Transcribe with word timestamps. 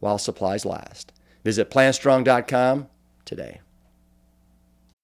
while 0.00 0.18
supplies 0.18 0.64
last. 0.64 1.12
Visit 1.44 1.70
plantstrong.com 1.70 2.88
today. 3.24 3.60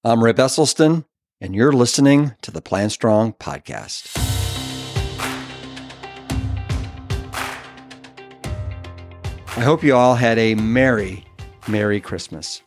I'm 0.05 0.23
Rip 0.23 0.37
Esselstyn, 0.37 1.05
and 1.41 1.55
you're 1.55 1.73
listening 1.73 2.34
to 2.43 2.51
the 2.51 2.61
Plant 2.61 2.93
Strong 2.93 3.34
podcast. 3.34 4.17
I 9.56 9.61
hope 9.61 9.83
you 9.83 9.95
all 9.95 10.17
had 10.17 10.39
a 10.39 10.55
merry, 10.55 11.25
merry 11.67 12.01
Christmas. 12.01 12.61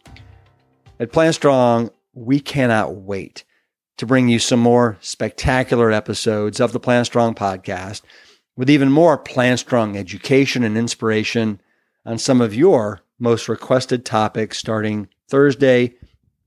At 1.00 1.12
Plant 1.12 1.36
Strong, 1.36 1.92
we 2.14 2.40
cannot 2.40 2.96
wait 2.96 3.46
to 3.98 4.06
bring 4.06 4.28
you 4.28 4.40
some 4.40 4.60
more 4.60 4.98
spectacular 5.00 5.92
episodes 5.92 6.60
of 6.60 6.72
the 6.72 6.80
Plant 6.80 7.06
Strong 7.06 7.36
podcast 7.36 8.02
with 8.58 8.70
even 8.70 8.92
more 8.92 9.18
Plant 9.18 9.60
Strong 9.60 9.98
education 9.98 10.64
and 10.64 10.78
inspiration 10.78 11.62
on 12.06 12.18
some 12.18 12.42
of 12.42 12.54
your 12.54 13.02
most 13.20 13.50
requested 13.50 14.06
topics 14.06 14.58
starting 14.58 15.08
Thursday, 15.28 15.96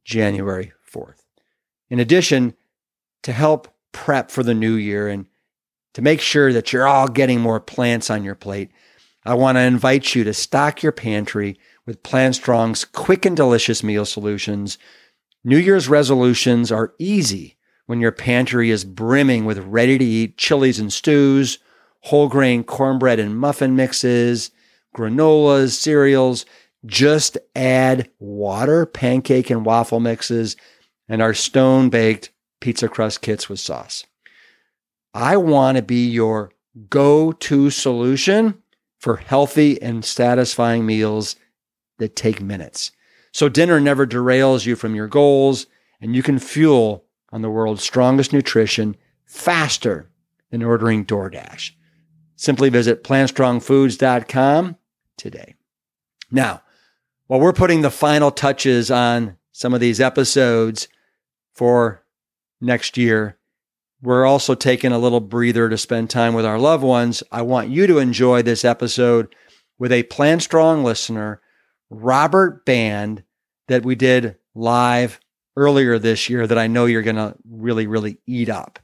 January 0.05 0.73
4th. 0.91 1.23
In 1.91 2.01
addition, 2.01 2.55
to 3.23 3.33
help 3.33 3.69
prep 3.93 4.31
for 4.31 4.43
the 4.43 4.55
new 4.55 4.75
year 4.75 5.09
and 5.09 5.27
to 5.95 6.03
make 6.03 6.21
sure 6.21 6.53
that 6.53 6.73
you're 6.73 6.87
all 6.87 7.09
getting 7.09 7.41
more 7.41 7.61
plants 7.61 8.11
on 8.11 8.25
your 8.25 8.35
plate, 8.35 8.71
I 9.25 9.35
want 9.35 9.57
to 9.57 9.63
invite 9.63 10.15
you 10.15 10.25
to 10.25 10.35
stock 10.35 10.83
your 10.83 10.93
pantry 10.93 11.59
with 11.87 12.03
Plant 12.03 12.35
Strong's 12.35 12.85
quick 12.85 13.25
and 13.25 13.37
delicious 13.37 13.83
meal 13.83 14.05
solutions. 14.05 14.79
New 15.45 15.59
Year's 15.59 15.89
resolutions 15.89 16.73
are 16.73 16.95
easy 16.99 17.57
when 17.87 18.01
your 18.01 18.13
pantry 18.13 18.71
is 18.71 18.85
brimming 18.85 19.45
with 19.45 19.59
ready 19.59 19.99
to 19.99 20.05
eat 20.05 20.39
chilies 20.39 20.79
and 20.79 20.93
stews, 20.93 21.59
whole 22.01 22.29
grain 22.29 22.65
cornbread 22.65 23.19
and 23.21 23.37
muffin 23.37 23.77
mixes, 23.77 24.51
granolas, 24.95 25.71
cereals. 25.71 26.47
Just 26.85 27.39
add 27.55 28.11
water, 28.19 28.87
pancake 28.87 29.51
and 29.51 29.65
waffle 29.65 30.01
mixes, 30.01 30.57
and 31.09 31.23
our 31.23 31.35
stone 31.35 31.91
baked 31.91 32.31
pizza 32.61 32.89
crust 32.89 33.21
kits 33.23 33.49
with 33.49 33.61
sauce. 33.61 34.05
I 35.15 35.37
want 35.37 35.77
to 35.77 35.83
be 35.83 36.09
your 36.09 36.51
go 36.89 37.33
to 37.33 37.71
solution 37.71 38.63
for 38.99 39.17
healthy 39.17 39.81
and 39.83 40.05
satisfying 40.05 40.87
meals 40.87 41.37
that 41.99 42.17
take 42.17 42.41
minutes. 42.41 42.93
So 43.33 43.49
dinner 43.49 43.81
never 43.81 44.07
derails 44.07 44.67
you 44.67 44.77
from 44.77 44.95
your 44.95 45.09
goals 45.09 45.67
and 46.01 46.17
you 46.17 46.23
can 46.23 46.39
fuel 46.39 47.05
on 47.33 47.43
the 47.43 47.51
world's 47.51 47.83
strongest 47.83 48.33
nutrition 48.33 48.97
faster 49.25 50.11
than 50.51 50.63
ordering 50.63 51.05
DoorDash. 51.05 51.73
Simply 52.37 52.69
visit 52.69 53.05
plantstrongfoods.com 53.05 54.77
today. 55.23 55.55
Now, 56.31 56.63
while 57.29 57.41
we're 57.41 57.53
putting 57.53 57.81
the 57.81 57.91
final 57.91 58.31
touches 58.31 58.91
on 58.91 59.37
some 59.53 59.73
of 59.73 59.81
these 59.81 60.01
episodes 60.01 60.89
for 61.55 62.05
next 62.61 62.99
year, 62.99 63.39
we're 64.03 64.27
also 64.27 64.57
taking 64.57 64.91
a 64.91 64.99
little 64.99 65.21
breather 65.21 65.69
to 65.69 65.79
spend 65.79 66.11
time 66.11 66.35
with 66.35 66.45
our 66.45 66.59
loved 66.59 66.83
ones. 66.83 67.23
I 67.31 67.43
want 67.43 67.71
you 67.71 67.87
to 67.87 67.99
enjoy 67.99 68.43
this 68.43 68.65
episode 68.65 69.35
with 69.79 69.93
a 69.93 70.03
Plant 70.05 70.43
Strong 70.43 70.83
listener, 70.83 71.41
Robert 71.89 72.65
Band, 72.67 73.23
that 73.69 73.85
we 73.85 73.95
did 73.95 74.37
live 74.57 75.21
earlier 75.57 75.99
this 76.01 76.29
year 76.29 76.49
that 76.49 76.59
I 76.59 76.67
know 76.67 76.87
you're 76.87 77.03
going 77.03 77.17
to 77.17 77.37
really, 77.49 77.87
really 77.87 78.19
eat 78.27 78.49
up. 78.49 78.81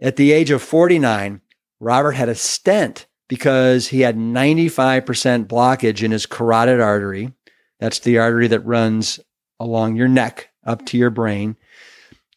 At 0.00 0.14
the 0.16 0.30
age 0.30 0.52
of 0.52 0.62
49, 0.62 1.40
Robert 1.80 2.12
had 2.12 2.28
a 2.28 2.34
stent 2.36 3.06
because 3.32 3.88
he 3.88 4.02
had 4.02 4.14
95% 4.14 5.46
blockage 5.46 6.02
in 6.02 6.10
his 6.10 6.26
carotid 6.26 6.80
artery. 6.80 7.32
That's 7.80 7.98
the 8.00 8.18
artery 8.18 8.46
that 8.48 8.60
runs 8.60 9.20
along 9.58 9.96
your 9.96 10.06
neck 10.06 10.50
up 10.66 10.84
to 10.84 10.98
your 10.98 11.08
brain. 11.08 11.56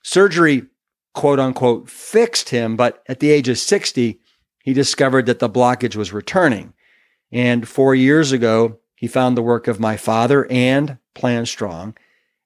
Surgery, 0.03 0.67
quote 1.13 1.37
unquote, 1.37 1.89
fixed 1.89 2.47
him, 2.47 2.77
but 2.77 3.03
at 3.09 3.19
the 3.19 3.29
age 3.29 3.49
of 3.49 3.57
60, 3.57 4.21
he 4.63 4.73
discovered 4.73 5.25
that 5.25 5.39
the 5.39 5.49
blockage 5.49 5.97
was 5.97 6.13
returning. 6.13 6.73
And 7.29 7.67
four 7.67 7.93
years 7.93 8.31
ago, 8.31 8.79
he 8.95 9.07
found 9.07 9.35
the 9.35 9.41
work 9.41 9.67
of 9.67 9.81
my 9.81 9.97
father 9.97 10.49
and 10.49 10.97
Plant 11.13 11.49
Strong. 11.49 11.97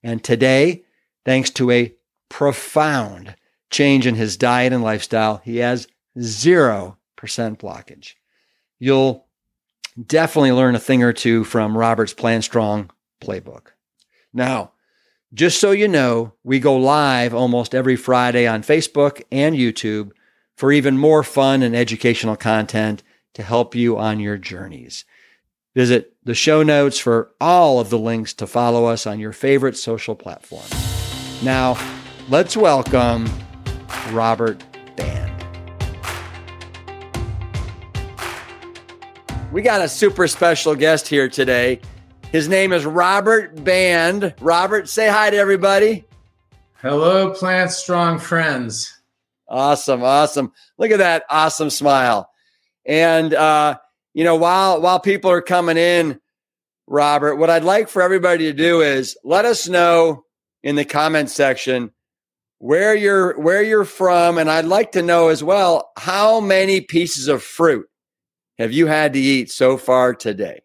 And 0.01 0.23
today, 0.23 0.85
thanks 1.23 1.51
to 1.51 1.69
a 1.69 1.93
profound 2.29 3.35
change 3.69 4.07
in 4.07 4.15
his 4.15 4.37
diet 4.37 4.73
and 4.73 4.81
lifestyle, 4.81 5.39
he 5.45 5.57
has 5.57 5.87
0% 6.17 6.95
blockage. 7.29 8.15
You'll 8.79 9.27
definitely 10.03 10.53
learn 10.53 10.75
a 10.75 10.79
thing 10.79 11.03
or 11.03 11.13
two 11.13 11.43
from 11.43 11.77
Robert's 11.77 12.13
Plant 12.13 12.43
Strong 12.43 12.91
playbook. 13.21 13.67
Now, 14.33 14.71
just 15.33 15.59
so 15.59 15.71
you 15.71 15.87
know, 15.87 16.33
we 16.43 16.59
go 16.59 16.75
live 16.77 17.33
almost 17.33 17.75
every 17.75 17.95
Friday 17.95 18.47
on 18.47 18.63
Facebook 18.63 19.21
and 19.31 19.55
YouTube 19.55 20.11
for 20.55 20.71
even 20.71 20.97
more 20.97 21.23
fun 21.23 21.61
and 21.61 21.75
educational 21.75 22.35
content 22.35 23.03
to 23.33 23.43
help 23.43 23.75
you 23.75 23.97
on 23.97 24.19
your 24.19 24.37
journeys. 24.37 25.05
Visit 25.75 26.15
the 26.23 26.33
show 26.33 26.63
notes 26.63 26.97
for 26.97 27.31
all 27.39 27.79
of 27.79 27.89
the 27.89 27.99
links 27.99 28.33
to 28.33 28.47
follow 28.47 28.85
us 28.85 29.05
on 29.05 29.19
your 29.19 29.31
favorite 29.31 29.77
social 29.77 30.15
platform. 30.15 30.65
Now, 31.43 31.77
let's 32.27 32.57
welcome 32.57 33.29
Robert 34.11 34.63
Band. 34.95 35.28
We 39.51 39.63
got 39.63 39.81
a 39.81 39.89
super 39.89 40.27
special 40.27 40.75
guest 40.75 41.07
here 41.07 41.27
today. 41.27 41.81
His 42.31 42.47
name 42.47 42.71
is 42.71 42.85
Robert 42.85 43.63
Band. 43.63 44.35
Robert, 44.41 44.87
say 44.87 45.09
hi 45.09 45.31
to 45.31 45.37
everybody. 45.37 46.05
Hello, 46.75 47.31
Plant 47.33 47.71
Strong 47.71 48.19
friends. 48.19 48.95
Awesome, 49.47 50.03
awesome. 50.03 50.51
Look 50.77 50.91
at 50.91 50.99
that 50.99 51.23
awesome 51.31 51.71
smile. 51.71 52.29
And 52.85 53.33
uh, 53.33 53.79
you 54.13 54.23
know, 54.23 54.35
while 54.35 54.81
while 54.81 54.99
people 54.99 55.31
are 55.31 55.41
coming 55.41 55.77
in, 55.77 56.19
Robert, 56.85 57.37
what 57.37 57.49
I'd 57.49 57.63
like 57.63 57.89
for 57.89 58.03
everybody 58.03 58.45
to 58.45 58.53
do 58.53 58.81
is 58.81 59.17
let 59.23 59.45
us 59.45 59.67
know 59.67 60.25
in 60.61 60.75
the 60.75 60.85
comment 60.85 61.31
section 61.31 61.89
where 62.59 62.93
you're 62.93 63.39
where 63.39 63.63
you're 63.63 63.83
from 63.83 64.37
and 64.37 64.47
I'd 64.47 64.65
like 64.65 64.91
to 64.91 65.01
know 65.01 65.29
as 65.29 65.43
well 65.43 65.91
how 65.97 66.39
many 66.39 66.81
pieces 66.81 67.27
of 67.27 67.41
fruit 67.41 67.87
have 68.59 68.73
you 68.73 68.87
had 68.87 69.13
to 69.13 69.19
eat 69.19 69.49
so 69.49 69.77
far 69.77 70.13
today? 70.13 70.61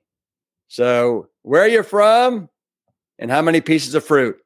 So, 0.67 1.29
where 1.43 1.63
are 1.63 1.69
you 1.69 1.85
from 1.85 2.49
and 3.19 3.31
how 3.31 3.41
many 3.41 3.61
pieces 3.61 3.95
of 3.95 4.05
fruit? 4.05 4.37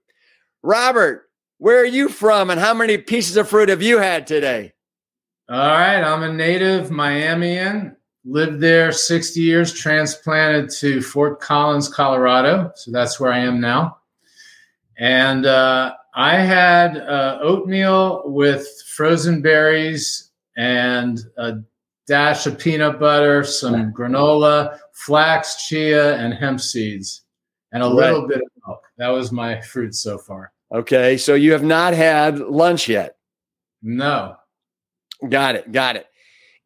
Robert, 0.62 1.30
where 1.56 1.80
are 1.80 1.86
you 1.86 2.10
from 2.10 2.50
and 2.50 2.60
how 2.60 2.74
many 2.74 2.98
pieces 2.98 3.38
of 3.38 3.48
fruit 3.48 3.70
have 3.70 3.82
you 3.82 3.98
had 3.98 4.26
today? 4.26 4.74
All 5.48 5.56
right, 5.56 6.02
I'm 6.02 6.22
a 6.22 6.32
native 6.32 6.90
Miamian. 6.90 7.96
Lived 8.26 8.60
there 8.60 8.92
60 8.92 9.40
years, 9.40 9.72
transplanted 9.72 10.68
to 10.80 11.00
Fort 11.00 11.40
Collins, 11.40 11.88
Colorado. 11.88 12.70
So 12.74 12.90
that's 12.90 13.18
where 13.18 13.32
I 13.32 13.38
am 13.38 13.58
now. 13.58 13.96
And 14.98 15.46
uh, 15.46 15.94
I 16.14 16.36
had 16.36 16.98
uh, 16.98 17.38
oatmeal 17.40 18.24
with 18.26 18.66
frozen 18.94 19.40
berries 19.40 20.30
and 20.58 21.18
a 21.38 21.60
dash 22.08 22.46
of 22.46 22.58
peanut 22.58 22.98
butter, 22.98 23.44
some 23.44 23.92
granola, 23.92 24.78
flax, 24.92 25.66
chia, 25.68 26.16
and 26.16 26.34
hemp 26.34 26.60
seeds, 26.60 27.22
and 27.72 27.82
a 27.82 27.86
right. 27.86 27.94
little 27.94 28.26
bit 28.26 28.38
of 28.38 28.48
milk. 28.66 28.82
That 28.96 29.08
was 29.08 29.30
my 29.30 29.60
fruit 29.60 29.94
so 29.94 30.18
far. 30.18 30.52
Okay. 30.72 31.16
So 31.16 31.34
you 31.34 31.52
have 31.52 31.62
not 31.62 31.94
had 31.94 32.40
lunch 32.40 32.88
yet? 32.88 33.16
No. 33.82 34.36
Got 35.28 35.54
it. 35.54 35.70
Got 35.70 35.96
it. 35.96 36.06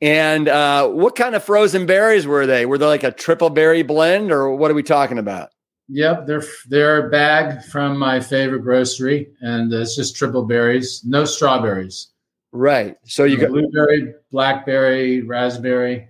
And 0.00 0.48
uh, 0.48 0.88
what 0.88 1.14
kind 1.14 1.36
of 1.36 1.44
frozen 1.44 1.86
berries 1.86 2.26
were 2.26 2.46
they? 2.46 2.66
Were 2.66 2.78
they 2.78 2.86
like 2.86 3.04
a 3.04 3.12
triple 3.12 3.50
berry 3.50 3.82
blend, 3.82 4.32
or 4.32 4.54
what 4.56 4.70
are 4.70 4.74
we 4.74 4.82
talking 4.82 5.18
about? 5.18 5.50
Yep, 5.88 6.26
they're 6.26 6.42
they're 6.68 7.06
a 7.06 7.10
bag 7.10 7.62
from 7.64 7.98
my 7.98 8.18
favorite 8.18 8.62
grocery, 8.62 9.28
and 9.42 9.72
it's 9.72 9.94
just 9.94 10.16
triple 10.16 10.44
berries, 10.44 11.02
no 11.04 11.24
strawberries. 11.24 12.11
Right. 12.52 12.96
So 13.04 13.24
you 13.24 13.38
got 13.38 13.50
blueberry, 13.50 14.14
blackberry, 14.30 15.22
raspberry. 15.22 16.08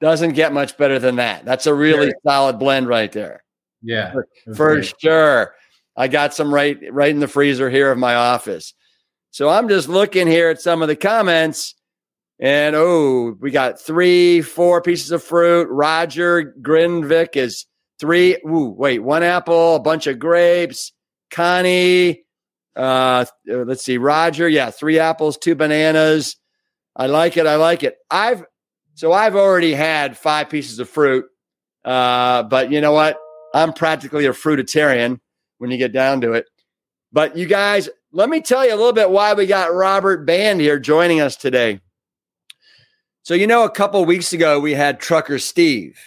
doesn't 0.00 0.32
get 0.32 0.52
much 0.52 0.76
better 0.78 0.98
than 0.98 1.16
that. 1.16 1.44
That's 1.44 1.66
a 1.66 1.74
really 1.74 2.12
solid 2.26 2.58
blend 2.58 2.88
right 2.88 3.12
there. 3.12 3.44
Yeah, 3.82 4.12
for, 4.12 4.26
for 4.54 4.82
sure. 4.82 5.54
I 5.96 6.08
got 6.08 6.34
some 6.34 6.52
right 6.52 6.78
right 6.90 7.10
in 7.10 7.20
the 7.20 7.28
freezer 7.28 7.70
here 7.70 7.90
of 7.90 7.98
my 7.98 8.14
office. 8.14 8.74
So 9.30 9.48
I'm 9.48 9.68
just 9.68 9.88
looking 9.88 10.26
here 10.26 10.48
at 10.48 10.60
some 10.62 10.80
of 10.80 10.88
the 10.88 10.96
comments, 10.96 11.74
and 12.38 12.74
oh, 12.74 13.36
we 13.38 13.50
got 13.50 13.80
three, 13.80 14.40
four 14.40 14.80
pieces 14.80 15.10
of 15.10 15.22
fruit. 15.22 15.68
Roger 15.70 16.54
Grinvik 16.62 17.36
is 17.36 17.66
three. 17.98 18.36
Ooh, 18.46 18.74
wait, 18.76 19.00
one 19.00 19.22
apple, 19.22 19.76
a 19.76 19.80
bunch 19.80 20.06
of 20.06 20.18
grapes. 20.18 20.92
Connie, 21.30 22.24
uh, 22.76 23.24
let's 23.46 23.82
see, 23.82 23.98
Roger, 23.98 24.48
yeah, 24.48 24.70
three 24.70 24.98
apples, 24.98 25.38
two 25.38 25.54
bananas. 25.54 26.36
I 26.94 27.06
like 27.06 27.36
it. 27.36 27.46
I 27.46 27.56
like 27.56 27.82
it. 27.82 27.96
I've 28.10 28.44
so 28.94 29.12
I've 29.12 29.36
already 29.36 29.74
had 29.74 30.16
five 30.16 30.48
pieces 30.48 30.78
of 30.78 30.88
fruit, 30.88 31.26
uh, 31.84 32.42
but 32.44 32.70
you 32.70 32.80
know 32.80 32.92
what? 32.92 33.18
I'm 33.54 33.72
practically 33.72 34.26
a 34.26 34.32
fruitarian 34.32 35.20
when 35.58 35.70
you 35.70 35.78
get 35.78 35.92
down 35.92 36.20
to 36.22 36.32
it. 36.32 36.46
But 37.12 37.36
you 37.36 37.46
guys, 37.46 37.88
let 38.12 38.28
me 38.28 38.40
tell 38.40 38.66
you 38.66 38.74
a 38.74 38.76
little 38.76 38.92
bit 38.92 39.10
why 39.10 39.34
we 39.34 39.46
got 39.46 39.74
Robert 39.74 40.26
Band 40.26 40.60
here 40.60 40.78
joining 40.78 41.20
us 41.20 41.36
today. 41.36 41.80
So 43.22 43.34
you 43.34 43.46
know, 43.46 43.64
a 43.64 43.70
couple 43.70 44.04
weeks 44.04 44.32
ago 44.32 44.60
we 44.60 44.74
had 44.74 45.00
Trucker 45.00 45.38
Steve. 45.38 45.98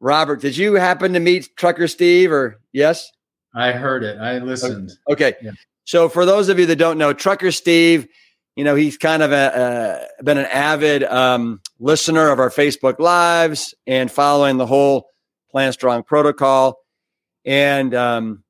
Robert, 0.00 0.40
did 0.40 0.56
you 0.56 0.74
happen 0.74 1.12
to 1.14 1.20
meet 1.20 1.56
Trucker 1.56 1.88
Steve 1.88 2.30
or 2.30 2.60
yes? 2.72 3.10
I 3.54 3.72
heard 3.72 4.02
it. 4.02 4.18
I 4.18 4.38
listened. 4.38 4.92
Okay. 5.08 5.34
Yeah. 5.40 5.52
So 5.84 6.08
for 6.08 6.24
those 6.24 6.48
of 6.48 6.58
you 6.58 6.66
that 6.66 6.76
don't 6.76 6.98
know, 6.98 7.12
Trucker 7.12 7.52
Steve 7.52 8.08
you 8.56 8.62
know, 8.62 8.74
he's 8.76 8.96
kind 8.96 9.22
of 9.22 9.32
a, 9.32 10.08
a 10.18 10.22
been 10.22 10.38
an 10.38 10.46
avid 10.46 11.02
um, 11.04 11.60
listener 11.80 12.30
of 12.30 12.38
our 12.38 12.50
Facebook 12.50 12.98
lives 12.98 13.74
and 13.86 14.10
following 14.10 14.58
the 14.58 14.66
whole 14.66 15.08
Plant 15.50 15.74
Strong 15.74 16.04
protocol. 16.04 16.78
And 17.44 17.94
um, 17.94 18.44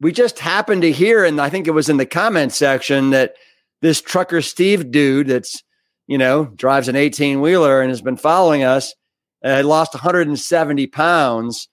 we 0.00 0.12
just 0.12 0.38
happened 0.38 0.82
to 0.82 0.92
hear, 0.92 1.24
and 1.24 1.40
I 1.40 1.48
think 1.48 1.66
it 1.66 1.72
was 1.72 1.88
in 1.88 1.96
the 1.96 2.06
comment 2.06 2.52
section 2.52 3.10
that 3.10 3.34
this 3.80 4.00
trucker 4.00 4.42
Steve 4.42 4.90
dude 4.90 5.28
that's, 5.28 5.62
you 6.06 6.18
know, 6.18 6.44
drives 6.44 6.88
an 6.88 6.96
18 6.96 7.40
wheeler 7.40 7.80
and 7.80 7.90
has 7.90 8.02
been 8.02 8.16
following 8.16 8.62
us 8.62 8.94
had 9.42 9.64
lost 9.64 9.94
170 9.94 10.86
pounds 10.88 11.68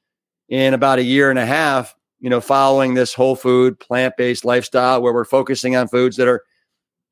in 0.48 0.74
about 0.74 1.00
a 1.00 1.04
year 1.04 1.30
and 1.30 1.38
a 1.38 1.46
half, 1.46 1.94
you 2.20 2.30
know, 2.30 2.42
following 2.42 2.94
this 2.94 3.14
whole 3.14 3.36
food, 3.36 3.80
plant 3.80 4.16
based 4.18 4.46
lifestyle 4.46 5.02
where 5.02 5.14
we're 5.14 5.26
focusing 5.26 5.76
on 5.76 5.88
foods 5.88 6.18
that 6.18 6.28
are 6.28 6.44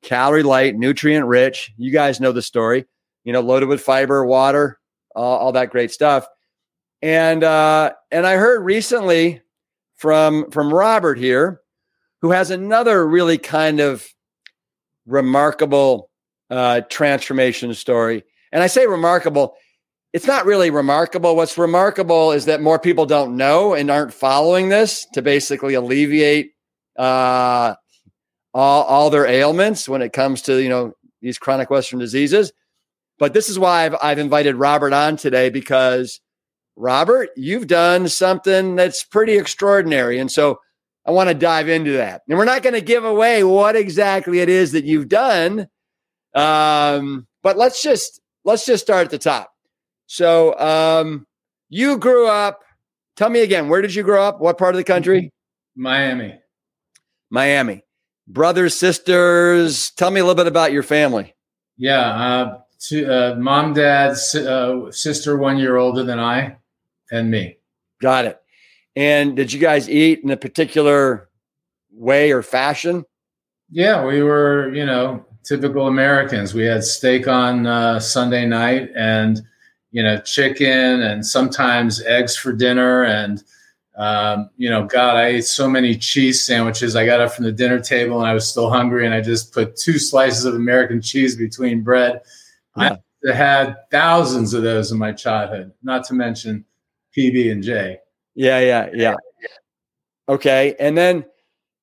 calorie 0.02 0.42
light, 0.42 0.76
nutrient 0.76 1.26
rich. 1.26 1.72
You 1.76 1.90
guys 1.90 2.20
know 2.20 2.32
the 2.32 2.42
story, 2.42 2.86
you 3.24 3.32
know, 3.32 3.40
loaded 3.40 3.68
with 3.68 3.80
fiber, 3.80 4.24
water, 4.24 4.78
all, 5.14 5.38
all 5.38 5.52
that 5.52 5.70
great 5.70 5.90
stuff. 5.90 6.26
And 7.02 7.44
uh, 7.44 7.92
and 8.10 8.26
I 8.26 8.36
heard 8.36 8.64
recently 8.64 9.42
from 9.96 10.50
from 10.50 10.72
Robert 10.72 11.18
here, 11.18 11.60
who 12.22 12.30
has 12.30 12.50
another 12.50 13.06
really 13.06 13.38
kind 13.38 13.80
of 13.80 14.06
remarkable 15.06 16.10
uh, 16.50 16.80
transformation 16.88 17.74
story. 17.74 18.24
And 18.52 18.62
I 18.62 18.66
say 18.66 18.86
remarkable, 18.86 19.56
it's 20.16 20.26
not 20.26 20.46
really 20.46 20.70
remarkable. 20.70 21.36
What's 21.36 21.58
remarkable 21.58 22.32
is 22.32 22.46
that 22.46 22.62
more 22.62 22.78
people 22.78 23.04
don't 23.04 23.36
know 23.36 23.74
and 23.74 23.90
aren't 23.90 24.14
following 24.14 24.70
this 24.70 25.06
to 25.12 25.20
basically 25.20 25.74
alleviate 25.74 26.52
uh, 26.98 27.74
all, 28.54 28.84
all 28.84 29.10
their 29.10 29.26
ailments 29.26 29.86
when 29.86 30.00
it 30.00 30.14
comes 30.14 30.40
to, 30.42 30.56
you 30.56 30.70
know, 30.70 30.94
these 31.20 31.36
chronic 31.36 31.68
Western 31.68 31.98
diseases. 31.98 32.50
But 33.18 33.34
this 33.34 33.50
is 33.50 33.58
why 33.58 33.84
I've, 33.84 33.94
I've 34.02 34.18
invited 34.18 34.56
Robert 34.56 34.94
on 34.94 35.18
today 35.18 35.50
because 35.50 36.22
Robert, 36.76 37.28
you've 37.36 37.66
done 37.66 38.08
something 38.08 38.74
that's 38.74 39.04
pretty 39.04 39.36
extraordinary. 39.36 40.18
And 40.18 40.32
so 40.32 40.60
I 41.04 41.10
want 41.10 41.28
to 41.28 41.34
dive 41.34 41.68
into 41.68 41.92
that. 41.92 42.22
And 42.26 42.38
we're 42.38 42.46
not 42.46 42.62
going 42.62 42.72
to 42.72 42.80
give 42.80 43.04
away 43.04 43.44
what 43.44 43.76
exactly 43.76 44.38
it 44.38 44.48
is 44.48 44.72
that 44.72 44.86
you've 44.86 45.10
done. 45.10 45.68
Um, 46.34 47.26
but 47.42 47.58
let's 47.58 47.82
just 47.82 48.18
let's 48.46 48.64
just 48.64 48.82
start 48.82 49.04
at 49.04 49.10
the 49.10 49.18
top. 49.18 49.50
So 50.06 50.58
um, 50.58 51.26
you 51.68 51.98
grew 51.98 52.28
up. 52.28 52.62
Tell 53.16 53.30
me 53.30 53.40
again, 53.40 53.68
where 53.68 53.82
did 53.82 53.94
you 53.94 54.02
grow 54.02 54.22
up? 54.22 54.40
What 54.40 54.58
part 54.58 54.74
of 54.74 54.78
the 54.78 54.84
country? 54.84 55.32
Miami. 55.76 56.34
Miami 57.30 57.82
brothers, 58.26 58.74
sisters. 58.74 59.90
Tell 59.92 60.10
me 60.10 60.20
a 60.20 60.24
little 60.24 60.36
bit 60.36 60.46
about 60.46 60.72
your 60.72 60.82
family. 60.82 61.34
Yeah, 61.76 62.00
uh, 62.00 62.58
two, 62.78 63.10
uh, 63.10 63.36
mom, 63.38 63.74
dad, 63.74 64.12
uh, 64.12 64.90
sister, 64.90 65.36
one 65.36 65.58
year 65.58 65.76
older 65.76 66.02
than 66.02 66.18
I, 66.18 66.56
and 67.10 67.30
me. 67.30 67.58
Got 68.00 68.24
it. 68.26 68.40
And 68.94 69.36
did 69.36 69.52
you 69.52 69.60
guys 69.60 69.88
eat 69.88 70.20
in 70.24 70.30
a 70.30 70.36
particular 70.36 71.28
way 71.92 72.32
or 72.32 72.42
fashion? 72.42 73.04
Yeah, 73.70 74.04
we 74.04 74.22
were, 74.22 74.74
you 74.74 74.86
know, 74.86 75.24
typical 75.44 75.86
Americans. 75.86 76.54
We 76.54 76.64
had 76.64 76.82
steak 76.82 77.28
on 77.28 77.66
uh, 77.66 78.00
Sunday 78.00 78.46
night, 78.46 78.90
and 78.96 79.42
you 79.96 80.02
know, 80.02 80.18
chicken, 80.18 81.00
and 81.00 81.24
sometimes 81.24 82.02
eggs 82.02 82.36
for 82.36 82.52
dinner, 82.52 83.04
and 83.04 83.42
um, 83.96 84.50
you 84.58 84.68
know, 84.68 84.84
God, 84.84 85.16
I 85.16 85.28
ate 85.28 85.46
so 85.46 85.70
many 85.70 85.96
cheese 85.96 86.44
sandwiches. 86.44 86.94
I 86.94 87.06
got 87.06 87.22
up 87.22 87.32
from 87.32 87.46
the 87.46 87.52
dinner 87.52 87.80
table 87.80 88.20
and 88.20 88.28
I 88.28 88.34
was 88.34 88.46
still 88.46 88.68
hungry, 88.68 89.06
and 89.06 89.14
I 89.14 89.22
just 89.22 89.54
put 89.54 89.74
two 89.74 89.98
slices 89.98 90.44
of 90.44 90.54
American 90.54 91.00
cheese 91.00 91.34
between 91.34 91.82
bread. 91.82 92.20
Yeah. 92.76 92.96
I 93.26 93.32
had 93.32 93.76
thousands 93.90 94.52
of 94.52 94.62
those 94.62 94.92
in 94.92 94.98
my 94.98 95.12
childhood, 95.12 95.72
not 95.82 96.04
to 96.08 96.14
mention 96.14 96.66
PB 97.16 97.50
and 97.50 97.62
J. 97.62 97.98
Yeah, 98.34 98.60
yeah, 98.60 98.90
yeah. 98.92 99.14
Okay, 100.28 100.76
and 100.78 100.94
then 100.94 101.24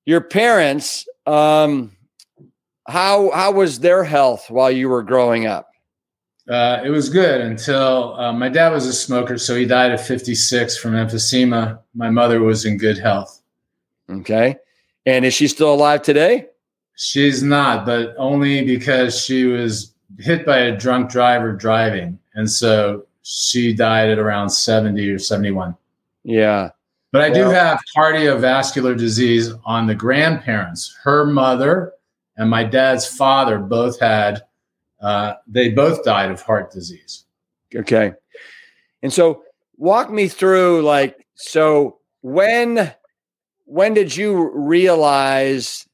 your 0.05 0.21
parents, 0.21 1.07
um, 1.25 1.97
how 2.87 3.31
how 3.31 3.53
was 3.53 3.79
their 3.79 4.03
health 4.03 4.51
while 4.51 4.69
you 4.69 4.87
were 4.87 5.01
growing 5.01 5.47
up? 5.47 5.72
Uh, 6.49 6.81
it 6.83 6.89
was 6.89 7.09
good 7.09 7.39
until 7.41 8.15
uh, 8.19 8.33
my 8.33 8.49
dad 8.49 8.69
was 8.69 8.85
a 8.85 8.93
smoker, 8.93 9.37
so 9.37 9.55
he 9.55 9.65
died 9.65 9.91
at 9.91 10.05
56 10.05 10.77
from 10.77 10.91
emphysema. 10.91 11.79
My 11.93 12.09
mother 12.09 12.41
was 12.41 12.65
in 12.65 12.77
good 12.77 12.97
health. 12.97 13.41
Okay. 14.09 14.57
And 15.05 15.25
is 15.25 15.33
she 15.33 15.47
still 15.47 15.73
alive 15.73 16.01
today? 16.01 16.47
She's 16.95 17.41
not, 17.41 17.85
but 17.85 18.13
only 18.17 18.65
because 18.65 19.19
she 19.19 19.45
was 19.45 19.93
hit 20.19 20.45
by 20.45 20.59
a 20.59 20.77
drunk 20.77 21.09
driver 21.09 21.53
driving. 21.53 22.19
And 22.35 22.49
so 22.49 23.05
she 23.23 23.73
died 23.73 24.09
at 24.09 24.19
around 24.19 24.49
70 24.49 25.09
or 25.09 25.19
71. 25.19 25.75
Yeah. 26.23 26.69
But 27.11 27.21
I 27.21 27.29
well, 27.29 27.49
do 27.49 27.55
have 27.55 27.79
cardiovascular 27.95 28.97
disease 28.97 29.53
on 29.65 29.87
the 29.87 29.95
grandparents. 29.95 30.97
Her 31.03 31.25
mother 31.25 31.93
and 32.37 32.49
my 32.49 32.63
dad's 32.63 33.05
father 33.05 33.59
both 33.59 33.99
had 33.99 34.43
uh, 35.03 35.35
they 35.47 35.69
both 35.69 36.03
died 36.03 36.31
of 36.31 36.41
heart 36.41 36.71
disease. 36.71 37.25
Okay. 37.75 38.13
And 39.03 39.11
so 39.11 39.43
walk 39.77 40.09
me 40.09 40.29
through 40.29 40.81
like 40.81 41.27
so 41.35 41.99
when 42.21 42.93
when 43.65 43.93
did 43.93 44.15
you 44.15 44.49
realize 44.53 45.87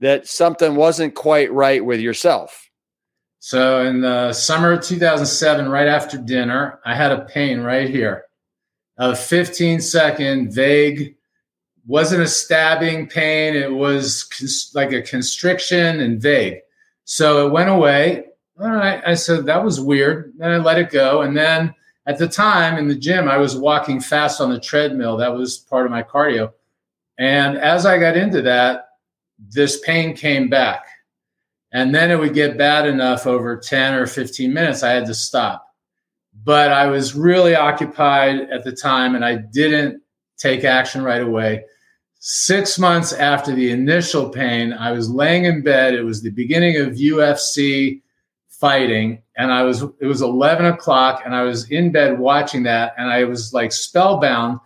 that 0.00 0.26
something 0.26 0.74
wasn't 0.74 1.14
quite 1.14 1.52
right 1.52 1.84
with 1.84 2.00
yourself? 2.00 2.68
So 3.38 3.84
in 3.84 4.00
the 4.00 4.32
summer 4.32 4.72
of 4.72 4.82
2007 4.82 5.68
right 5.68 5.86
after 5.86 6.18
dinner, 6.18 6.80
I 6.84 6.94
had 6.94 7.12
a 7.12 7.24
pain 7.26 7.60
right 7.60 7.88
here. 7.88 8.24
A 8.98 9.14
15 9.14 9.80
second 9.80 10.52
vague 10.52 11.14
wasn't 11.86 12.22
a 12.22 12.26
stabbing 12.26 13.06
pain, 13.06 13.54
it 13.54 13.72
was 13.72 14.24
cons- 14.24 14.72
like 14.74 14.92
a 14.92 15.02
constriction 15.02 16.00
and 16.00 16.20
vague. 16.20 16.58
So 17.04 17.46
it 17.46 17.52
went 17.52 17.70
away 17.70 18.24
all 18.58 18.70
right. 18.70 19.02
I 19.06 19.14
said, 19.14 19.46
that 19.46 19.64
was 19.64 19.80
weird. 19.80 20.32
And 20.40 20.52
I 20.52 20.56
let 20.56 20.78
it 20.78 20.90
go. 20.90 21.22
And 21.22 21.36
then 21.36 21.74
at 22.06 22.18
the 22.18 22.28
time 22.28 22.78
in 22.78 22.88
the 22.88 22.94
gym, 22.94 23.28
I 23.28 23.36
was 23.36 23.56
walking 23.56 24.00
fast 24.00 24.40
on 24.40 24.50
the 24.50 24.60
treadmill. 24.60 25.16
That 25.16 25.34
was 25.34 25.58
part 25.58 25.84
of 25.84 25.92
my 25.92 26.02
cardio. 26.02 26.52
And 27.18 27.58
as 27.58 27.84
I 27.84 27.98
got 27.98 28.16
into 28.16 28.42
that, 28.42 28.88
this 29.38 29.80
pain 29.80 30.14
came 30.14 30.48
back. 30.48 30.86
And 31.72 31.94
then 31.94 32.10
it 32.10 32.18
would 32.18 32.34
get 32.34 32.56
bad 32.56 32.86
enough 32.86 33.26
over 33.26 33.56
10 33.56 33.94
or 33.94 34.06
15 34.06 34.52
minutes, 34.52 34.82
I 34.82 34.92
had 34.92 35.06
to 35.06 35.14
stop. 35.14 35.66
But 36.44 36.72
I 36.72 36.86
was 36.86 37.14
really 37.14 37.54
occupied 37.54 38.48
at 38.50 38.64
the 38.64 38.72
time 38.72 39.14
and 39.14 39.24
I 39.24 39.36
didn't 39.36 40.00
take 40.38 40.64
action 40.64 41.02
right 41.02 41.22
away. 41.22 41.64
Six 42.20 42.78
months 42.78 43.12
after 43.12 43.54
the 43.54 43.70
initial 43.70 44.30
pain, 44.30 44.72
I 44.72 44.92
was 44.92 45.10
laying 45.10 45.44
in 45.44 45.62
bed. 45.62 45.94
It 45.94 46.02
was 46.02 46.22
the 46.22 46.30
beginning 46.30 46.76
of 46.78 46.94
UFC 46.94 48.00
fighting 48.60 49.22
and 49.36 49.52
I 49.52 49.62
was 49.62 49.82
it 50.00 50.06
was 50.06 50.22
11 50.22 50.66
o'clock 50.66 51.22
and 51.24 51.34
I 51.34 51.42
was 51.42 51.70
in 51.70 51.92
bed 51.92 52.18
watching 52.18 52.62
that 52.64 52.94
and 52.96 53.10
I 53.10 53.24
was 53.24 53.52
like 53.52 53.72
spellbound 53.72 54.60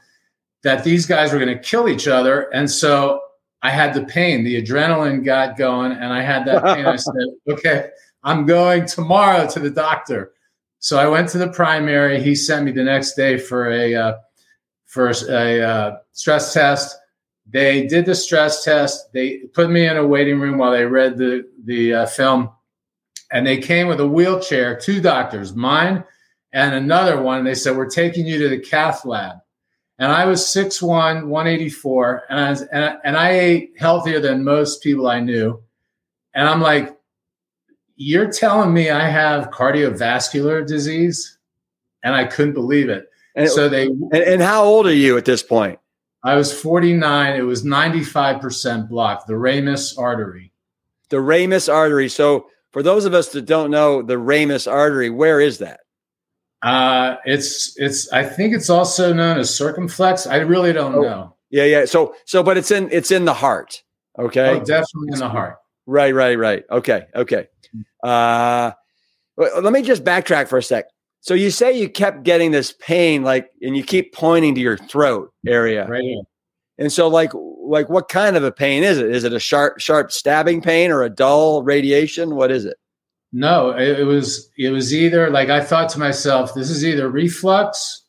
that 0.62 0.84
these 0.84 1.06
guys 1.06 1.32
were 1.32 1.38
going 1.38 1.56
to 1.56 1.62
kill 1.62 1.88
each 1.88 2.06
other 2.06 2.42
and 2.54 2.70
so 2.70 3.20
I 3.62 3.70
had 3.70 3.94
the 3.94 4.04
pain 4.04 4.44
the 4.44 4.62
adrenaline 4.62 5.24
got 5.24 5.56
going 5.56 5.92
and 5.92 6.12
I 6.12 6.22
had 6.22 6.46
that 6.46 6.62
pain 6.76 6.86
I 6.86 6.96
said 6.96 7.14
okay 7.48 7.90
I'm 8.22 8.46
going 8.46 8.86
tomorrow 8.86 9.48
to 9.48 9.58
the 9.58 9.70
doctor 9.70 10.32
So 10.80 10.98
I 10.98 11.06
went 11.06 11.28
to 11.30 11.38
the 11.38 11.48
primary. 11.48 12.22
He 12.22 12.34
sent 12.34 12.64
me 12.64 12.72
the 12.72 12.82
next 12.82 13.14
day 13.14 13.38
for 13.38 13.70
a 13.70 13.94
uh, 13.94 14.14
for 14.86 15.10
a 15.10 15.60
uh, 15.60 15.96
stress 16.12 16.54
test. 16.54 16.96
They 17.46 17.86
did 17.86 18.06
the 18.06 18.14
stress 18.14 18.64
test. 18.64 19.12
They 19.12 19.40
put 19.52 19.70
me 19.70 19.86
in 19.86 19.98
a 19.98 20.06
waiting 20.06 20.40
room 20.40 20.56
while 20.56 20.72
they 20.72 20.86
read 20.86 21.18
the 21.18 21.46
the 21.64 21.94
uh, 21.94 22.06
film, 22.06 22.50
and 23.32 23.46
they 23.46 23.58
came 23.58 23.86
with 23.86 24.00
a 24.00 24.06
wheelchair. 24.06 24.78
Two 24.78 25.00
doctors, 25.00 25.54
mine 25.54 26.04
and 26.52 26.74
another 26.74 27.20
one. 27.22 27.44
They 27.44 27.54
said, 27.54 27.76
"We're 27.76 27.88
taking 27.88 28.26
you 28.26 28.38
to 28.38 28.48
the 28.48 28.58
cath 28.58 29.04
lab." 29.04 29.36
And 29.98 30.10
I 30.10 30.24
was 30.24 30.46
6'1", 30.46 31.28
184, 31.28 32.22
and 32.30 32.40
I 32.40 32.50
was, 32.50 32.62
and 32.62 32.84
I, 32.84 32.96
and 33.04 33.16
I 33.16 33.30
ate 33.32 33.72
healthier 33.78 34.18
than 34.18 34.44
most 34.44 34.82
people 34.82 35.08
I 35.08 35.20
knew. 35.20 35.62
And 36.34 36.48
I'm 36.48 36.60
like, 36.60 36.96
"You're 37.96 38.32
telling 38.32 38.72
me 38.72 38.90
I 38.90 39.08
have 39.08 39.50
cardiovascular 39.50 40.66
disease?" 40.66 41.38
And 42.02 42.14
I 42.14 42.24
couldn't 42.24 42.54
believe 42.54 42.88
it. 42.88 43.10
And 43.36 43.48
so 43.48 43.68
they 43.68 43.86
and, 43.86 44.14
and 44.14 44.42
how 44.42 44.64
old 44.64 44.86
are 44.86 44.94
you 44.94 45.16
at 45.16 45.24
this 45.24 45.42
point? 45.42 45.78
I 46.22 46.34
was 46.34 46.52
49. 46.52 47.36
It 47.36 47.42
was 47.42 47.64
95% 47.64 48.88
blocked, 48.88 49.26
the 49.26 49.38
ramus 49.38 49.96
artery. 49.96 50.52
The 51.08 51.20
ramus 51.20 51.68
artery. 51.68 52.08
So, 52.08 52.46
for 52.72 52.82
those 52.82 53.04
of 53.04 53.14
us 53.14 53.28
that 53.30 53.46
don't 53.46 53.70
know 53.70 54.02
the 54.02 54.18
ramus 54.18 54.66
artery, 54.66 55.10
where 55.10 55.40
is 55.40 55.58
that? 55.58 55.80
Uh, 56.62 57.16
it's 57.24 57.74
it's. 57.78 58.12
I 58.12 58.22
think 58.24 58.54
it's 58.54 58.68
also 58.70 59.12
known 59.12 59.38
as 59.38 59.54
circumflex. 59.54 60.26
I 60.26 60.36
really 60.38 60.72
don't 60.72 60.94
Oh. 60.94 61.02
know. 61.02 61.36
Yeah, 61.50 61.64
yeah. 61.64 61.84
So, 61.86 62.14
so, 62.26 62.42
but 62.42 62.56
it's 62.58 62.70
in 62.70 62.88
it's 62.92 63.10
in 63.10 63.24
the 63.24 63.34
heart. 63.34 63.82
Okay. 64.18 64.50
Oh, 64.50 64.58
definitely 64.60 65.08
in 65.12 65.18
the 65.18 65.28
heart. 65.28 65.56
Right, 65.86 66.14
right, 66.14 66.38
right. 66.38 66.64
Okay, 66.70 67.06
okay. 67.14 67.48
Uh, 68.04 68.72
let 69.36 69.72
me 69.72 69.82
just 69.82 70.04
backtrack 70.04 70.48
for 70.48 70.58
a 70.58 70.62
sec. 70.62 70.84
So 71.22 71.34
you 71.34 71.50
say 71.50 71.72
you 71.78 71.88
kept 71.88 72.22
getting 72.22 72.50
this 72.50 72.72
pain, 72.72 73.22
like, 73.24 73.50
and 73.62 73.76
you 73.76 73.82
keep 73.82 74.12
pointing 74.14 74.54
to 74.54 74.60
your 74.60 74.76
throat 74.76 75.32
area, 75.46 75.86
Right 75.86 76.02
here. 76.02 76.22
and 76.78 76.92
so, 76.92 77.08
like, 77.08 77.32
like, 77.70 77.88
what 77.88 78.08
kind 78.08 78.36
of 78.36 78.44
a 78.44 78.52
pain 78.52 78.82
is 78.82 78.98
it? 78.98 79.10
Is 79.10 79.24
it 79.24 79.32
a 79.32 79.40
sharp, 79.40 79.80
sharp 79.80 80.12
stabbing 80.12 80.60
pain 80.60 80.90
or 80.90 81.02
a 81.02 81.10
dull 81.10 81.62
radiation? 81.62 82.34
What 82.34 82.50
is 82.50 82.64
it? 82.64 82.76
No, 83.32 83.70
it, 83.70 84.00
it 84.00 84.04
was 84.04 84.50
it 84.58 84.70
was 84.70 84.92
either 84.92 85.30
like 85.30 85.50
I 85.50 85.60
thought 85.62 85.88
to 85.90 86.00
myself, 86.00 86.52
this 86.52 86.68
is 86.68 86.84
either 86.84 87.08
reflux 87.08 88.02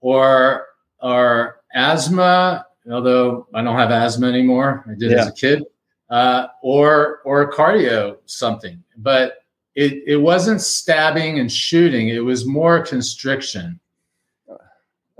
or 0.00 0.66
or 1.02 1.60
asthma. 1.74 2.66
Although 2.90 3.46
I 3.54 3.62
don't 3.62 3.76
have 3.76 3.90
asthma 3.90 4.26
anymore, 4.26 4.84
I 4.90 4.94
did 4.98 5.12
as 5.12 5.28
a 5.28 5.32
kid, 5.32 5.64
uh, 6.10 6.46
or 6.62 7.20
or 7.24 7.52
cardio 7.52 8.16
something. 8.24 8.82
But 8.96 9.38
it 9.74 10.02
it 10.06 10.16
wasn't 10.16 10.62
stabbing 10.62 11.38
and 11.38 11.52
shooting; 11.52 12.08
it 12.08 12.24
was 12.24 12.46
more 12.46 12.80
constriction. 12.84 13.80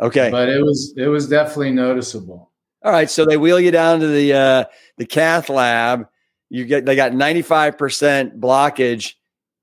Okay, 0.00 0.30
But 0.30 0.48
it 0.48 0.62
was 0.62 0.94
it 0.96 1.06
was 1.06 1.28
definitely 1.28 1.72
noticeable. 1.72 2.50
All 2.84 2.92
right. 2.92 3.10
So 3.10 3.24
they 3.24 3.36
wheel 3.36 3.58
you 3.58 3.70
down 3.70 4.00
to 4.00 4.06
the 4.06 4.32
uh, 4.34 4.64
the 4.98 5.06
cath 5.06 5.48
lab. 5.48 6.06
You 6.50 6.66
get 6.66 6.84
they 6.84 6.94
got 6.94 7.14
ninety 7.14 7.42
five 7.42 7.76
percent 7.78 8.38
blockage 8.38 9.14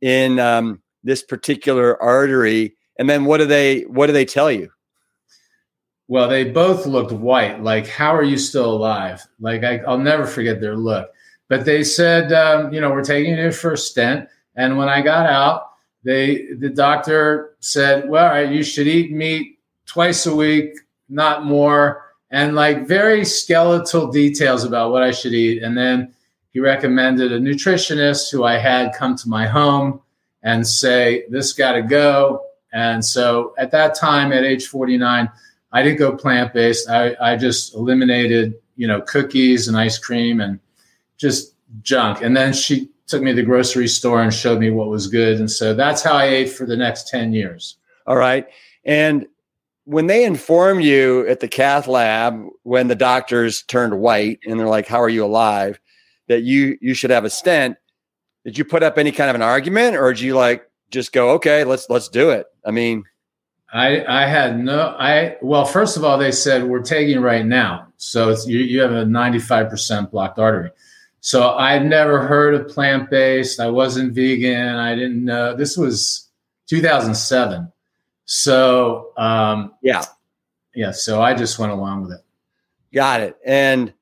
in 0.01 0.39
um, 0.39 0.81
this 1.03 1.23
particular 1.23 2.01
artery, 2.01 2.75
and 2.97 3.09
then 3.09 3.25
what 3.25 3.37
do 3.37 3.45
they 3.45 3.81
what 3.81 4.07
do 4.07 4.13
they 4.13 4.25
tell 4.25 4.51
you? 4.51 4.69
Well, 6.07 6.27
they 6.27 6.43
both 6.43 6.85
looked 6.85 7.13
white. 7.13 7.63
Like, 7.63 7.87
how 7.87 8.13
are 8.13 8.23
you 8.23 8.37
still 8.37 8.73
alive? 8.73 9.25
Like, 9.39 9.63
I, 9.63 9.77
I'll 9.87 9.97
never 9.97 10.25
forget 10.25 10.59
their 10.59 10.75
look. 10.75 11.09
But 11.47 11.63
they 11.63 11.85
said, 11.85 12.33
um, 12.33 12.73
you 12.73 12.81
know, 12.81 12.89
we're 12.89 13.03
taking 13.03 13.37
you 13.37 13.51
for 13.53 13.73
a 13.73 13.77
stent. 13.77 14.27
And 14.55 14.77
when 14.77 14.89
I 14.89 15.01
got 15.01 15.25
out, 15.25 15.69
they 16.03 16.47
the 16.59 16.69
doctor 16.69 17.55
said, 17.59 18.09
well, 18.09 18.51
you 18.51 18.63
should 18.63 18.87
eat 18.87 19.13
meat 19.13 19.59
twice 19.85 20.25
a 20.25 20.35
week, 20.35 20.73
not 21.07 21.45
more, 21.45 22.10
and 22.31 22.55
like 22.55 22.87
very 22.87 23.25
skeletal 23.25 24.07
details 24.07 24.63
about 24.63 24.91
what 24.91 25.03
I 25.03 25.11
should 25.11 25.33
eat. 25.33 25.61
And 25.61 25.77
then 25.77 26.13
he 26.51 26.59
recommended 26.59 27.31
a 27.31 27.39
nutritionist 27.39 28.31
who 28.31 28.45
I 28.45 28.57
had 28.57 28.93
come 28.93 29.15
to 29.17 29.29
my 29.29 29.45
home 29.45 30.01
and 30.41 30.65
say, 30.65 31.25
this 31.29 31.53
got 31.53 31.73
to 31.73 31.81
go. 31.81 32.43
And 32.73 33.03
so 33.03 33.53
at 33.57 33.71
that 33.71 33.95
time, 33.95 34.31
at 34.31 34.45
age 34.45 34.67
49, 34.67 35.29
I 35.73 35.83
didn't 35.83 35.99
go 35.99 36.15
plant 36.15 36.53
based. 36.53 36.89
I, 36.89 37.15
I 37.21 37.35
just 37.35 37.75
eliminated, 37.75 38.55
you 38.75 38.87
know, 38.87 39.01
cookies 39.01 39.67
and 39.67 39.77
ice 39.77 39.97
cream 39.97 40.39
and 40.39 40.59
just 41.17 41.53
junk. 41.81 42.21
And 42.21 42.35
then 42.35 42.53
she 42.53 42.89
took 43.07 43.21
me 43.21 43.31
to 43.31 43.35
the 43.35 43.43
grocery 43.43 43.89
store 43.89 44.21
and 44.21 44.33
showed 44.33 44.59
me 44.59 44.71
what 44.71 44.87
was 44.87 45.07
good. 45.07 45.39
And 45.39 45.51
so 45.51 45.73
that's 45.73 46.01
how 46.01 46.13
I 46.13 46.25
ate 46.25 46.49
for 46.49 46.65
the 46.65 46.77
next 46.77 47.09
10 47.09 47.33
years. 47.33 47.75
All 48.07 48.15
right. 48.15 48.47
And 48.85 49.27
when 49.85 50.07
they 50.07 50.23
inform 50.23 50.79
you 50.79 51.27
at 51.27 51.39
the 51.39 51.47
cath 51.47 51.87
lab, 51.87 52.45
when 52.63 52.87
the 52.87 52.95
doctors 52.95 53.63
turned 53.63 53.99
white 53.99 54.39
and 54.45 54.59
they're 54.59 54.67
like, 54.67 54.87
"How 54.87 55.01
are 55.01 55.09
you 55.09 55.25
alive?" 55.25 55.79
that 56.27 56.43
you 56.43 56.77
you 56.81 56.93
should 56.93 57.09
have 57.09 57.25
a 57.25 57.29
stent. 57.29 57.77
Did 58.45 58.57
you 58.57 58.65
put 58.65 58.83
up 58.83 58.97
any 58.97 59.11
kind 59.11 59.29
of 59.29 59.35
an 59.35 59.41
argument, 59.41 59.97
or 59.97 60.13
did 60.13 60.21
you 60.21 60.35
like 60.35 60.69
just 60.89 61.11
go, 61.11 61.31
"Okay, 61.31 61.63
let's 61.63 61.89
let's 61.89 62.09
do 62.09 62.29
it"? 62.29 62.47
I 62.65 62.71
mean, 62.71 63.03
I, 63.73 64.03
I 64.05 64.27
had 64.27 64.59
no, 64.59 64.95
I, 64.99 65.37
well, 65.41 65.65
first 65.65 65.95
of 65.95 66.03
all, 66.03 66.17
they 66.17 66.31
said, 66.31 66.65
we're 66.65 66.81
taking 66.81 67.21
right 67.21 67.45
now. 67.45 67.87
So 67.97 68.35
you, 68.45 68.59
you 68.59 68.81
have 68.81 68.91
a 68.91 69.05
95% 69.05 70.11
blocked 70.11 70.39
artery. 70.39 70.71
So 71.21 71.51
I'd 71.51 71.85
never 71.85 72.25
heard 72.25 72.53
of 72.53 72.67
plant 72.67 73.09
based. 73.09 73.59
I 73.59 73.69
wasn't 73.69 74.13
vegan. 74.13 74.75
I 74.75 74.95
didn't 74.95 75.23
know. 75.23 75.55
This 75.55 75.77
was 75.77 76.29
2007. 76.67 77.71
So, 78.33 79.11
um, 79.17 79.73
yeah, 79.83 80.05
yeah, 80.73 80.91
so 80.91 81.21
I 81.21 81.33
just 81.33 81.59
went 81.59 81.73
along 81.73 82.03
with 82.03 82.13
it. 82.13 82.21
got 82.93 83.19
it. 83.19 83.35
And 83.45 83.93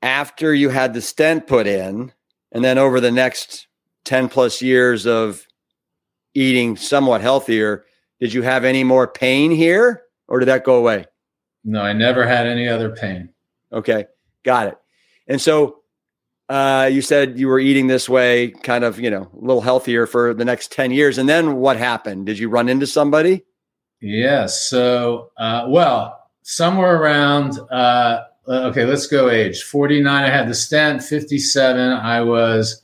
after 0.00 0.54
you 0.54 0.70
had 0.70 0.94
the 0.94 1.02
stent 1.02 1.46
put 1.46 1.66
in, 1.66 2.12
and 2.50 2.64
then 2.64 2.78
over 2.78 2.98
the 2.98 3.10
next 3.10 3.66
ten 4.06 4.30
plus 4.30 4.62
years 4.62 5.06
of 5.06 5.46
eating 6.32 6.78
somewhat 6.78 7.20
healthier, 7.20 7.84
did 8.20 8.32
you 8.32 8.40
have 8.40 8.64
any 8.64 8.84
more 8.84 9.06
pain 9.06 9.50
here, 9.50 10.04
or 10.28 10.38
did 10.38 10.46
that 10.46 10.64
go 10.64 10.76
away? 10.76 11.04
No, 11.62 11.82
I 11.82 11.92
never 11.92 12.26
had 12.26 12.46
any 12.46 12.66
other 12.68 12.88
pain. 12.88 13.28
Okay, 13.70 14.06
got 14.44 14.68
it. 14.68 14.78
And 15.28 15.38
so 15.38 15.81
uh, 16.52 16.84
you 16.84 17.00
said 17.00 17.38
you 17.38 17.48
were 17.48 17.58
eating 17.58 17.86
this 17.86 18.10
way, 18.10 18.48
kind 18.50 18.84
of, 18.84 19.00
you 19.00 19.08
know, 19.08 19.22
a 19.32 19.40
little 19.40 19.62
healthier 19.62 20.06
for 20.06 20.34
the 20.34 20.44
next 20.44 20.70
10 20.70 20.90
years. 20.90 21.16
And 21.16 21.26
then 21.26 21.56
what 21.56 21.78
happened? 21.78 22.26
Did 22.26 22.38
you 22.38 22.50
run 22.50 22.68
into 22.68 22.86
somebody? 22.86 23.46
Yes. 24.02 24.68
So, 24.68 25.30
uh, 25.38 25.64
well, 25.68 26.28
somewhere 26.42 27.00
around, 27.00 27.58
uh, 27.70 28.24
okay, 28.46 28.84
let's 28.84 29.06
go 29.06 29.30
age 29.30 29.62
49. 29.62 30.24
I 30.24 30.28
had 30.28 30.46
the 30.46 30.54
stent, 30.54 31.02
57. 31.02 31.90
I 31.90 32.20
was, 32.20 32.82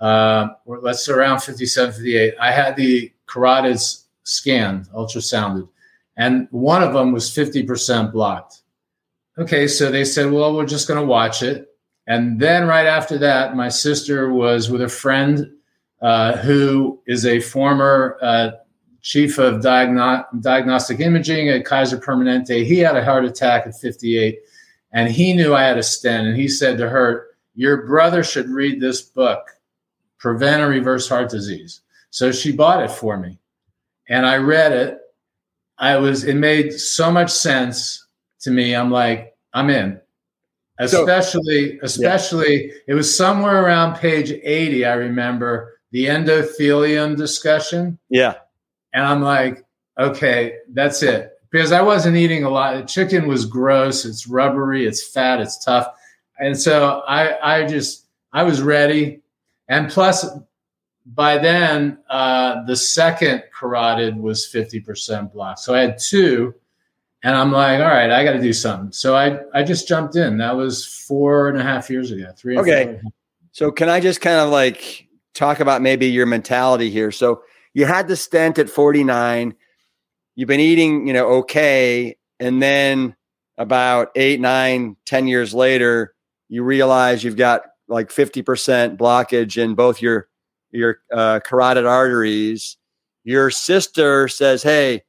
uh, 0.00 0.48
let's 0.64 1.06
around 1.06 1.40
57, 1.40 1.92
58. 1.96 2.34
I 2.40 2.52
had 2.52 2.74
the 2.74 3.12
carotids 3.26 4.04
scanned, 4.22 4.86
ultrasounded, 4.94 5.68
and 6.16 6.48
one 6.52 6.82
of 6.82 6.94
them 6.94 7.12
was 7.12 7.28
50% 7.28 8.12
blocked. 8.12 8.62
Okay. 9.36 9.68
So 9.68 9.90
they 9.90 10.06
said, 10.06 10.30
well, 10.30 10.56
we're 10.56 10.64
just 10.64 10.88
going 10.88 11.00
to 11.00 11.06
watch 11.06 11.42
it. 11.42 11.73
And 12.06 12.38
then 12.38 12.66
right 12.66 12.86
after 12.86 13.16
that, 13.18 13.56
my 13.56 13.68
sister 13.68 14.32
was 14.32 14.70
with 14.70 14.82
a 14.82 14.88
friend 14.88 15.50
uh, 16.02 16.36
who 16.38 17.00
is 17.06 17.24
a 17.24 17.40
former 17.40 18.18
uh, 18.20 18.50
chief 19.00 19.38
of 19.38 19.62
diagno- 19.62 20.24
diagnostic 20.40 21.00
imaging 21.00 21.48
at 21.48 21.64
Kaiser 21.64 21.98
Permanente. 21.98 22.64
He 22.64 22.78
had 22.78 22.96
a 22.96 23.04
heart 23.04 23.24
attack 23.24 23.66
at 23.66 23.78
58, 23.78 24.38
and 24.92 25.10
he 25.10 25.32
knew 25.32 25.54
I 25.54 25.62
had 25.62 25.78
a 25.78 25.82
stent. 25.82 26.26
And 26.26 26.36
he 26.36 26.48
said 26.48 26.76
to 26.78 26.88
her, 26.88 27.28
"Your 27.54 27.86
brother 27.86 28.22
should 28.22 28.48
read 28.48 28.80
this 28.80 29.00
book, 29.00 29.40
Prevent 30.18 30.62
and 30.62 30.70
Reverse 30.70 31.08
Heart 31.08 31.30
Disease." 31.30 31.80
So 32.10 32.32
she 32.32 32.52
bought 32.52 32.82
it 32.82 32.90
for 32.90 33.16
me, 33.16 33.38
and 34.08 34.26
I 34.26 34.36
read 34.36 34.72
it. 34.72 34.98
I 35.78 35.96
was 35.96 36.24
it 36.24 36.36
made 36.36 36.72
so 36.72 37.10
much 37.10 37.30
sense 37.30 38.06
to 38.40 38.50
me. 38.50 38.74
I'm 38.74 38.90
like, 38.90 39.36
I'm 39.54 39.70
in. 39.70 40.00
Especially, 40.78 41.78
especially, 41.82 42.72
it 42.88 42.94
was 42.94 43.14
somewhere 43.14 43.64
around 43.64 43.96
page 43.96 44.32
80. 44.32 44.84
I 44.84 44.94
remember 44.94 45.78
the 45.92 46.06
endothelium 46.06 47.16
discussion. 47.16 47.98
Yeah. 48.08 48.34
And 48.92 49.04
I'm 49.04 49.22
like, 49.22 49.64
okay, 49.98 50.56
that's 50.72 51.02
it. 51.02 51.30
Because 51.50 51.70
I 51.70 51.82
wasn't 51.82 52.16
eating 52.16 52.42
a 52.42 52.50
lot. 52.50 52.76
The 52.76 52.82
chicken 52.82 53.28
was 53.28 53.46
gross. 53.46 54.04
It's 54.04 54.26
rubbery. 54.26 54.86
It's 54.86 55.06
fat. 55.06 55.40
It's 55.40 55.64
tough. 55.64 55.86
And 56.40 56.58
so 56.58 57.02
I, 57.06 57.60
I 57.60 57.66
just, 57.66 58.06
I 58.32 58.42
was 58.42 58.60
ready. 58.60 59.20
And 59.68 59.88
plus, 59.88 60.26
by 61.06 61.38
then, 61.38 61.98
uh, 62.08 62.64
the 62.64 62.74
second 62.74 63.44
carotid 63.56 64.16
was 64.16 64.50
50% 64.52 65.32
blocked. 65.32 65.60
So 65.60 65.74
I 65.74 65.80
had 65.80 65.98
two. 65.98 66.54
And 67.24 67.34
I'm 67.34 67.50
like, 67.50 67.80
all 67.80 67.86
right, 67.86 68.10
I 68.10 68.22
got 68.22 68.32
to 68.32 68.40
do 68.40 68.52
something. 68.52 68.92
So 68.92 69.16
I, 69.16 69.38
I 69.54 69.62
just 69.62 69.88
jumped 69.88 70.14
in. 70.14 70.36
That 70.36 70.56
was 70.56 70.84
four 70.84 71.48
and 71.48 71.58
a 71.58 71.62
half 71.62 71.88
years 71.88 72.10
ago. 72.10 72.30
Three. 72.36 72.58
Okay. 72.58 73.00
So 73.52 73.72
can 73.72 73.88
I 73.88 73.98
just 73.98 74.20
kind 74.20 74.40
of 74.40 74.50
like 74.50 75.08
talk 75.34 75.58
about 75.58 75.80
maybe 75.80 76.06
your 76.06 76.26
mentality 76.26 76.90
here? 76.90 77.10
So 77.10 77.42
you 77.72 77.86
had 77.86 78.08
the 78.08 78.16
stent 78.16 78.58
at 78.58 78.68
49. 78.68 79.54
You've 80.36 80.46
been 80.48 80.60
eating, 80.60 81.06
you 81.06 81.14
know, 81.14 81.26
okay. 81.38 82.14
And 82.38 82.62
then 82.62 83.16
about 83.56 84.10
eight, 84.16 84.38
nine, 84.38 84.96
ten 85.06 85.26
years 85.26 85.54
later, 85.54 86.14
you 86.50 86.62
realize 86.62 87.24
you've 87.24 87.36
got 87.36 87.62
like 87.88 88.10
50% 88.10 88.98
blockage 88.98 89.56
in 89.56 89.74
both 89.74 90.02
your 90.02 90.28
your 90.72 90.98
uh, 91.10 91.40
carotid 91.40 91.86
arteries. 91.86 92.76
Your 93.22 93.50
sister 93.50 94.28
says, 94.28 94.62
"Hey, 94.62 95.04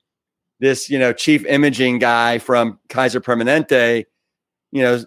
this 0.59 0.89
you 0.89 0.99
know 0.99 1.13
chief 1.13 1.45
imaging 1.45 1.99
guy 1.99 2.39
from 2.39 2.79
Kaiser 2.89 3.21
Permanente, 3.21 4.05
you 4.71 4.81
know, 4.81 5.03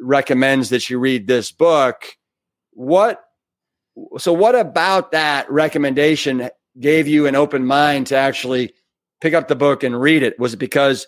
recommends 0.00 0.70
that 0.70 0.88
you 0.90 0.98
read 0.98 1.26
this 1.26 1.52
book." 1.52 2.16
What? 2.72 3.22
So, 4.18 4.32
what 4.32 4.54
about 4.54 5.12
that 5.12 5.50
recommendation 5.50 6.50
gave 6.78 7.06
you 7.06 7.26
an 7.26 7.36
open 7.36 7.64
mind 7.64 8.08
to 8.08 8.16
actually 8.16 8.74
pick 9.20 9.34
up 9.34 9.48
the 9.48 9.56
book 9.56 9.82
and 9.82 10.00
read 10.00 10.22
it? 10.22 10.38
Was 10.38 10.54
it 10.54 10.58
because 10.58 11.06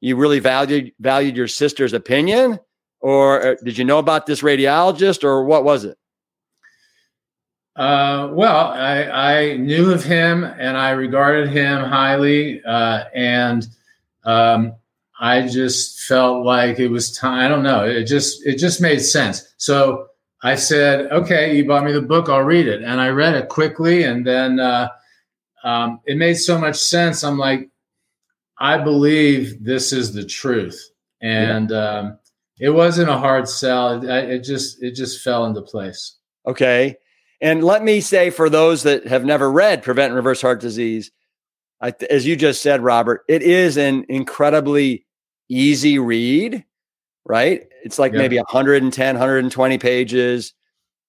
you 0.00 0.16
really 0.16 0.38
valued 0.38 0.92
valued 0.98 1.36
your 1.36 1.48
sister's 1.48 1.92
opinion, 1.92 2.58
or 3.00 3.46
uh, 3.46 3.54
did 3.64 3.78
you 3.78 3.84
know 3.84 3.98
about 3.98 4.26
this 4.26 4.42
radiologist, 4.42 5.24
or 5.24 5.44
what 5.44 5.64
was 5.64 5.84
it? 5.84 5.98
Uh, 7.80 8.28
well, 8.34 8.72
I, 8.72 9.04
I, 9.04 9.56
knew 9.56 9.90
of 9.90 10.04
him 10.04 10.44
and 10.44 10.76
I 10.76 10.90
regarded 10.90 11.48
him 11.48 11.82
highly, 11.82 12.62
uh, 12.62 13.04
and 13.14 13.66
um, 14.24 14.74
I 15.18 15.48
just 15.48 16.00
felt 16.00 16.44
like 16.44 16.78
it 16.78 16.88
was 16.88 17.16
time. 17.16 17.38
I 17.38 17.48
don't 17.48 17.62
know. 17.62 17.86
It 17.86 18.04
just 18.04 18.46
it 18.46 18.58
just 18.58 18.82
made 18.82 18.98
sense. 18.98 19.54
So 19.56 20.08
I 20.42 20.56
said, 20.56 21.10
"Okay, 21.10 21.56
you 21.56 21.66
bought 21.66 21.84
me 21.84 21.92
the 21.92 22.02
book. 22.02 22.28
I'll 22.28 22.42
read 22.42 22.66
it." 22.68 22.82
And 22.82 23.00
I 23.00 23.08
read 23.08 23.34
it 23.34 23.48
quickly, 23.48 24.02
and 24.02 24.26
then 24.26 24.60
uh, 24.60 24.90
um, 25.64 26.00
it 26.04 26.18
made 26.18 26.34
so 26.34 26.58
much 26.58 26.76
sense. 26.76 27.24
I'm 27.24 27.38
like, 27.38 27.70
I 28.58 28.76
believe 28.76 29.64
this 29.64 29.94
is 29.94 30.12
the 30.12 30.26
truth, 30.26 30.90
and 31.22 31.70
yeah. 31.70 31.78
um, 31.78 32.18
it 32.58 32.68
wasn't 32.68 33.08
a 33.08 33.16
hard 33.16 33.48
sell. 33.48 34.02
It, 34.02 34.30
it 34.30 34.40
just 34.40 34.82
it 34.82 34.94
just 34.94 35.22
fell 35.22 35.46
into 35.46 35.62
place. 35.62 36.16
Okay, 36.46 36.98
and 37.40 37.64
let 37.64 37.82
me 37.82 38.00
say 38.00 38.30
for 38.30 38.48
those 38.50 38.82
that 38.82 39.06
have 39.06 39.24
never 39.24 39.50
read 39.50 39.82
Prevent 39.82 40.10
and 40.10 40.16
Reverse 40.16 40.42
Heart 40.42 40.60
Disease, 40.60 41.10
I, 41.80 41.94
as 42.10 42.26
you 42.26 42.36
just 42.36 42.62
said, 42.62 42.82
Robert, 42.82 43.24
it 43.28 43.42
is 43.42 43.76
an 43.76 44.04
incredibly 44.08 45.06
easy 45.48 45.98
read. 45.98 46.64
Right? 47.26 47.66
It's 47.84 47.98
like 47.98 48.12
yeah. 48.12 48.18
maybe 48.18 48.36
110, 48.38 49.14
120 49.14 49.78
pages. 49.78 50.54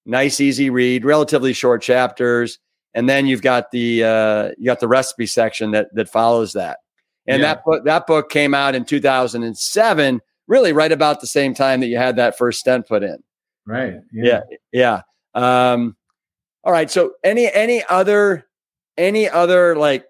Nice, 0.06 0.40
easy 0.40 0.70
read. 0.70 1.06
Relatively 1.06 1.54
short 1.54 1.82
chapters 1.82 2.60
and 2.94 3.08
then 3.08 3.26
you've 3.26 3.42
got 3.42 3.72
the 3.72 4.04
uh, 4.04 4.52
you 4.58 4.66
got 4.66 4.80
the 4.80 4.88
recipe 4.88 5.26
section 5.26 5.72
that 5.72 5.94
that 5.96 6.10
follows 6.10 6.54
that. 6.54 6.80
And 7.28 7.42
yeah. 7.42 7.54
that 7.54 7.64
book 7.64 7.86
that 7.86 8.08
book 8.08 8.30
came 8.30 8.54
out 8.54 8.76
in 8.76 8.86
2007, 8.86 10.22
really 10.48 10.74
right 10.74 10.92
about 10.92 11.22
the 11.22 11.28
same 11.28 11.54
time 11.54 11.80
that 11.82 11.88
you 11.88 11.98
had 11.98 12.16
that 12.18 12.38
first 12.38 12.60
stent 12.60 12.88
put 12.88 13.04
in. 13.04 13.18
Right. 13.66 13.96
Yeah. 14.12 14.42
Yeah. 14.74 15.02
yeah. 15.36 15.72
Um, 15.74 15.96
all 16.64 16.72
right. 16.72 16.90
So 16.90 17.14
any 17.24 17.52
any 17.52 17.84
other 17.90 18.48
any 18.98 19.30
other 19.30 19.76
like 19.76 20.06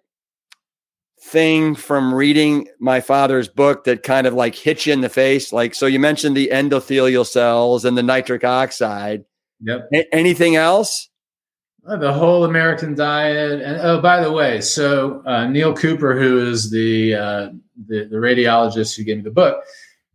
thing 1.21 1.75
from 1.75 2.13
reading 2.13 2.67
my 2.79 2.99
father's 2.99 3.47
book 3.47 3.83
that 3.83 4.03
kind 4.03 4.25
of 4.25 4.33
like 4.33 4.55
hit 4.55 4.85
you 4.85 4.93
in 4.93 5.01
the 5.01 5.09
face? 5.09 5.53
Like 5.53 5.75
so 5.75 5.85
you 5.85 5.99
mentioned 5.99 6.35
the 6.35 6.49
endothelial 6.51 7.25
cells 7.25 7.85
and 7.85 7.97
the 7.97 8.03
nitric 8.03 8.43
oxide. 8.43 9.23
Yep. 9.61 9.89
A- 9.93 10.15
anything 10.15 10.55
else? 10.55 11.09
Uh, 11.87 11.97
the 11.97 12.13
whole 12.13 12.45
American 12.45 12.93
diet, 12.93 13.59
and 13.59 13.81
oh, 13.81 13.99
by 13.99 14.21
the 14.21 14.31
way, 14.31 14.61
so 14.61 15.23
uh, 15.25 15.47
Neil 15.47 15.73
Cooper, 15.75 16.15
who 16.15 16.37
is 16.47 16.69
the, 16.69 17.15
uh, 17.15 17.49
the, 17.87 18.05
the 18.05 18.17
radiologist 18.17 18.95
who 18.95 19.03
gave 19.03 19.17
me 19.17 19.23
the 19.23 19.31
book, 19.31 19.63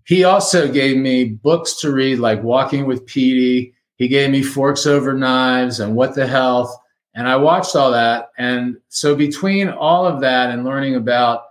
he 0.04 0.22
also 0.22 0.70
gave 0.70 0.96
me 0.96 1.24
books 1.24 1.80
to 1.80 1.90
read, 1.90 2.20
like 2.20 2.40
Walking 2.44 2.86
with 2.86 3.04
Peety. 3.06 3.72
He 3.96 4.08
gave 4.08 4.30
me 4.30 4.42
Forks 4.42 4.86
Over 4.86 5.12
Knives 5.12 5.80
and 5.80 5.96
What 5.96 6.14
the 6.14 6.26
Health, 6.26 6.76
and 7.14 7.26
I 7.26 7.36
watched 7.36 7.74
all 7.74 7.90
that. 7.92 8.28
And 8.38 8.76
so 8.88 9.16
between 9.16 9.68
all 9.68 10.06
of 10.06 10.20
that 10.20 10.50
and 10.50 10.64
learning 10.64 10.96
about 10.96 11.44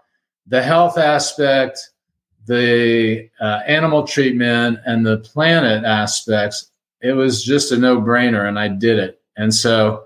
the 0.47 0.61
health 0.61 0.97
aspect, 0.97 1.79
the 2.45 3.29
uh, 3.41 3.61
animal 3.65 4.05
treatment, 4.05 4.79
and 4.85 5.05
the 5.05 5.17
planet 5.17 5.83
aspects, 5.83 6.69
it 7.01 7.13
was 7.13 7.43
just 7.43 7.71
a 7.71 7.77
no 7.77 7.99
brainer, 7.99 8.47
and 8.47 8.59
I 8.59 8.67
did 8.67 8.99
it. 8.99 9.21
And 9.37 9.53
so 9.53 10.05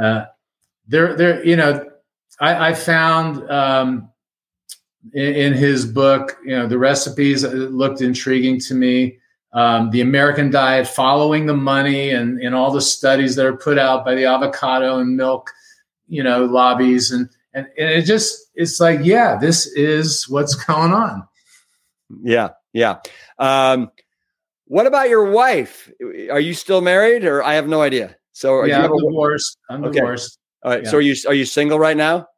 uh, 0.00 0.26
there, 0.86 1.14
there, 1.16 1.44
you 1.44 1.56
know, 1.56 1.90
I, 2.40 2.70
I 2.70 2.74
found 2.74 3.50
um, 3.50 4.10
in, 5.12 5.34
in, 5.34 5.52
his 5.52 5.84
book, 5.84 6.38
you 6.44 6.56
know, 6.56 6.66
the 6.66 6.78
recipes 6.78 7.44
looked 7.44 8.00
intriguing 8.00 8.60
to 8.60 8.74
me. 8.74 9.18
Um, 9.52 9.90
the 9.90 10.00
American 10.00 10.50
diet, 10.50 10.86
following 10.86 11.46
the 11.46 11.56
money, 11.56 12.10
and, 12.10 12.40
and 12.40 12.54
all 12.54 12.70
the 12.70 12.80
studies 12.80 13.34
that 13.36 13.46
are 13.46 13.56
put 13.56 13.78
out 13.78 14.04
by 14.04 14.14
the 14.14 14.26
avocado 14.26 14.98
and 14.98 15.16
milk, 15.16 15.50
you 16.06 16.22
know, 16.22 16.44
lobbies, 16.44 17.10
and 17.10 17.28
and, 17.52 17.66
and 17.76 17.90
it 17.90 18.02
just 18.02 18.50
it's 18.54 18.78
like, 18.78 19.00
yeah, 19.02 19.36
this 19.40 19.66
is 19.66 20.28
what's 20.28 20.54
going 20.54 20.92
on. 20.92 21.26
Yeah, 22.22 22.50
yeah. 22.72 22.98
Um, 23.38 23.90
what 24.66 24.86
about 24.86 25.08
your 25.08 25.30
wife? 25.30 25.90
Are 26.30 26.38
you 26.38 26.54
still 26.54 26.80
married, 26.80 27.24
or 27.24 27.42
I 27.42 27.54
have 27.54 27.66
no 27.66 27.82
idea? 27.82 28.16
So 28.32 28.64
yeah, 28.64 28.84
I'm 28.84 28.96
divorced. 28.96 29.58
I'm 29.68 29.84
okay. 29.84 29.98
divorced. 29.98 30.38
All 30.62 30.72
right. 30.72 30.84
Yeah. 30.84 30.90
So 30.90 30.98
are 30.98 31.00
you 31.00 31.16
are 31.26 31.34
you 31.34 31.44
single 31.44 31.78
right 31.78 31.96
now? 31.96 32.28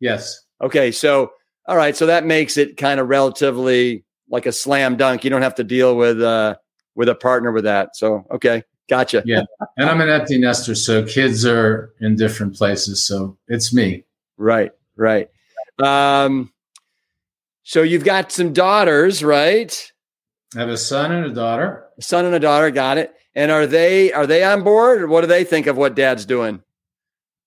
Yes. 0.00 0.40
Okay. 0.62 0.92
So 0.92 1.32
all 1.66 1.76
right. 1.76 1.96
So 1.96 2.06
that 2.06 2.24
makes 2.24 2.56
it 2.56 2.76
kind 2.76 3.00
of 3.00 3.08
relatively 3.08 4.03
like 4.34 4.46
a 4.46 4.52
slam 4.52 4.96
dunk. 4.96 5.24
You 5.24 5.30
don't 5.30 5.42
have 5.42 5.54
to 5.54 5.64
deal 5.64 5.96
with 5.96 6.20
uh 6.20 6.56
with 6.94 7.08
a 7.08 7.14
partner 7.14 7.52
with 7.52 7.64
that. 7.64 7.96
So 7.96 8.26
okay, 8.32 8.64
gotcha. 8.90 9.22
Yeah. 9.24 9.42
And 9.78 9.88
I'm 9.88 10.00
an 10.00 10.10
empty 10.10 10.38
nester, 10.38 10.74
so 10.74 11.04
kids 11.04 11.46
are 11.46 11.94
in 12.00 12.16
different 12.16 12.54
places. 12.56 13.06
So 13.06 13.38
it's 13.48 13.72
me. 13.72 14.04
Right. 14.36 14.72
Right. 14.96 15.30
Um. 15.82 16.52
So 17.62 17.82
you've 17.82 18.04
got 18.04 18.30
some 18.30 18.52
daughters, 18.52 19.24
right? 19.24 19.92
I 20.54 20.60
have 20.60 20.68
a 20.68 20.76
son 20.76 21.12
and 21.12 21.26
a 21.26 21.34
daughter. 21.34 21.86
A 21.98 22.02
son 22.02 22.26
and 22.26 22.34
a 22.34 22.40
daughter. 22.40 22.70
Got 22.70 22.98
it. 22.98 23.14
And 23.34 23.50
are 23.50 23.66
they 23.66 24.12
are 24.12 24.26
they 24.26 24.44
on 24.44 24.62
board, 24.62 25.02
or 25.02 25.06
what 25.08 25.22
do 25.22 25.26
they 25.28 25.44
think 25.44 25.66
of 25.66 25.76
what 25.76 25.96
Dad's 25.96 26.26
doing? 26.26 26.62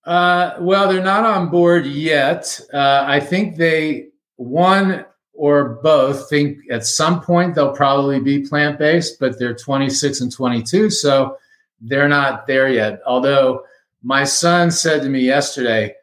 Uh, 0.06 0.56
well, 0.60 0.88
they're 0.88 1.04
not 1.04 1.26
on 1.26 1.50
board 1.50 1.86
yet. 1.86 2.60
Uh, 2.74 3.04
I 3.06 3.20
think 3.20 3.58
they 3.58 4.08
one 4.38 5.06
or 5.38 5.80
both 5.84 6.28
think 6.30 6.58
at 6.72 6.86
some 6.86 7.22
point 7.22 7.54
they'll 7.54 7.76
probably 7.76 8.20
be 8.20 8.46
plant 8.46 8.80
based, 8.80 9.20
but 9.20 9.38
they're 9.38 9.56
26 9.56 10.22
and 10.22 10.32
22, 10.32 10.90
so 10.90 11.38
they're 11.80 12.10
not 12.10 12.48
there 12.48 12.68
yet. 12.68 13.00
Although 13.06 13.64
my 14.02 14.24
son 14.24 14.72
said 14.72 15.04
to 15.04 15.10
me 15.10 15.20
yesterday, 15.20 15.94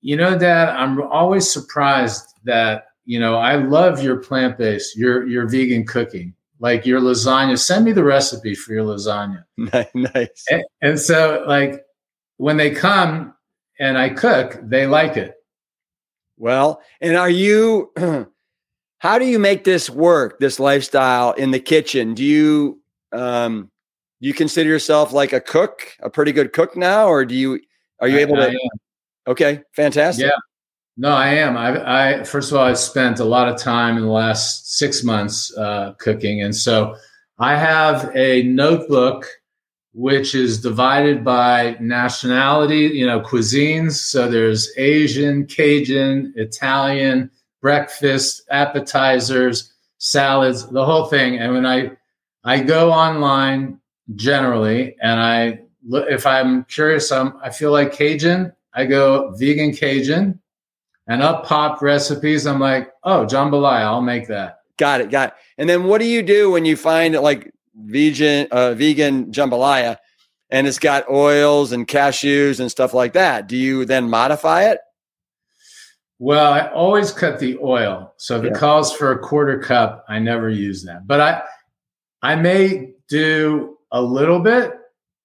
"You 0.00 0.16
know, 0.16 0.38
Dad, 0.38 0.68
I'm 0.68 1.02
always 1.02 1.50
surprised 1.50 2.34
that 2.44 2.86
you 3.04 3.18
know 3.18 3.36
I 3.36 3.56
love 3.56 4.02
your 4.02 4.16
plant 4.18 4.56
based, 4.56 4.96
your 4.96 5.26
your 5.26 5.48
vegan 5.48 5.84
cooking." 5.84 6.34
like 6.60 6.86
your 6.86 7.00
lasagna. 7.00 7.58
Send 7.58 7.84
me 7.84 7.92
the 7.92 8.04
recipe 8.04 8.54
for 8.54 8.74
your 8.74 8.84
lasagna. 8.84 9.44
nice. 9.56 10.44
And, 10.50 10.62
and, 10.82 11.00
so, 11.00 11.42
like, 11.46 11.84
when 12.36 12.56
they 12.56 12.70
come 12.70 13.34
and 13.80 13.98
I 13.98 14.10
cook, 14.10 14.60
they 14.62 14.86
like 14.86 15.16
it. 15.16 15.34
Well, 16.36 16.80
and 17.00 17.16
are 17.16 17.30
you, 17.30 17.92
how 19.00 19.18
do 19.18 19.24
you 19.24 19.38
make 19.38 19.64
this 19.64 19.90
work, 19.90 20.38
this 20.40 20.60
lifestyle 20.60 21.32
in 21.32 21.50
the 21.50 21.58
kitchen? 21.58 22.14
Do 22.14 22.22
you, 22.22 22.80
um, 23.12 23.70
do 24.20 24.28
you 24.28 24.34
consider 24.34 24.68
yourself 24.68 25.12
like 25.12 25.32
a 25.32 25.40
cook, 25.40 25.96
a 26.00 26.10
pretty 26.10 26.32
good 26.32 26.52
cook 26.52 26.76
now, 26.76 27.08
or 27.08 27.24
do 27.24 27.34
you, 27.34 27.60
are 28.00 28.08
you 28.08 28.18
I, 28.18 28.20
able 28.20 28.36
to? 28.36 28.58
Okay, 29.26 29.62
fantastic. 29.72 30.26
Yeah. 30.26 30.38
No, 30.98 31.12
I 31.12 31.28
am. 31.28 31.56
I, 31.56 32.18
I 32.20 32.24
first 32.24 32.52
of 32.52 32.58
all, 32.58 32.66
I 32.66 32.74
spent 32.74 33.20
a 33.20 33.24
lot 33.24 33.48
of 33.48 33.58
time 33.58 33.96
in 33.96 34.02
the 34.02 34.10
last 34.10 34.76
six 34.76 35.02
months 35.02 35.56
uh, 35.56 35.94
cooking, 35.98 36.42
and 36.42 36.54
so 36.54 36.94
I 37.38 37.56
have 37.56 38.14
a 38.14 38.42
notebook 38.42 39.26
which 39.94 40.34
is 40.34 40.60
divided 40.60 41.24
by 41.24 41.76
nationality, 41.80 42.90
you 42.92 43.06
know, 43.06 43.20
cuisines. 43.20 43.92
So 43.92 44.28
there's 44.28 44.70
Asian, 44.76 45.46
Cajun, 45.46 46.34
Italian, 46.36 47.30
breakfast, 47.60 48.42
appetizers, 48.50 49.72
salads, 49.98 50.68
the 50.68 50.84
whole 50.84 51.06
thing. 51.06 51.38
And 51.38 51.52
when 51.54 51.66
I 51.66 51.92
I 52.44 52.60
go 52.60 52.90
online 52.90 53.80
generally, 54.16 54.96
and 55.00 55.20
I 55.20 55.60
if 55.92 56.26
I'm 56.26 56.64
curious, 56.64 57.10
I'm, 57.10 57.34
I 57.42 57.50
feel 57.50 57.72
like 57.72 57.92
Cajun. 57.92 58.52
I 58.72 58.86
go 58.86 59.34
vegan 59.36 59.72
Cajun 59.72 60.40
and 61.06 61.22
up 61.22 61.44
pop 61.44 61.82
recipes. 61.82 62.46
I'm 62.46 62.60
like, 62.60 62.92
oh, 63.02 63.26
jambalaya, 63.26 63.82
I'll 63.82 64.00
make 64.00 64.28
that. 64.28 64.60
Got 64.76 65.00
it, 65.00 65.10
got 65.10 65.30
it. 65.30 65.34
And 65.58 65.68
then 65.68 65.84
what 65.84 66.00
do 66.00 66.06
you 66.06 66.22
do 66.22 66.50
when 66.50 66.64
you 66.64 66.76
find 66.76 67.14
like 67.16 67.52
vegan 67.74 68.46
uh, 68.50 68.74
vegan 68.74 69.32
jambalaya 69.32 69.96
and 70.50 70.66
it's 70.66 70.78
got 70.78 71.08
oils 71.10 71.72
and 71.72 71.86
cashews 71.86 72.60
and 72.60 72.70
stuff 72.70 72.94
like 72.94 73.14
that? 73.14 73.48
Do 73.48 73.56
you 73.56 73.84
then 73.84 74.08
modify 74.08 74.70
it? 74.70 74.78
Well, 76.20 76.52
I 76.52 76.68
always 76.68 77.12
cut 77.12 77.40
the 77.40 77.56
oil. 77.62 78.12
So 78.18 78.36
if 78.36 78.44
yeah. 78.44 78.50
it 78.50 78.54
calls 78.54 78.92
for 78.92 79.10
a 79.10 79.18
quarter 79.18 79.58
cup, 79.58 80.04
I 80.06 80.18
never 80.18 80.50
use 80.50 80.84
that. 80.84 81.06
But 81.06 81.20
I 81.20 81.42
I 82.20 82.36
may 82.36 82.92
do 83.08 83.78
a 83.90 84.02
little 84.02 84.40
bit 84.40 84.72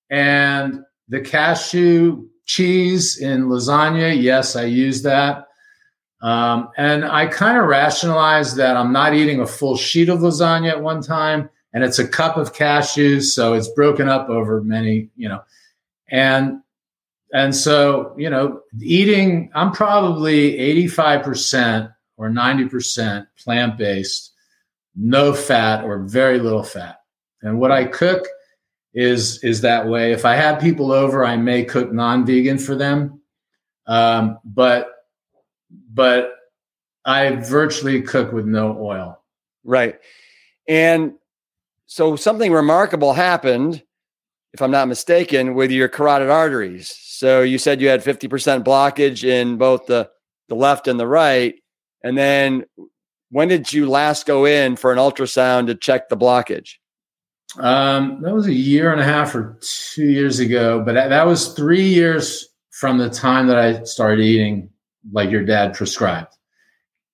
and 0.09 0.85
the 1.09 1.19
cashew 1.19 2.27
cheese 2.45 3.17
in 3.17 3.47
lasagna, 3.47 4.19
yes, 4.19 4.55
I 4.55 4.63
use 4.63 5.01
that. 5.01 5.47
Um, 6.21 6.69
and 6.77 7.03
I 7.03 7.27
kind 7.27 7.57
of 7.57 7.65
rationalize 7.65 8.55
that 8.55 8.77
I'm 8.77 8.93
not 8.93 9.13
eating 9.13 9.41
a 9.41 9.45
full 9.45 9.75
sheet 9.75 10.07
of 10.07 10.19
lasagna 10.19 10.69
at 10.69 10.81
one 10.81 11.01
time, 11.01 11.49
and 11.73 11.83
it's 11.83 11.99
a 11.99 12.07
cup 12.07 12.37
of 12.37 12.53
cashews, 12.53 13.23
so 13.33 13.53
it's 13.53 13.67
broken 13.67 14.07
up 14.07 14.29
over 14.29 14.61
many, 14.61 15.09
you 15.17 15.27
know, 15.27 15.41
and 16.09 16.61
and 17.35 17.53
so 17.53 18.15
you 18.17 18.29
know, 18.29 18.61
eating 18.81 19.51
I'm 19.53 19.73
probably 19.73 20.57
85 20.57 21.23
percent 21.23 21.91
or 22.15 22.29
90 22.29 22.69
percent 22.69 23.27
plant 23.43 23.77
based, 23.77 24.31
no 24.95 25.33
fat 25.33 25.83
or 25.83 25.99
very 25.99 26.39
little 26.39 26.63
fat, 26.63 27.01
and 27.41 27.59
what 27.59 27.73
I 27.73 27.85
cook 27.85 28.25
is 28.93 29.43
is 29.43 29.59
that 29.61 29.85
way. 29.85 30.13
If 30.13 30.23
I 30.23 30.35
have 30.35 30.61
people 30.61 30.93
over, 30.93 31.25
I 31.25 31.35
may 31.35 31.65
cook 31.65 31.91
non-vegan 31.91 32.57
for 32.57 32.73
them, 32.73 33.19
um, 33.85 34.39
but 34.45 34.87
but 35.93 36.31
I 37.03 37.35
virtually 37.35 38.01
cook 38.01 38.31
with 38.31 38.45
no 38.45 38.79
oil. 38.79 39.21
Right, 39.65 39.99
and 40.69 41.15
so 41.85 42.15
something 42.15 42.53
remarkable 42.53 43.11
happened, 43.11 43.83
if 44.53 44.61
I'm 44.61 44.71
not 44.71 44.87
mistaken, 44.87 45.53
with 45.53 45.69
your 45.69 45.89
carotid 45.89 46.29
arteries. 46.29 47.04
So 47.17 47.41
you 47.41 47.57
said 47.57 47.81
you 47.81 47.87
had 47.87 48.03
50% 48.03 48.63
blockage 48.63 49.23
in 49.23 49.57
both 49.57 49.85
the 49.85 50.09
the 50.47 50.55
left 50.55 50.87
and 50.87 50.99
the 50.99 51.07
right, 51.07 51.55
and 52.03 52.15
then 52.15 52.65
when 53.31 53.47
did 53.47 53.73
you 53.73 53.89
last 53.89 54.27
go 54.27 54.45
in 54.45 54.75
for 54.75 54.91
an 54.91 54.99
ultrasound 54.99 55.67
to 55.67 55.75
check 55.75 56.07
the 56.09 56.17
blockage? 56.17 56.73
Um, 57.57 58.21
that 58.21 58.33
was 58.33 58.47
a 58.47 58.53
year 58.53 58.91
and 58.91 59.01
a 59.01 59.03
half 59.03 59.33
or 59.33 59.57
two 59.61 60.05
years 60.05 60.39
ago, 60.39 60.83
but 60.85 60.93
that 60.93 61.25
was 61.25 61.53
three 61.53 61.87
years 61.87 62.47
from 62.71 62.97
the 62.97 63.09
time 63.09 63.47
that 63.47 63.57
I 63.57 63.83
started 63.83 64.21
eating 64.21 64.69
like 65.11 65.31
your 65.31 65.43
dad 65.43 65.73
prescribed. 65.73 66.33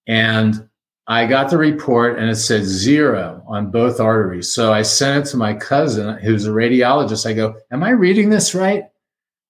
And 0.08 0.68
I 1.08 1.28
got 1.28 1.50
the 1.52 1.58
report 1.58 2.18
and 2.18 2.30
it 2.30 2.36
said 2.36 2.64
zero 2.64 3.44
on 3.48 3.72
both 3.72 4.00
arteries. 4.00 4.54
So 4.54 4.74
I 4.74 4.82
sent 4.82 5.26
it 5.26 5.30
to 5.32 5.38
my 5.38 5.54
cousin 5.54 6.18
who's 6.18 6.48
a 6.48 6.52
radiologist. 6.52 7.30
I 7.30 7.34
go, 7.34 7.56
Am 7.72 7.84
I 7.84 7.92
reading 7.92 8.30
this 8.30 8.56
right? 8.56 8.86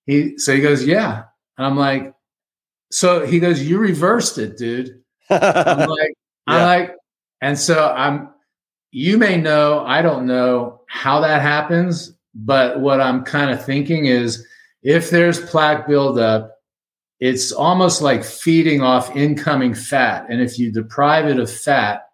He 0.06 0.38
so 0.38 0.56
he 0.56 0.62
goes, 0.62 0.86
Yeah. 0.86 1.24
And 1.58 1.68
I'm 1.68 1.78
like, 1.78 2.14
so 2.92 3.26
he 3.26 3.40
goes, 3.40 3.62
You 3.62 3.78
reversed 3.78 4.38
it, 4.38 4.58
dude. 4.58 5.02
I'm 5.30 5.40
like, 5.90 6.14
yeah. 6.48 6.56
I'm 6.56 6.64
like, 6.64 6.96
and 7.42 7.58
so 7.58 7.90
I'm 7.90 8.30
you 8.92 9.18
may 9.18 9.38
know, 9.38 9.86
I 9.86 10.02
don't 10.02 10.28
know 10.28 10.82
how 10.88 11.22
that 11.22 11.42
happens, 11.42 12.14
but 12.36 12.80
what 12.80 13.00
I'm 13.00 13.24
kind 13.24 13.50
of 13.52 13.66
thinking 13.66 14.06
is 14.06 14.46
if 14.84 15.10
there's 15.10 15.40
plaque 15.40 15.88
buildup, 15.88 16.52
it's 17.20 17.52
almost 17.52 18.02
like 18.02 18.24
feeding 18.24 18.82
off 18.82 19.16
incoming 19.16 19.74
fat. 19.74 20.26
And 20.30 20.42
if 20.42 20.60
you 20.60 20.72
deprive 20.72 21.28
it 21.28 21.40
of 21.40 21.52
fat, 21.52 22.08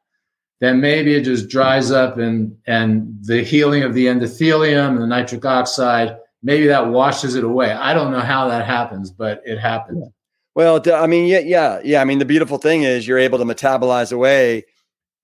then 0.60 0.82
maybe 0.82 1.16
it 1.16 1.24
just 1.24 1.50
dries 1.50 1.92
up 1.92 2.18
and, 2.18 2.56
and 2.68 3.18
the 3.22 3.44
healing 3.44 3.84
of 3.84 3.94
the 3.94 4.08
endothelium 4.08 4.90
and 4.90 5.02
the 5.02 5.08
nitric 5.08 5.46
oxide, 5.46 6.18
maybe 6.44 6.68
that 6.68 6.88
washes 6.88 7.36
it 7.36 7.44
away. 7.44 7.72
I 7.72 7.94
don't 7.94 8.12
know 8.12 8.20
how 8.20 8.48
that 8.50 8.66
happens, 8.66 9.12
but 9.12 9.42
it 9.46 9.58
happens. 9.58 10.08
Well, 10.56 10.82
I 10.92 11.06
mean, 11.06 11.28
yeah, 11.28 11.40
yeah, 11.40 11.80
yeah. 11.84 12.02
I 12.02 12.06
mean, 12.06 12.20
the 12.20 12.26
beautiful 12.26 12.58
thing 12.58 12.84
is 12.84 13.08
you're 13.08 13.20
able 13.20 13.38
to 13.38 13.46
metabolize 13.46 14.12
away 14.12 14.66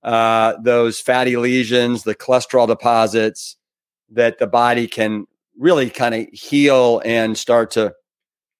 uh, 0.04 0.54
those 0.62 1.00
fatty 1.00 1.36
lesions, 1.36 2.04
the 2.04 2.14
cholesterol 2.14 2.68
deposits 2.68 3.56
that 4.12 4.38
the 4.38 4.46
body 4.46 4.86
can 4.86 5.26
really 5.58 5.90
kind 5.90 6.14
of 6.14 6.28
heal 6.32 7.02
and 7.04 7.36
start 7.36 7.70
to 7.72 7.94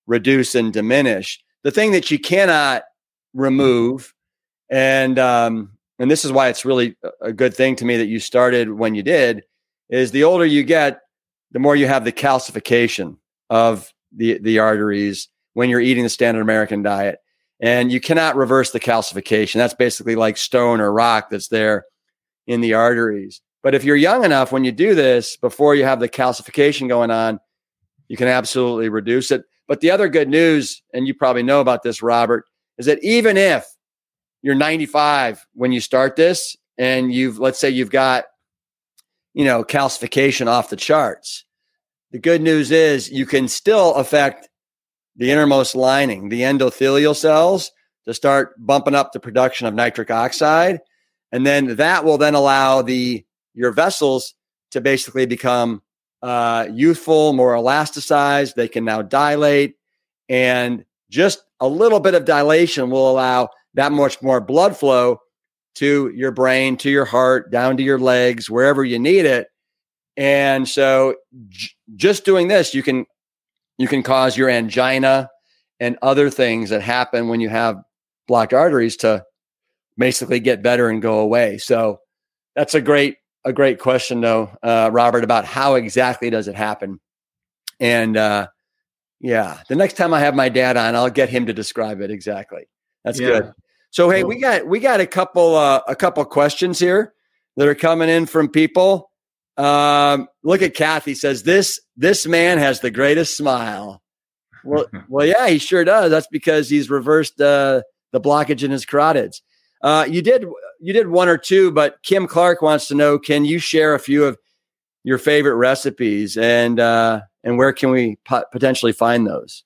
reduce 0.07 0.55
and 0.55 0.73
diminish. 0.73 1.40
The 1.62 1.71
thing 1.71 1.93
that 1.93 2.11
you 2.11 2.19
cannot 2.19 2.83
remove, 3.35 4.12
and 4.69 5.19
um, 5.19 5.77
and 5.99 6.11
this 6.11 6.25
is 6.25 6.33
why 6.33 6.49
it's 6.49 6.64
really 6.64 6.97
a 7.21 7.33
good 7.33 7.55
thing 7.55 7.77
to 7.77 7.85
me 7.85 7.97
that 7.99 8.07
you 8.07 8.19
started 8.19 8.73
when 8.73 8.95
you 8.95 9.03
did, 9.03 9.45
is 9.88 10.11
the 10.11 10.25
older 10.25 10.45
you 10.45 10.64
get, 10.64 11.01
the 11.55 11.61
more 11.61 11.75
you 11.75 11.87
have 11.87 12.05
the 12.05 12.12
calcification 12.12 13.17
of 13.49 13.90
the 14.14 14.38
the 14.40 14.59
arteries 14.59 15.29
when 15.55 15.71
you're 15.71 15.81
eating 15.81 16.03
the 16.03 16.11
standard 16.11 16.43
American 16.43 16.83
diet 16.83 17.21
and 17.61 17.90
you 17.90 18.01
cannot 18.01 18.37
reverse 18.37 18.73
the 18.73 18.81
calcification. 18.81 19.55
That's 19.55 19.75
basically 19.75 20.17
like 20.17 20.37
stone 20.37 20.81
or 20.81 20.93
rock 20.93 21.31
that's 21.31 21.49
there 21.49 21.87
in 22.47 22.61
the 22.61 22.75
arteries. 22.75 23.40
But 23.62 23.75
if 23.75 23.85
you're 23.85 23.97
young 23.97 24.25
enough 24.25 24.53
when 24.53 24.64
you 24.64 24.73
do 24.73 24.95
this 24.95 25.37
before 25.38 25.75
you 25.75 25.85
have 25.85 26.01
the 26.01 26.09
calcification 26.09 26.88
going 26.88 27.11
on, 27.11 27.40
you 28.09 28.17
can 28.17 28.29
absolutely 28.29 28.90
reduce 28.90 29.31
it. 29.31 29.45
But 29.67 29.81
the 29.81 29.90
other 29.90 30.09
good 30.09 30.29
news, 30.29 30.83
and 30.93 31.07
you 31.07 31.14
probably 31.14 31.43
know 31.43 31.61
about 31.61 31.83
this, 31.83 32.03
Robert, 32.03 32.45
is 32.77 32.87
that 32.87 33.03
even 33.03 33.38
if 33.38 33.64
you're 34.43 34.55
95 34.55 35.47
when 35.55 35.73
you 35.73 35.81
start 35.81 36.17
this 36.17 36.55
and 36.77 37.14
you've, 37.14 37.38
let's 37.38 37.59
say 37.59 37.71
you've 37.71 37.90
got, 37.90 38.25
you 39.35 39.44
know, 39.44 39.64
calcification 39.64 40.47
off 40.47 40.70
the 40.70 40.77
charts, 40.77 41.44
the 42.12 42.18
good 42.18 42.40
news 42.40 42.70
is 42.70 43.11
you 43.11 43.27
can 43.27 43.49
still 43.49 43.94
affect 43.94 44.49
the 45.16 45.31
innermost 45.31 45.75
lining, 45.75 46.29
the 46.29 46.42
endothelial 46.42 47.14
cells, 47.14 47.73
to 48.05 48.14
start 48.14 48.55
bumping 48.59 48.94
up 48.94 49.12
the 49.12 49.20
production 49.20 49.66
of 49.66 49.75
nitric 49.75 50.11
oxide. 50.11 50.79
And 51.33 51.44
then 51.44 51.77
that 51.77 52.05
will 52.05 52.18
then 52.18 52.35
allow 52.35 52.83
the 52.83 53.25
your 53.55 53.73
vessels 53.73 54.35
to 54.70 54.81
basically 54.81 55.27
become 55.27 55.83
uh, 56.23 56.68
youthful, 56.70 57.33
more 57.33 57.55
elasticized. 57.55 58.55
They 58.55 58.68
can 58.68 58.85
now 58.85 59.03
dilate, 59.03 59.75
and 60.29 60.85
just 61.11 61.42
a 61.61 61.68
little 61.68 62.01
bit 62.01 62.14
of 62.14 62.25
dilation 62.25 62.90
will 62.90 63.11
allow 63.11 63.49
that 63.75 63.92
much 63.92 64.23
more 64.23 64.40
blood 64.40 64.77
flow 64.77 65.18
to 65.77 66.11
your 66.15 66.31
brain, 66.31 66.77
to 66.79 66.91
your 66.91 67.05
heart, 67.05 67.51
down 67.51 67.77
to 67.77 67.83
your 67.83 67.99
legs, 67.99 68.49
wherever 68.49 68.85
you 68.85 68.99
need 68.99 69.25
it. 69.25 69.49
And 70.17 70.69
so, 70.69 71.17
j- 71.49 71.71
just 71.97 72.25
doing 72.25 72.49
this, 72.49 72.75
you 72.75 72.83
can 72.83 73.07
you 73.79 73.89
can 73.89 74.03
cause 74.03 74.37
your 74.37 74.49
angina 74.49 75.29
and 75.81 75.99
other 76.03 76.31
things 76.31 76.71
that 76.71 76.83
happen 76.83 77.29
when 77.29 77.41
you 77.41 77.49
have 77.49 77.83
blocked 78.29 78.53
arteries 78.53 78.97
to 78.99 79.25
basically 79.99 80.41
get 80.41 80.63
better 80.63 80.89
and 80.89 81.03
go 81.03 81.19
away. 81.19 81.59
So 81.59 82.01
that's 82.55 82.75
a 82.75 82.81
great 82.81 83.17
a 83.45 83.53
great 83.53 83.79
question 83.79 84.21
though, 84.21 84.57
uh, 84.63 84.91
Robert, 84.93 85.25
about 85.25 85.45
how 85.45 85.75
exactly 85.75 86.31
does 86.31 86.49
it 86.49 86.55
happen? 86.55 87.01
And 87.79 88.17
uh, 88.17 88.49
yeah, 89.21 89.61
the 89.69 89.77
next 89.77 89.97
time 89.97 90.15
I 90.15 90.21
have 90.21 90.35
my 90.35 90.49
dad 90.49 90.77
on, 90.77 90.95
I'll 90.95 91.11
get 91.11 91.29
him 91.29 91.47
to 91.47 91.53
describe 91.53 92.01
it 92.01 92.11
exactly. 92.11 92.67
That's 93.05 93.21
yeah. 93.21 93.29
good. 93.29 93.53
So 93.94 94.11
hey, 94.11 94.24
we 94.24 94.40
got 94.40 94.66
we 94.66 94.80
got 94.80 94.98
a 94.98 95.07
couple 95.07 95.54
uh, 95.54 95.80
a 95.87 95.94
couple 95.94 96.24
questions 96.24 96.80
here 96.80 97.14
that 97.57 97.68
are 97.68 97.76
coming 97.76 98.09
in 98.09 98.26
from 98.26 98.48
people. 98.48 99.12
Um, 99.57 100.26
look 100.42 100.62
at 100.62 100.74
Kathy 100.74 101.14
says 101.14 101.44
this 101.44 101.78
this 101.96 102.26
man 102.26 102.59
has 102.59 102.80
the 102.80 102.90
greatest 102.90 103.37
smile. 103.37 104.02
Well, 104.64 104.87
well, 105.09 105.24
yeah, 105.24 105.46
he 105.46 105.59
sure 105.59 105.85
does. 105.85 106.11
That's 106.11 106.26
because 106.26 106.68
he's 106.68 106.90
reversed 106.90 107.40
uh, 107.40 107.83
the 108.11 108.20
blockage 108.20 108.64
in 108.64 108.72
his 108.72 108.85
carotids. 108.85 109.42
Uh, 109.80 110.04
you 110.11 110.22
did 110.22 110.44
you 110.80 110.92
did 110.92 111.07
one 111.07 111.28
or 111.28 111.38
two, 111.38 111.70
but 111.70 112.02
Kim 112.02 112.26
Clark 112.26 112.62
wants 112.62 112.88
to 112.88 112.96
know: 112.96 113.16
Can 113.16 113.44
you 113.44 113.61
share 113.61 113.94
a 113.94 114.00
few 114.00 114.24
of 114.24 114.37
your 115.04 115.18
favorite 115.18 115.54
recipes, 115.54 116.37
and 116.37 116.80
uh, 116.80 117.20
and 117.44 117.59
where 117.59 117.72
can 117.72 117.90
we 117.90 118.18
pot- 118.24 118.50
potentially 118.50 118.92
find 118.92 119.24
those? 119.24 119.62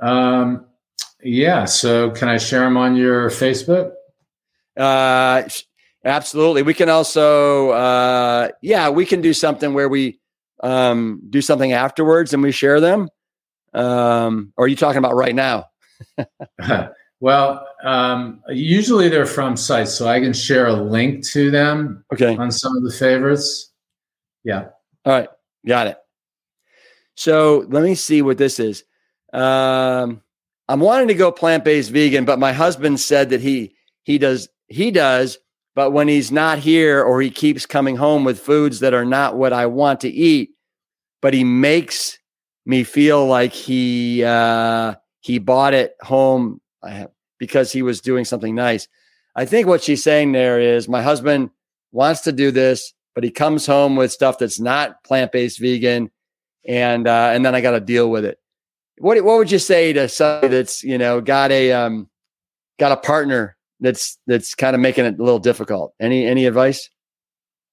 Um, 0.00 0.68
yeah. 1.22 1.64
So, 1.64 2.10
can 2.10 2.28
I 2.28 2.38
share 2.38 2.60
them 2.60 2.76
on 2.76 2.96
your 2.96 3.30
Facebook? 3.30 3.92
Uh, 4.76 5.42
Absolutely. 6.04 6.62
We 6.62 6.74
can 6.74 6.88
also, 6.88 7.70
uh, 7.70 8.48
yeah, 8.60 8.88
we 8.88 9.06
can 9.06 9.20
do 9.20 9.32
something 9.32 9.72
where 9.72 9.88
we 9.88 10.18
um, 10.62 11.22
do 11.30 11.40
something 11.40 11.72
afterwards 11.72 12.32
and 12.34 12.42
we 12.42 12.50
share 12.50 12.80
them. 12.80 13.08
Um, 13.72 14.52
or 14.56 14.64
are 14.64 14.68
you 14.68 14.76
talking 14.76 14.98
about 14.98 15.14
right 15.14 15.34
now? 15.34 15.66
well, 17.20 17.66
um, 17.84 18.42
usually 18.48 19.08
they're 19.08 19.26
from 19.26 19.56
sites, 19.56 19.94
so 19.94 20.08
I 20.08 20.20
can 20.20 20.32
share 20.32 20.66
a 20.66 20.72
link 20.72 21.24
to 21.28 21.50
them. 21.50 22.04
Okay. 22.12 22.36
On 22.36 22.50
some 22.50 22.76
of 22.76 22.82
the 22.82 22.92
favorites. 22.92 23.72
Yeah. 24.44 24.68
All 25.04 25.12
right. 25.12 25.28
Got 25.66 25.86
it. 25.86 25.98
So 27.14 27.64
let 27.68 27.84
me 27.84 27.94
see 27.94 28.22
what 28.22 28.38
this 28.38 28.58
is. 28.58 28.82
Um, 29.32 30.20
I'm 30.72 30.80
wanting 30.80 31.08
to 31.08 31.14
go 31.14 31.30
plant 31.30 31.64
based 31.64 31.90
vegan, 31.90 32.24
but 32.24 32.38
my 32.38 32.52
husband 32.52 32.98
said 32.98 33.30
that 33.30 33.40
he 33.42 33.74
he 34.04 34.16
does 34.18 34.48
he 34.68 34.90
does 34.90 35.38
but 35.74 35.92
when 35.92 36.08
he's 36.08 36.30
not 36.30 36.58
here 36.58 37.02
or 37.02 37.20
he 37.20 37.30
keeps 37.30 37.64
coming 37.64 37.96
home 37.96 38.24
with 38.24 38.40
foods 38.40 38.80
that 38.80 38.94
are 38.94 39.04
not 39.04 39.36
what 39.36 39.52
I 39.52 39.66
want 39.66 40.00
to 40.00 40.08
eat, 40.08 40.50
but 41.22 41.32
he 41.32 41.44
makes 41.44 42.18
me 42.66 42.84
feel 42.84 43.26
like 43.26 43.52
he 43.52 44.22
uh, 44.22 44.94
he 45.20 45.38
bought 45.38 45.74
it 45.74 45.94
home 46.00 46.60
because 47.38 47.72
he 47.72 47.82
was 47.82 48.00
doing 48.00 48.24
something 48.24 48.54
nice. 48.54 48.86
I 49.34 49.46
think 49.46 49.66
what 49.66 49.82
she's 49.82 50.02
saying 50.02 50.32
there 50.32 50.60
is 50.60 50.88
my 50.88 51.00
husband 51.00 51.50
wants 51.90 52.20
to 52.22 52.32
do 52.32 52.50
this, 52.50 52.92
but 53.14 53.24
he 53.24 53.30
comes 53.30 53.64
home 53.64 53.96
with 53.96 54.12
stuff 54.12 54.38
that's 54.38 54.60
not 54.60 55.02
plant 55.04 55.32
based 55.32 55.58
vegan, 55.58 56.10
and 56.66 57.08
uh, 57.08 57.30
and 57.32 57.46
then 57.46 57.54
I 57.54 57.62
got 57.62 57.72
to 57.72 57.80
deal 57.80 58.10
with 58.10 58.26
it. 58.26 58.38
What 58.98 59.22
what 59.24 59.38
would 59.38 59.50
you 59.50 59.58
say 59.58 59.92
to 59.92 60.08
somebody 60.08 60.48
that's 60.48 60.82
you 60.82 60.98
know 60.98 61.20
got 61.20 61.50
a 61.50 61.72
um, 61.72 62.08
got 62.78 62.92
a 62.92 62.96
partner 62.96 63.56
that's 63.80 64.18
that's 64.26 64.54
kind 64.54 64.74
of 64.74 64.80
making 64.80 65.04
it 65.04 65.18
a 65.18 65.22
little 65.22 65.38
difficult? 65.38 65.94
Any 66.00 66.26
any 66.26 66.46
advice? 66.46 66.88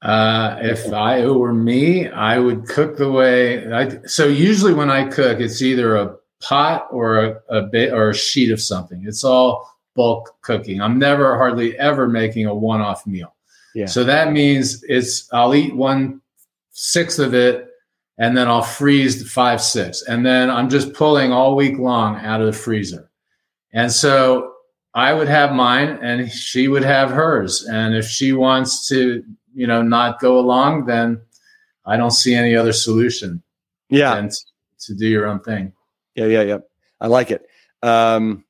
Uh, 0.01 0.57
if 0.61 0.93
I 0.93 1.27
were 1.27 1.53
me, 1.53 2.07
I 2.07 2.39
would 2.39 2.67
cook 2.67 2.97
the 2.97 3.11
way 3.11 3.71
I. 3.71 4.01
So 4.05 4.27
usually 4.27 4.73
when 4.73 4.89
I 4.89 5.07
cook, 5.09 5.39
it's 5.39 5.61
either 5.61 5.97
a 5.97 6.15
pot 6.41 6.87
or 6.91 7.23
a, 7.23 7.41
a 7.49 7.61
bit 7.63 7.91
or 7.91 8.09
a 8.09 8.15
sheet 8.15 8.51
of 8.51 8.61
something. 8.61 9.03
It's 9.05 9.25
all 9.25 9.69
bulk 9.95 10.37
cooking. 10.41 10.81
I'm 10.81 10.97
never 10.97 11.35
hardly 11.35 11.77
ever 11.77 12.07
making 12.07 12.45
a 12.45 12.55
one-off 12.55 13.05
meal. 13.05 13.35
Yeah. 13.75 13.87
So 13.87 14.05
that 14.05 14.31
means 14.31 14.83
it's 14.87 15.31
I'll 15.33 15.53
eat 15.53 15.75
one 15.75 16.21
sixth 16.71 17.19
of 17.19 17.33
it 17.33 17.68
and 18.19 18.37
then 18.37 18.47
I'll 18.47 18.61
freeze 18.61 19.23
the 19.23 19.29
five, 19.29 19.61
six. 19.61 20.03
And 20.03 20.25
then 20.25 20.49
I'm 20.49 20.69
just 20.69 20.93
pulling 20.93 21.31
all 21.31 21.55
week 21.55 21.79
long 21.79 22.17
out 22.17 22.41
of 22.41 22.47
the 22.47 22.53
freezer. 22.53 23.09
And 23.73 23.91
so 23.91 24.53
I 24.93 25.13
would 25.13 25.29
have 25.29 25.53
mine 25.53 25.97
and 26.01 26.29
she 26.29 26.67
would 26.67 26.83
have 26.83 27.09
hers. 27.09 27.65
And 27.65 27.95
if 27.95 28.05
she 28.05 28.33
wants 28.33 28.87
to, 28.89 29.23
you 29.55 29.65
know, 29.65 29.81
not 29.81 30.19
go 30.19 30.37
along, 30.37 30.85
then 30.85 31.21
I 31.85 31.95
don't 31.95 32.11
see 32.11 32.35
any 32.35 32.55
other 32.55 32.73
solution. 32.73 33.41
Yeah. 33.89 34.17
And 34.17 34.31
to 34.81 34.93
do 34.93 35.07
your 35.07 35.25
own 35.25 35.39
thing. 35.39 35.71
Yeah, 36.15 36.25
yeah, 36.25 36.41
yeah. 36.41 36.57
I 36.99 37.07
like 37.07 37.31
it. 37.31 37.45
Um, 37.81 38.43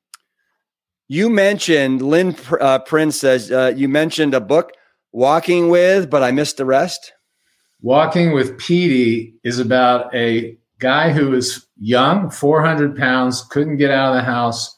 you 1.08 1.30
mentioned 1.30 2.02
Lynn 2.02 2.36
uh, 2.60 2.80
Prince 2.80 3.20
says 3.20 3.52
uh, 3.52 3.74
you 3.76 3.88
mentioned 3.88 4.34
a 4.34 4.42
book, 4.42 4.74
Walking 5.12 5.70
with, 5.70 6.10
but 6.10 6.22
I 6.22 6.30
missed 6.32 6.58
the 6.58 6.66
rest. 6.66 7.14
Walking 7.82 8.34
with 8.34 8.58
Peety 8.58 9.34
is 9.44 9.60
about 9.60 10.14
a 10.14 10.58
guy 10.80 11.12
who 11.12 11.30
was 11.30 11.68
young, 11.80 12.30
400 12.30 12.98
pounds, 12.98 13.42
couldn't 13.50 13.78
get 13.78 13.92
out 13.92 14.10
of 14.10 14.16
the 14.16 14.24
house, 14.24 14.78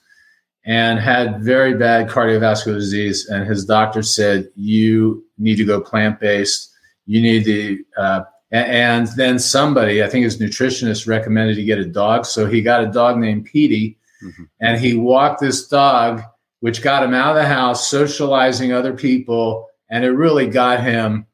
and 0.65 0.99
had 0.99 1.41
very 1.41 1.75
bad 1.75 2.09
cardiovascular 2.09 2.75
disease. 2.75 3.27
And 3.27 3.47
his 3.47 3.65
doctor 3.65 4.03
said, 4.03 4.49
You 4.55 5.25
need 5.39 5.55
to 5.55 5.65
go 5.65 5.81
plant 5.81 6.19
based. 6.19 6.71
You 7.07 7.21
need 7.21 7.45
to. 7.45 7.83
Uh, 7.97 8.21
and 8.51 9.07
then 9.15 9.39
somebody, 9.39 10.03
I 10.03 10.09
think 10.09 10.25
his 10.25 10.37
nutritionist, 10.37 11.07
recommended 11.07 11.57
he 11.57 11.63
get 11.63 11.79
a 11.79 11.85
dog. 11.85 12.25
So 12.25 12.45
he 12.45 12.61
got 12.61 12.83
a 12.83 12.91
dog 12.91 13.17
named 13.17 13.49
Peety, 13.49 13.95
mm-hmm. 14.23 14.43
and 14.59 14.79
he 14.79 14.93
walked 14.93 15.39
this 15.39 15.67
dog, 15.67 16.21
which 16.59 16.81
got 16.81 17.03
him 17.03 17.13
out 17.13 17.37
of 17.37 17.41
the 17.41 17.47
house, 17.47 17.89
socializing 17.89 18.73
other 18.73 18.93
people, 18.93 19.67
and 19.89 20.03
it 20.03 20.11
really 20.11 20.47
got 20.47 20.83
him 20.83 21.25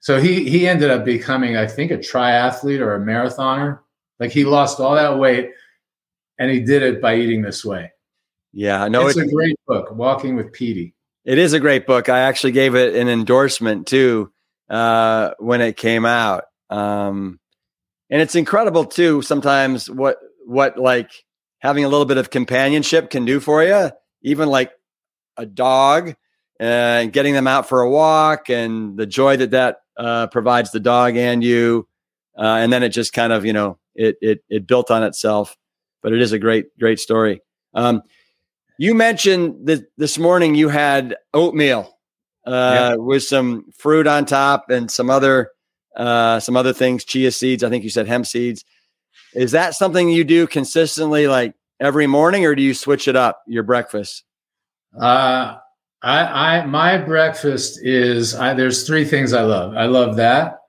so 0.00 0.20
he 0.20 0.48
he 0.48 0.68
ended 0.68 0.90
up 0.90 1.04
becoming, 1.04 1.56
I 1.56 1.66
think, 1.66 1.90
a 1.90 1.98
triathlete 1.98 2.80
or 2.80 2.94
a 2.94 3.00
marathoner. 3.00 3.80
Like 4.20 4.30
he 4.30 4.44
lost 4.44 4.80
all 4.80 4.94
that 4.94 5.18
weight, 5.18 5.50
and 6.38 6.50
he 6.50 6.60
did 6.60 6.82
it 6.82 7.00
by 7.00 7.16
eating 7.16 7.42
this 7.42 7.64
way. 7.64 7.92
Yeah, 8.52 8.88
no, 8.88 9.06
it's, 9.06 9.16
it's 9.16 9.30
a 9.30 9.34
great 9.34 9.56
book, 9.66 9.90
Walking 9.90 10.36
with 10.36 10.52
Peety. 10.52 10.94
It 11.24 11.38
is 11.38 11.52
a 11.52 11.60
great 11.60 11.86
book. 11.86 12.08
I 12.08 12.20
actually 12.20 12.52
gave 12.52 12.74
it 12.74 12.94
an 12.94 13.08
endorsement 13.08 13.86
too 13.86 14.32
uh, 14.70 15.32
when 15.38 15.60
it 15.60 15.76
came 15.76 16.06
out, 16.06 16.44
um, 16.70 17.40
and 18.08 18.22
it's 18.22 18.34
incredible 18.34 18.84
too. 18.84 19.22
Sometimes 19.22 19.90
what 19.90 20.18
what 20.44 20.78
like 20.78 21.10
having 21.58 21.84
a 21.84 21.88
little 21.88 22.06
bit 22.06 22.16
of 22.16 22.30
companionship 22.30 23.10
can 23.10 23.24
do 23.24 23.40
for 23.40 23.64
you, 23.64 23.90
even 24.22 24.48
like 24.48 24.70
a 25.36 25.46
dog 25.46 26.14
and 26.58 27.12
getting 27.12 27.34
them 27.34 27.46
out 27.46 27.68
for 27.68 27.82
a 27.82 27.90
walk 27.90 28.48
and 28.48 28.96
the 28.96 29.06
joy 29.06 29.36
that 29.36 29.50
that 29.50 29.78
uh, 29.96 30.26
provides 30.28 30.70
the 30.70 30.80
dog 30.80 31.16
and 31.16 31.42
you, 31.42 31.88
uh, 32.38 32.42
and 32.42 32.72
then 32.72 32.82
it 32.82 32.90
just 32.90 33.12
kind 33.12 33.32
of 33.32 33.44
you 33.44 33.52
know 33.52 33.78
it 33.94 34.16
it 34.20 34.44
it 34.48 34.66
built 34.66 34.90
on 34.90 35.02
itself. 35.02 35.56
But 36.02 36.12
it 36.12 36.20
is 36.20 36.32
a 36.32 36.38
great 36.38 36.66
great 36.78 37.00
story. 37.00 37.42
Um, 37.74 38.02
you 38.78 38.94
mentioned 38.94 39.66
that 39.66 39.86
this 39.96 40.18
morning 40.18 40.54
you 40.54 40.68
had 40.68 41.16
oatmeal 41.32 41.96
uh, 42.46 42.50
yeah. 42.50 42.94
with 42.96 43.22
some 43.22 43.70
fruit 43.76 44.06
on 44.06 44.24
top 44.24 44.70
and 44.70 44.90
some 44.90 45.10
other 45.10 45.50
uh, 45.96 46.40
some 46.40 46.56
other 46.56 46.72
things, 46.72 47.04
chia 47.04 47.30
seeds. 47.30 47.64
I 47.64 47.70
think 47.70 47.84
you 47.84 47.90
said 47.90 48.06
hemp 48.06 48.26
seeds. 48.26 48.64
Is 49.34 49.52
that 49.52 49.74
something 49.74 50.08
you 50.08 50.24
do 50.24 50.46
consistently, 50.46 51.26
like 51.26 51.54
every 51.80 52.06
morning, 52.06 52.44
or 52.44 52.54
do 52.54 52.62
you 52.62 52.74
switch 52.74 53.08
it 53.08 53.16
up 53.16 53.42
your 53.46 53.62
breakfast? 53.62 54.24
Uh, 54.98 55.56
I, 56.02 56.60
I 56.60 56.66
my 56.66 56.98
breakfast 56.98 57.80
is 57.82 58.34
I, 58.34 58.54
there's 58.54 58.86
three 58.86 59.04
things 59.04 59.32
I 59.32 59.42
love. 59.42 59.74
I 59.74 59.86
love 59.86 60.16
that, 60.16 60.60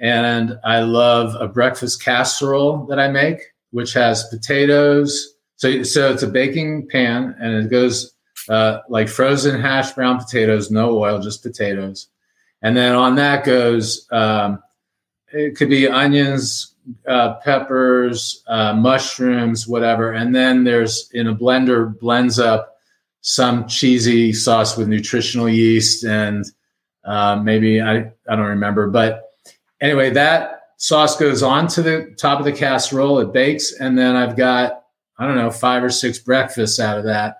and 0.00 0.58
I 0.64 0.80
love 0.80 1.34
a 1.40 1.48
breakfast 1.48 2.02
casserole 2.02 2.86
that 2.86 2.98
I 2.98 3.08
make, 3.08 3.40
which 3.70 3.92
has 3.94 4.28
potatoes. 4.28 5.34
So 5.56 5.82
so 5.82 6.12
it's 6.12 6.22
a 6.22 6.28
baking 6.28 6.88
pan, 6.88 7.34
and 7.40 7.54
it 7.54 7.70
goes 7.70 8.14
uh, 8.48 8.78
like 8.88 9.08
frozen 9.08 9.60
hash 9.60 9.92
brown 9.92 10.18
potatoes, 10.18 10.70
no 10.70 10.98
oil, 10.98 11.20
just 11.20 11.42
potatoes, 11.42 12.08
and 12.62 12.76
then 12.76 12.94
on 12.94 13.14
that 13.16 13.44
goes 13.44 14.06
um, 14.12 14.62
it 15.32 15.56
could 15.56 15.70
be 15.70 15.88
onions, 15.88 16.74
uh, 17.06 17.34
peppers, 17.36 18.42
uh, 18.46 18.74
mushrooms, 18.74 19.66
whatever, 19.66 20.12
and 20.12 20.34
then 20.34 20.64
there's 20.64 21.10
in 21.12 21.26
a 21.28 21.34
blender 21.34 21.98
blends 21.98 22.38
up 22.38 22.69
some 23.22 23.66
cheesy 23.66 24.32
sauce 24.32 24.76
with 24.76 24.88
nutritional 24.88 25.48
yeast 25.48 26.04
and 26.04 26.44
uh, 27.04 27.36
maybe 27.36 27.80
I, 27.80 28.12
I 28.28 28.36
don't 28.36 28.46
remember. 28.46 28.88
But 28.88 29.30
anyway, 29.80 30.10
that 30.10 30.60
sauce 30.76 31.16
goes 31.16 31.42
on 31.42 31.66
to 31.68 31.82
the 31.82 32.14
top 32.18 32.38
of 32.38 32.44
the 32.44 32.52
casserole. 32.52 33.18
It 33.18 33.32
bakes. 33.32 33.72
And 33.72 33.98
then 33.98 34.16
I've 34.16 34.36
got, 34.36 34.84
I 35.18 35.26
don't 35.26 35.36
know, 35.36 35.50
five 35.50 35.82
or 35.84 35.90
six 35.90 36.18
breakfasts 36.18 36.80
out 36.80 36.98
of 36.98 37.04
that. 37.04 37.36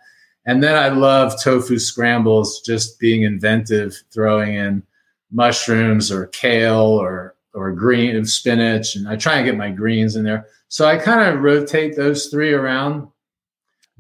And 0.47 0.63
then 0.63 0.77
I 0.77 0.89
love 0.89 1.41
tofu 1.43 1.79
scrambles, 1.79 2.61
just 2.61 2.99
being 2.99 3.23
inventive, 3.23 3.95
throwing 4.13 4.55
in 4.55 4.83
mushrooms 5.31 6.11
or 6.11 6.27
kale 6.29 6.81
or 6.81 7.35
or 7.53 7.73
green 7.73 8.25
spinach. 8.25 8.95
And 8.95 9.09
I 9.09 9.17
try 9.17 9.37
and 9.37 9.45
get 9.45 9.57
my 9.57 9.71
greens 9.71 10.17
in 10.17 10.25
there. 10.25 10.47
So 10.69 10.87
I 10.87 10.97
kind 10.97 11.21
of 11.21 11.43
rotate 11.43 11.97
those 11.97 12.27
three 12.27 12.53
around 12.53 13.09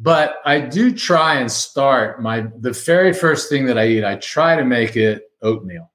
but 0.03 0.37
I 0.47 0.61
do 0.61 0.95
try 0.95 1.35
and 1.35 1.53
start 1.53 2.23
my 2.23 2.47
the 2.59 2.73
very 2.73 3.13
first 3.13 3.51
thing 3.51 3.67
that 3.67 3.79
I 3.79 3.87
eat. 3.87 4.05
I 4.05 4.17
try 4.17 4.57
to 4.57 4.65
make 4.65 4.97
it 4.97 5.31
oatmeal, 5.43 5.93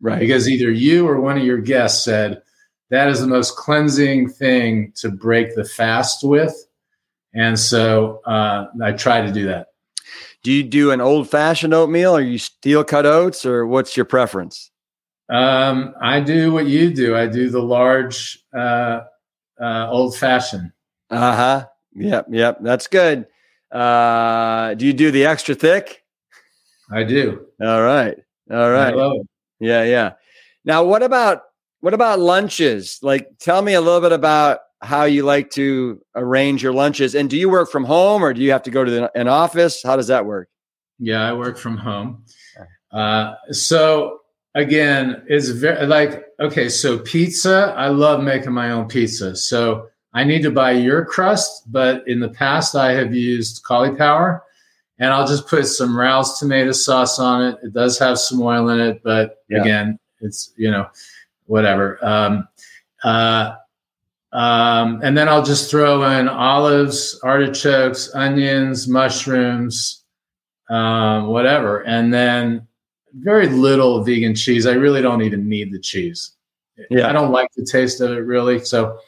right? 0.00 0.20
Because 0.20 0.48
either 0.48 0.70
you 0.70 1.08
or 1.08 1.20
one 1.20 1.38
of 1.38 1.44
your 1.44 1.58
guests 1.58 2.04
said 2.04 2.42
that 2.90 3.08
is 3.08 3.20
the 3.20 3.26
most 3.26 3.56
cleansing 3.56 4.28
thing 4.28 4.92
to 4.96 5.10
break 5.10 5.54
the 5.54 5.64
fast 5.64 6.22
with, 6.22 6.54
and 7.34 7.58
so 7.58 8.20
uh, 8.26 8.66
I 8.82 8.92
try 8.92 9.22
to 9.22 9.32
do 9.32 9.46
that. 9.46 9.68
Do 10.42 10.52
you 10.52 10.62
do 10.62 10.90
an 10.90 11.00
old 11.00 11.30
fashioned 11.30 11.72
oatmeal, 11.72 12.14
or 12.14 12.20
you 12.20 12.38
steel 12.38 12.84
cut 12.84 13.06
oats, 13.06 13.46
or 13.46 13.66
what's 13.66 13.96
your 13.96 14.06
preference? 14.06 14.70
Um, 15.30 15.94
I 16.00 16.20
do 16.20 16.52
what 16.52 16.66
you 16.66 16.92
do. 16.92 17.16
I 17.16 17.26
do 17.26 17.48
the 17.48 17.62
large 17.62 18.38
uh, 18.56 19.00
uh, 19.58 19.88
old 19.90 20.14
fashioned. 20.16 20.72
Uh 21.08 21.36
huh. 21.36 21.66
Yep. 21.94 22.26
Yep. 22.30 22.58
That's 22.60 22.86
good. 22.86 23.26
Uh, 23.76 24.72
do 24.74 24.86
you 24.86 24.94
do 24.94 25.10
the 25.10 25.26
extra 25.26 25.54
thick? 25.54 26.02
I 26.90 27.04
do. 27.04 27.46
All 27.60 27.82
right. 27.82 28.16
All 28.50 28.70
right. 28.70 28.94
Yeah, 29.60 29.84
yeah. 29.84 30.12
Now, 30.64 30.84
what 30.84 31.02
about 31.02 31.42
what 31.80 31.92
about 31.92 32.18
lunches? 32.18 32.98
Like, 33.02 33.28
tell 33.38 33.60
me 33.60 33.74
a 33.74 33.80
little 33.80 34.00
bit 34.00 34.12
about 34.12 34.60
how 34.80 35.04
you 35.04 35.24
like 35.24 35.50
to 35.50 36.00
arrange 36.14 36.62
your 36.62 36.72
lunches. 36.72 37.14
And 37.14 37.28
do 37.28 37.36
you 37.36 37.50
work 37.50 37.70
from 37.70 37.84
home 37.84 38.22
or 38.22 38.32
do 38.32 38.40
you 38.40 38.52
have 38.52 38.62
to 38.62 38.70
go 38.70 38.84
to 38.84 38.90
the, 38.90 39.10
an 39.14 39.28
office? 39.28 39.82
How 39.82 39.96
does 39.96 40.06
that 40.06 40.24
work? 40.24 40.48
Yeah, 40.98 41.28
I 41.28 41.32
work 41.34 41.58
from 41.58 41.76
home. 41.76 42.24
Uh, 42.92 43.34
so 43.50 44.20
again, 44.54 45.22
it's 45.28 45.50
very 45.50 45.86
like 45.86 46.24
okay. 46.40 46.70
So 46.70 46.98
pizza, 46.98 47.74
I 47.76 47.88
love 47.88 48.22
making 48.22 48.52
my 48.52 48.70
own 48.70 48.88
pizza. 48.88 49.36
So 49.36 49.88
I 50.16 50.24
need 50.24 50.42
to 50.44 50.50
buy 50.50 50.70
your 50.72 51.04
crust, 51.04 51.70
but 51.70 52.08
in 52.08 52.20
the 52.20 52.30
past 52.30 52.74
I 52.74 52.92
have 52.92 53.14
used 53.14 53.62
cauliflower 53.64 54.42
and 54.98 55.12
I'll 55.12 55.26
just 55.26 55.46
put 55.46 55.66
some 55.66 55.94
Rao's 55.94 56.38
tomato 56.38 56.72
sauce 56.72 57.18
on 57.18 57.44
it. 57.44 57.58
It 57.62 57.74
does 57.74 57.98
have 57.98 58.18
some 58.18 58.40
oil 58.40 58.70
in 58.70 58.80
it, 58.80 59.02
but 59.02 59.44
yeah. 59.50 59.60
again, 59.60 59.98
it's, 60.22 60.54
you 60.56 60.70
know, 60.70 60.88
whatever. 61.44 62.02
Um, 62.02 62.48
uh, 63.04 63.56
um, 64.32 65.00
and 65.04 65.18
then 65.18 65.28
I'll 65.28 65.44
just 65.44 65.70
throw 65.70 66.02
in 66.02 66.28
olives, 66.28 67.20
artichokes, 67.22 68.14
onions, 68.14 68.88
mushrooms, 68.88 70.02
um, 70.70 71.26
whatever. 71.26 71.80
And 71.80 72.12
then 72.12 72.66
very 73.16 73.48
little 73.48 74.02
vegan 74.02 74.34
cheese. 74.34 74.66
I 74.66 74.72
really 74.72 75.02
don't 75.02 75.20
even 75.20 75.46
need 75.46 75.74
the 75.74 75.78
cheese. 75.78 76.32
Yeah. 76.88 77.06
I 77.06 77.12
don't 77.12 77.32
like 77.32 77.48
the 77.54 77.66
taste 77.66 78.00
of 78.00 78.12
it 78.12 78.20
really. 78.20 78.64
So, 78.64 78.98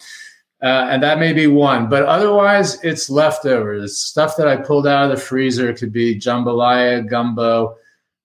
Uh, 0.61 0.89
and 0.91 1.03
that 1.03 1.21
may 1.21 1.33
be 1.33 1.47
one, 1.47 1.89
but 1.89 2.05
otherwise 2.05 2.83
it's 2.83 3.09
leftovers. 3.09 3.85
It's 3.85 3.99
stuff 3.99 4.37
that 4.37 4.49
I 4.49 4.57
pulled 4.57 4.89
out 4.89 5.05
of 5.05 5.17
the 5.17 5.23
freezer. 5.23 5.71
It 5.71 5.79
could 5.79 5.93
be 5.93 6.19
jambalaya, 6.19 7.09
gumbo, 7.09 7.77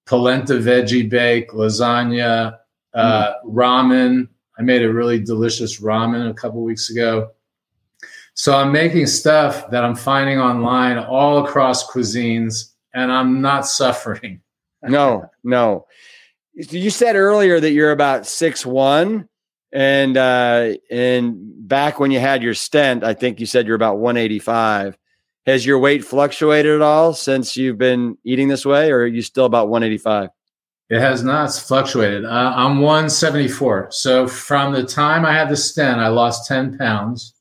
polenta 0.06 0.54
veggie 0.54 1.08
bake, 1.08 1.52
lasagna, 1.52 2.58
uh, 2.96 3.34
mm. 3.34 3.54
ramen. 3.54 4.28
I 4.58 4.64
made 4.64 4.82
a 4.82 4.92
really 4.92 5.20
delicious 5.20 5.80
ramen 5.80 6.28
a 6.28 6.34
couple 6.34 6.64
weeks 6.64 6.90
ago. 6.90 7.30
So 8.34 8.56
I'm 8.56 8.72
making 8.72 9.06
stuff 9.06 9.70
that 9.70 9.84
I'm 9.84 9.96
finding 9.96 10.40
online 10.40 10.98
all 10.98 11.46
across 11.46 11.88
cuisines, 11.88 12.72
and 12.96 13.12
I'm 13.12 13.42
not 13.42 13.68
suffering. 13.68 14.42
no, 14.82 15.30
no. 15.44 15.86
You 16.56 16.90
said 16.90 17.16
earlier 17.16 17.60
that 17.60 17.72
you're 17.72 17.92
about 17.92 18.28
six 18.28 18.66
one, 18.66 19.28
and 19.74 20.18
uh, 20.18 20.74
and 20.92 21.36
back 21.68 22.00
when 22.00 22.12
you 22.12 22.20
had 22.20 22.44
your 22.44 22.54
stent, 22.54 23.04
I 23.04 23.16
think 23.16 23.40
you 23.40 23.48
said 23.48 23.66
you're 23.66 23.76
about 23.76 23.98
185. 23.98 24.98
Has 25.46 25.66
your 25.66 25.80
weight 25.80 26.06
fluctuated 26.06 26.76
at 26.76 26.82
all 26.82 27.14
since 27.14 27.58
you've 27.58 27.80
been 27.80 28.18
eating 28.24 28.48
this 28.48 28.66
way, 28.66 28.92
or 28.92 29.00
are 29.00 29.08
you 29.08 29.22
still 29.22 29.46
about 29.46 29.68
185? 29.68 30.30
It 30.90 31.00
has 31.00 31.24
not 31.24 31.52
fluctuated. 31.52 32.24
Uh, 32.24 32.54
I'm 32.56 32.80
174. 32.80 33.88
So 33.90 34.28
from 34.28 34.74
the 34.74 34.84
time 34.84 35.26
I 35.26 35.34
had 35.34 35.50
the 35.50 35.58
stent, 35.58 36.00
I 36.00 36.10
lost 36.10 36.48
10 36.48 36.78
pounds, 36.78 37.34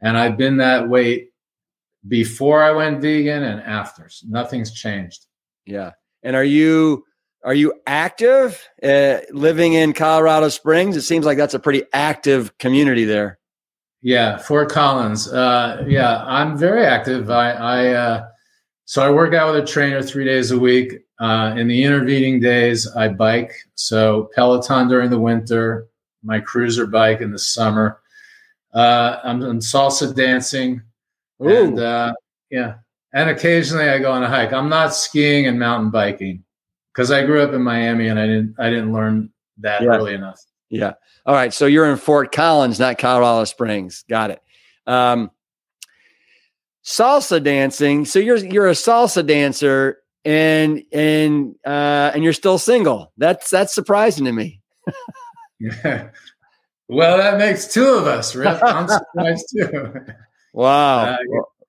and 0.00 0.16
I've 0.16 0.38
been 0.38 0.56
that 0.56 0.88
weight 0.88 1.28
before 2.08 2.62
I 2.62 2.72
went 2.72 3.02
vegan 3.02 3.42
and 3.42 3.60
after. 3.60 4.08
So 4.08 4.26
nothing's 4.30 4.72
changed. 4.72 5.26
Yeah. 5.66 5.92
And 6.22 6.34
are 6.34 6.44
you 6.44 7.04
are 7.44 7.54
you 7.54 7.74
active 7.86 8.68
uh, 8.82 9.18
living 9.30 9.74
in 9.74 9.92
Colorado 9.92 10.48
Springs? 10.48 10.96
It 10.96 11.02
seems 11.02 11.24
like 11.24 11.38
that's 11.38 11.54
a 11.54 11.58
pretty 11.58 11.84
active 11.92 12.56
community 12.58 13.04
there. 13.04 13.38
Yeah, 14.02 14.38
Fort 14.38 14.70
Collins. 14.70 15.32
Uh, 15.32 15.84
yeah, 15.86 16.24
I'm 16.26 16.56
very 16.56 16.84
active. 16.84 17.30
I, 17.30 17.50
I 17.52 17.86
uh, 17.88 18.28
so 18.84 19.02
I 19.02 19.10
work 19.10 19.34
out 19.34 19.52
with 19.52 19.64
a 19.64 19.66
trainer 19.66 20.02
three 20.02 20.24
days 20.24 20.50
a 20.50 20.58
week. 20.58 20.92
Uh, 21.18 21.54
in 21.56 21.66
the 21.66 21.82
intervening 21.82 22.40
days, 22.40 22.86
I 22.94 23.08
bike. 23.08 23.52
So 23.74 24.28
Peloton 24.34 24.88
during 24.88 25.10
the 25.10 25.18
winter, 25.18 25.88
my 26.22 26.40
cruiser 26.40 26.86
bike 26.86 27.20
in 27.20 27.32
the 27.32 27.38
summer. 27.38 28.00
Uh, 28.74 29.18
I'm 29.24 29.42
in 29.42 29.58
salsa 29.58 30.14
dancing, 30.14 30.82
Ooh. 31.42 31.48
and 31.48 31.78
uh, 31.78 32.12
yeah, 32.50 32.74
and 33.14 33.30
occasionally 33.30 33.88
I 33.88 33.98
go 33.98 34.12
on 34.12 34.22
a 34.22 34.28
hike. 34.28 34.52
I'm 34.52 34.68
not 34.68 34.94
skiing 34.94 35.46
and 35.46 35.58
mountain 35.58 35.90
biking 35.90 36.44
because 36.96 37.10
I 37.10 37.26
grew 37.26 37.42
up 37.42 37.52
in 37.52 37.62
Miami 37.62 38.08
and 38.08 38.18
I 38.18 38.26
didn't 38.26 38.54
I 38.58 38.70
didn't 38.70 38.92
learn 38.92 39.30
that 39.58 39.82
yeah. 39.82 39.88
early 39.88 40.14
enough. 40.14 40.40
Yeah. 40.70 40.94
All 41.26 41.34
right. 41.34 41.52
So 41.52 41.66
you're 41.66 41.90
in 41.90 41.98
Fort 41.98 42.32
Collins, 42.32 42.80
not 42.80 42.96
Colorado 42.98 43.44
Springs. 43.44 44.04
Got 44.08 44.30
it. 44.30 44.42
Um, 44.86 45.30
salsa 46.84 47.42
dancing. 47.42 48.06
So 48.06 48.18
you're 48.18 48.38
you're 48.38 48.68
a 48.68 48.72
salsa 48.72 49.26
dancer 49.26 49.98
and 50.24 50.82
and 50.90 51.54
uh, 51.66 52.12
and 52.14 52.24
you're 52.24 52.32
still 52.32 52.58
single. 52.58 53.12
That's 53.18 53.50
that's 53.50 53.74
surprising 53.74 54.24
to 54.24 54.32
me. 54.32 54.60
yeah. 55.60 56.08
Well, 56.88 57.18
that 57.18 57.36
makes 57.38 57.66
two 57.66 57.84
of 57.84 58.06
us, 58.06 58.36
Rip. 58.36 58.62
I'm 58.62 58.86
surprised 58.86 59.44
too. 59.50 59.92
Wow. 60.52 60.98
Uh, 61.00 61.16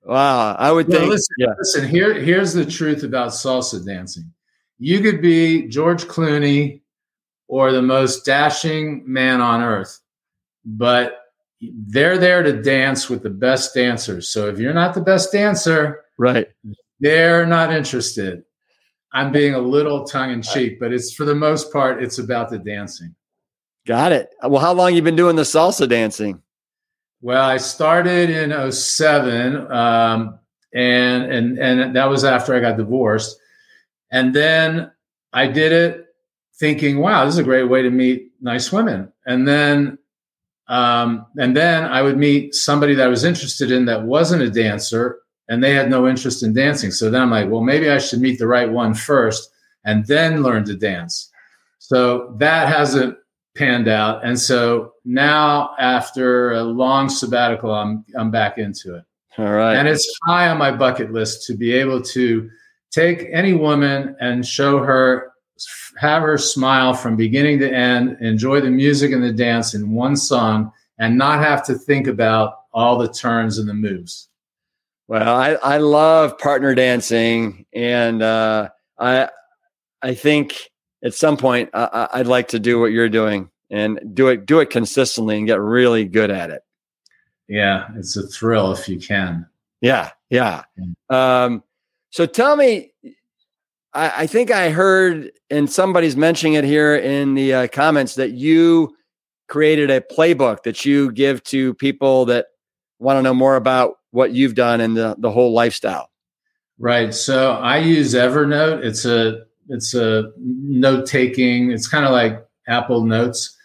wow. 0.03 0.53
I 0.53 0.71
would 0.71 0.87
well, 0.87 0.99
think. 0.99 1.09
Listen, 1.09 1.35
yeah. 1.39 1.53
listen, 1.57 1.89
here, 1.89 2.13
here's 2.13 2.53
the 2.53 2.67
truth 2.67 3.01
about 3.01 3.29
salsa 3.29 3.83
dancing. 3.83 4.31
You 4.79 5.01
could 5.01 5.21
be 5.21 5.67
George 5.67 6.05
Clooney 6.05 6.81
or 7.47 7.71
the 7.71 7.81
most 7.81 8.25
dashing 8.25 9.03
man 9.11 9.41
on 9.41 9.61
earth, 9.61 9.99
but 10.65 11.19
they're 11.61 12.17
there 12.17 12.43
to 12.43 12.61
dance 12.61 13.09
with 13.09 13.23
the 13.23 13.29
best 13.29 13.73
dancers. 13.73 14.29
So 14.29 14.47
if 14.47 14.59
you're 14.59 14.73
not 14.73 14.93
the 14.93 15.01
best 15.01 15.31
dancer, 15.31 16.03
right, 16.17 16.47
they're 16.99 17.45
not 17.45 17.73
interested. 17.73 18.43
I'm 19.13 19.31
being 19.31 19.55
a 19.55 19.59
little 19.59 20.05
tongue 20.05 20.31
in 20.31 20.41
cheek, 20.41 20.79
but 20.79 20.93
it's 20.93 21.13
for 21.13 21.25
the 21.25 21.33
most 21.33 21.71
part, 21.71 22.03
it's 22.03 22.19
about 22.19 22.49
the 22.49 22.59
dancing. 22.59 23.15
Got 23.87 24.11
it. 24.11 24.29
Well, 24.43 24.61
how 24.61 24.73
long 24.73 24.93
you 24.93 25.01
been 25.01 25.15
doing 25.15 25.37
the 25.37 25.43
salsa 25.43 25.87
dancing? 25.87 26.41
Well, 27.21 27.43
I 27.43 27.57
started 27.57 28.29
in 28.29 28.71
07, 28.71 29.71
um, 29.71 30.37
and 30.73 31.23
and 31.31 31.57
and 31.57 31.95
that 31.95 32.05
was 32.09 32.23
after 32.23 32.53
I 32.53 32.59
got 32.59 32.77
divorced. 32.77 33.39
And 34.11 34.33
then 34.33 34.91
I 35.33 35.47
did 35.47 35.71
it 35.71 36.05
thinking, 36.59 36.99
wow, 36.99 37.25
this 37.25 37.35
is 37.35 37.39
a 37.39 37.43
great 37.43 37.65
way 37.65 37.81
to 37.81 37.89
meet 37.89 38.31
nice 38.41 38.71
women. 38.71 39.11
And 39.25 39.47
then 39.47 39.97
um, 40.69 41.25
and 41.37 41.55
then 41.55 41.85
I 41.85 42.01
would 42.01 42.17
meet 42.17 42.53
somebody 42.53 42.93
that 42.95 43.05
I 43.05 43.09
was 43.09 43.23
interested 43.23 43.71
in 43.71 43.85
that 43.85 44.03
wasn't 44.03 44.41
a 44.41 44.49
dancer 44.49 45.19
and 45.47 45.63
they 45.63 45.73
had 45.73 45.89
no 45.89 46.07
interest 46.07 46.43
in 46.43 46.53
dancing. 46.53 46.91
So 46.91 47.09
then 47.09 47.21
I'm 47.21 47.31
like, 47.31 47.49
well, 47.49 47.61
maybe 47.61 47.89
I 47.89 47.99
should 47.99 48.19
meet 48.19 48.37
the 48.37 48.47
right 48.47 48.69
one 48.69 48.93
first 48.93 49.49
and 49.85 50.05
then 50.07 50.43
learn 50.43 50.65
to 50.65 50.75
dance. 50.75 51.31
So 51.79 52.35
that 52.39 52.67
hasn't 52.67 53.17
panned 53.55 53.87
out. 53.87 54.25
And 54.25 54.37
so 54.37 54.93
now 55.05 55.73
after 55.79 56.51
a 56.51 56.63
long 56.63 57.07
sabbatical, 57.09 57.73
I'm 57.73 58.03
I'm 58.17 58.29
back 58.29 58.57
into 58.57 58.95
it. 58.95 59.03
All 59.37 59.53
right. 59.53 59.75
And 59.75 59.87
it's 59.87 60.05
high 60.25 60.49
on 60.49 60.57
my 60.57 60.71
bucket 60.71 61.13
list 61.13 61.45
to 61.47 61.55
be 61.55 61.71
able 61.71 62.01
to 62.01 62.49
take 62.91 63.27
any 63.31 63.53
woman 63.53 64.15
and 64.19 64.45
show 64.45 64.79
her 64.79 65.33
have 65.97 66.21
her 66.21 66.37
smile 66.37 66.93
from 66.93 67.15
beginning 67.15 67.59
to 67.59 67.71
end, 67.71 68.17
enjoy 68.21 68.61
the 68.61 68.69
music 68.69 69.11
and 69.11 69.23
the 69.23 69.33
dance 69.33 69.73
in 69.73 69.91
one 69.91 70.15
song 70.15 70.71
and 70.99 71.17
not 71.17 71.39
have 71.39 71.65
to 71.65 71.73
think 71.73 72.07
about 72.07 72.59
all 72.73 72.97
the 72.97 73.11
turns 73.11 73.57
and 73.57 73.67
the 73.67 73.73
moves. 73.73 74.29
Well, 75.07 75.35
I, 75.35 75.53
I 75.53 75.77
love 75.77 76.37
partner 76.37 76.75
dancing 76.75 77.65
and 77.73 78.21
uh, 78.21 78.69
I 78.99 79.29
I 80.01 80.13
think 80.13 80.69
at 81.03 81.13
some 81.13 81.37
point 81.37 81.69
I, 81.73 82.09
I'd 82.13 82.27
like 82.27 82.49
to 82.49 82.59
do 82.59 82.79
what 82.79 82.91
you're 82.91 83.09
doing 83.09 83.49
and 83.69 83.99
do 84.13 84.27
it 84.27 84.45
do 84.45 84.59
it 84.59 84.69
consistently 84.69 85.37
and 85.37 85.47
get 85.47 85.59
really 85.59 86.05
good 86.05 86.29
at 86.29 86.49
it. 86.49 86.61
Yeah, 87.47 87.87
it's 87.95 88.17
a 88.17 88.27
thrill 88.27 88.73
if 88.73 88.89
you 88.89 88.99
can. 88.99 89.47
Yeah, 89.81 90.11
yeah. 90.29 90.63
Um, 91.09 91.63
so 92.09 92.25
tell 92.25 92.55
me, 92.55 92.91
I, 93.93 94.13
I, 94.23 94.27
think 94.27 94.51
I 94.51 94.69
heard, 94.69 95.31
and 95.49 95.71
somebody's 95.71 96.15
mentioning 96.15 96.53
it 96.53 96.63
here 96.63 96.95
in 96.95 97.35
the 97.35 97.53
uh, 97.53 97.67
comments 97.67 98.15
that 98.15 98.31
you 98.31 98.95
created 99.47 99.89
a 99.89 100.01
playbook 100.01 100.63
that 100.63 100.85
you 100.85 101.11
give 101.11 101.43
to 101.45 101.73
people 101.75 102.25
that 102.25 102.47
want 102.99 103.17
to 103.17 103.21
know 103.21 103.33
more 103.33 103.55
about 103.55 103.95
what 104.11 104.31
you've 104.31 104.55
done 104.55 104.81
and 104.81 104.95
the, 104.97 105.15
the 105.17 105.31
whole 105.31 105.53
lifestyle. 105.53 106.09
Right. 106.79 107.13
So 107.13 107.53
I 107.53 107.77
use 107.77 108.13
Evernote. 108.13 108.83
It's 108.83 109.05
a 109.05 109.41
it's 109.69 109.93
a 109.93 110.31
note 110.37 111.07
taking. 111.07 111.71
It's 111.71 111.87
kind 111.87 112.05
of 112.05 112.11
like 112.11 112.45
Apple 112.67 113.03
Notes. 113.03 113.55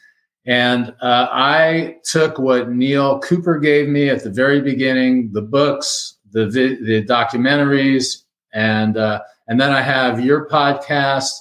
And 0.46 0.94
uh, 1.00 1.28
I 1.30 1.96
took 2.04 2.38
what 2.38 2.70
Neil 2.70 3.20
Cooper 3.20 3.58
gave 3.58 3.88
me 3.88 4.08
at 4.08 4.24
the 4.24 4.30
very 4.30 4.60
beginning, 4.60 5.30
the 5.32 5.42
books, 5.42 6.16
the 6.32 6.46
the 6.46 7.04
documentaries, 7.04 8.21
and 8.52 8.96
uh, 8.96 9.20
and 9.48 9.60
then 9.60 9.72
I 9.72 9.82
have 9.82 10.24
your 10.24 10.48
podcast. 10.48 11.32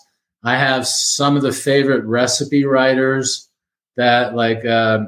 I 0.43 0.57
have 0.57 0.87
some 0.87 1.35
of 1.35 1.43
the 1.43 1.51
favorite 1.51 2.03
recipe 2.05 2.65
writers 2.65 3.49
that 3.95 4.35
like 4.35 4.65
uh, 4.65 5.05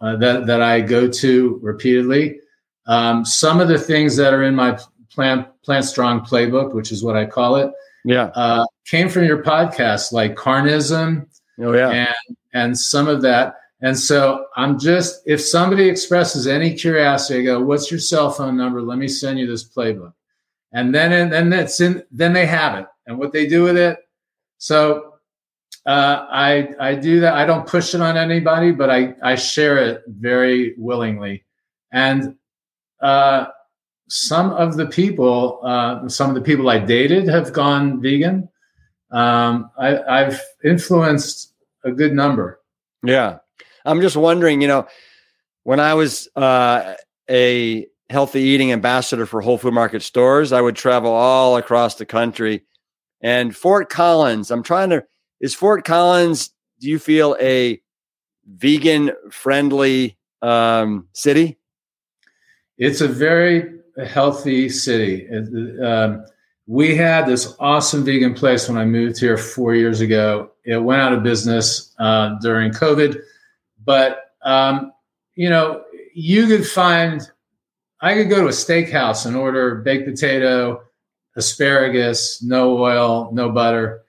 uh, 0.00 0.16
that 0.16 0.46
that 0.46 0.62
I 0.62 0.80
go 0.80 1.08
to 1.08 1.58
repeatedly. 1.62 2.40
Um, 2.86 3.24
some 3.24 3.60
of 3.60 3.68
the 3.68 3.78
things 3.78 4.16
that 4.16 4.32
are 4.32 4.42
in 4.42 4.54
my 4.54 4.78
plant 5.10 5.48
plant 5.62 5.84
strong 5.84 6.20
playbook, 6.20 6.74
which 6.74 6.92
is 6.92 7.04
what 7.04 7.16
I 7.16 7.26
call 7.26 7.56
it, 7.56 7.70
yeah, 8.04 8.30
uh, 8.34 8.64
came 8.86 9.08
from 9.08 9.24
your 9.24 9.42
podcast, 9.42 10.12
like 10.12 10.34
carnism. 10.34 11.26
Oh 11.60 11.72
yeah, 11.72 11.90
and 11.90 12.36
and 12.54 12.78
some 12.78 13.08
of 13.08 13.22
that. 13.22 13.56
And 13.82 13.98
so 13.98 14.46
I'm 14.56 14.78
just 14.78 15.22
if 15.26 15.40
somebody 15.40 15.88
expresses 15.88 16.46
any 16.46 16.74
curiosity, 16.74 17.40
I 17.40 17.44
go, 17.44 17.60
"What's 17.60 17.90
your 17.90 18.00
cell 18.00 18.30
phone 18.30 18.56
number? 18.56 18.82
Let 18.82 18.98
me 18.98 19.08
send 19.08 19.38
you 19.38 19.46
this 19.46 19.68
playbook." 19.68 20.12
And 20.72 20.94
then 20.94 21.12
and 21.12 21.32
then 21.32 21.50
that's 21.50 21.80
in 21.80 22.02
then 22.10 22.32
they 22.32 22.46
have 22.46 22.78
it. 22.78 22.86
And 23.06 23.18
what 23.18 23.32
they 23.32 23.46
do 23.46 23.64
with 23.64 23.76
it 23.76 23.98
so 24.58 25.14
uh, 25.86 26.26
i 26.30 26.68
i 26.78 26.94
do 26.94 27.20
that. 27.20 27.34
I 27.34 27.46
don't 27.46 27.66
push 27.66 27.94
it 27.94 28.00
on 28.00 28.16
anybody 28.16 28.72
but 28.72 28.90
i 28.90 29.14
i 29.22 29.34
share 29.34 29.78
it 29.78 30.02
very 30.06 30.74
willingly. 30.76 31.44
And 31.92 32.36
uh, 33.00 33.46
some 34.08 34.52
of 34.52 34.76
the 34.76 34.86
people 34.86 35.60
uh, 35.64 36.08
some 36.08 36.28
of 36.28 36.34
the 36.34 36.42
people 36.42 36.68
i 36.68 36.78
dated 36.78 37.28
have 37.28 37.52
gone 37.52 38.00
vegan. 38.00 38.48
Um, 39.10 39.70
I, 39.78 39.98
i've 40.02 40.40
influenced 40.62 41.54
a 41.84 41.90
good 41.90 42.12
number. 42.12 42.60
Yeah. 43.02 43.38
I'm 43.84 44.00
just 44.02 44.16
wondering 44.16 44.60
you 44.60 44.68
know 44.68 44.86
when 45.64 45.80
i 45.80 45.94
was 45.94 46.28
uh, 46.36 46.94
a 47.28 47.86
healthy 48.10 48.40
eating 48.40 48.72
ambassador 48.72 49.24
for 49.24 49.40
Whole 49.40 49.56
Food 49.56 49.72
Market 49.72 50.02
stores. 50.02 50.52
I 50.52 50.60
would 50.60 50.74
travel 50.74 51.12
all 51.12 51.56
across 51.56 51.94
the 51.94 52.04
country. 52.04 52.64
And 53.22 53.56
Fort 53.56 53.88
Collins, 53.88 54.50
I'm 54.50 54.64
trying 54.64 54.90
to, 54.90 55.04
is 55.40 55.54
Fort 55.54 55.84
Collins, 55.84 56.50
do 56.80 56.88
you 56.88 56.98
feel 56.98 57.36
a 57.40 57.80
vegan 58.46 59.12
friendly 59.30 60.18
um, 60.42 61.06
city? 61.12 61.58
It's 62.78 63.00
a 63.00 63.06
very 63.06 63.78
healthy 64.08 64.68
city. 64.70 65.28
Um, 65.80 66.24
we 66.66 66.96
had 66.96 67.26
this 67.26 67.54
awesome 67.60 68.04
vegan 68.04 68.34
place 68.34 68.68
when 68.68 68.76
I 68.76 68.86
moved 68.86 69.20
here 69.20 69.36
four 69.36 69.74
years 69.74 70.00
ago. 70.00 70.50
It 70.64 70.78
went 70.78 71.00
out 71.00 71.12
of 71.12 71.22
business 71.22 71.94
uh, 72.00 72.36
during 72.40 72.72
COVID, 72.72 73.20
but 73.84 74.32
um, 74.42 74.92
you 75.36 75.48
know, 75.48 75.84
you 76.12 76.48
could 76.48 76.66
find. 76.66 77.30
I 78.02 78.14
could 78.14 78.30
go 78.30 78.40
to 78.40 78.46
a 78.46 78.50
steakhouse 78.50 79.26
and 79.26 79.36
order 79.36 79.76
baked 79.76 80.06
potato, 80.08 80.82
asparagus, 81.36 82.42
no 82.42 82.78
oil, 82.78 83.30
no 83.32 83.50
butter, 83.50 84.02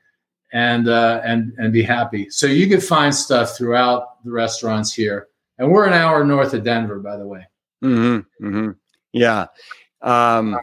and 0.54 0.88
uh, 0.88 1.22
and 1.24 1.54
and 1.58 1.74
be 1.74 1.84
happy. 1.84 2.30
So 2.30 2.48
you 2.48 2.68
could 2.68 2.84
find 2.84 3.14
stuff 3.14 3.58
throughout 3.58 4.24
the 4.24 4.32
restaurants 4.32 4.94
here, 4.94 5.28
and 5.58 5.72
we're 5.72 5.88
an 5.88 5.94
hour 5.94 6.24
north 6.24 6.54
of 6.54 6.64
Denver, 6.64 7.00
by 7.00 7.18
the 7.18 7.28
way. 7.28 7.48
Mm-hmm, 7.84 8.46
mm-hmm. 8.46 8.72
Yeah, 9.12 9.48
um, 10.02 10.58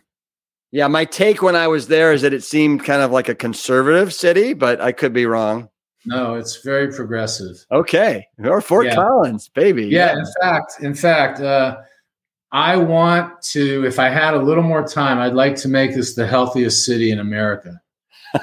yeah. 0.71 0.87
My 0.87 1.05
take 1.05 1.43
when 1.43 1.57
I 1.57 1.69
was 1.69 1.89
there 1.89 2.13
is 2.13 2.23
that 2.23 2.33
it 2.33 2.45
seemed 2.45 2.85
kind 2.85 3.03
of 3.03 3.11
like 3.11 3.29
a 3.29 3.35
conservative 3.35 4.15
city, 4.15 4.55
but 4.55 4.81
I 4.81 4.93
could 4.93 5.13
be 5.13 5.27
wrong. 5.27 5.69
No, 6.07 6.35
it's 6.35 6.63
very 6.63 6.91
progressive. 6.91 7.67
Okay, 7.71 8.27
or 8.43 8.63
Fort 8.63 8.87
yeah. 8.87 8.95
Collins, 8.95 9.49
baby. 9.49 9.87
Yeah, 9.87 10.13
yeah, 10.13 10.19
in 10.19 10.27
fact, 10.41 10.73
in 10.81 10.95
fact, 10.95 11.41
uh, 11.41 11.79
I 12.51 12.77
want 12.77 13.43
to. 13.53 13.85
If 13.87 13.99
I 13.99 14.09
had 14.09 14.35
a 14.35 14.39
little 14.39 14.63
more 14.63 14.87
time, 14.87 15.19
I'd 15.19 15.35
like 15.35 15.57
to 15.57 15.69
make 15.69 15.95
this 15.95 16.15
the 16.15 16.27
healthiest 16.27 16.85
city 16.85 17.11
in 17.11 17.19
America. 17.19 17.81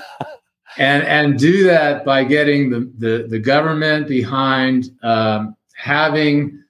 and 0.78 1.04
and 1.04 1.40
do 1.40 1.64
that 1.64 2.06
by 2.06 2.24
getting 2.24 2.70
the 2.70 2.92
the, 2.98 3.28
the 3.30 3.40
government 3.40 4.08
behind 4.08 4.90
um, 5.04 5.56
having 5.76 6.64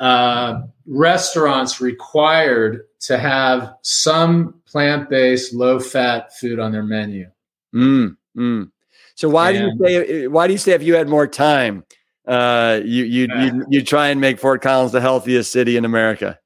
uh, 0.00 0.62
restaurants 0.86 1.80
required 1.80 2.82
to 3.00 3.18
have 3.18 3.74
some 3.82 4.60
plant-based 4.66 5.54
low-fat 5.54 6.36
food 6.36 6.58
on 6.58 6.72
their 6.72 6.82
menu 6.82 7.30
mm, 7.74 8.16
mm. 8.36 8.70
so 9.14 9.28
why 9.28 9.50
and, 9.50 9.78
do 9.78 9.84
you 9.84 10.04
say 10.04 10.26
why 10.26 10.46
do 10.46 10.52
you 10.52 10.58
say 10.58 10.72
if 10.72 10.82
you 10.82 10.94
had 10.94 11.08
more 11.08 11.26
time 11.26 11.84
uh, 12.26 12.80
you 12.84 13.04
you 13.04 13.28
you 13.38 13.66
you 13.68 13.84
try 13.84 14.08
and 14.08 14.20
make 14.20 14.38
Fort 14.38 14.62
Collins 14.62 14.92
the 14.92 15.00
healthiest 15.00 15.52
city 15.52 15.76
in 15.76 15.84
America 15.84 16.38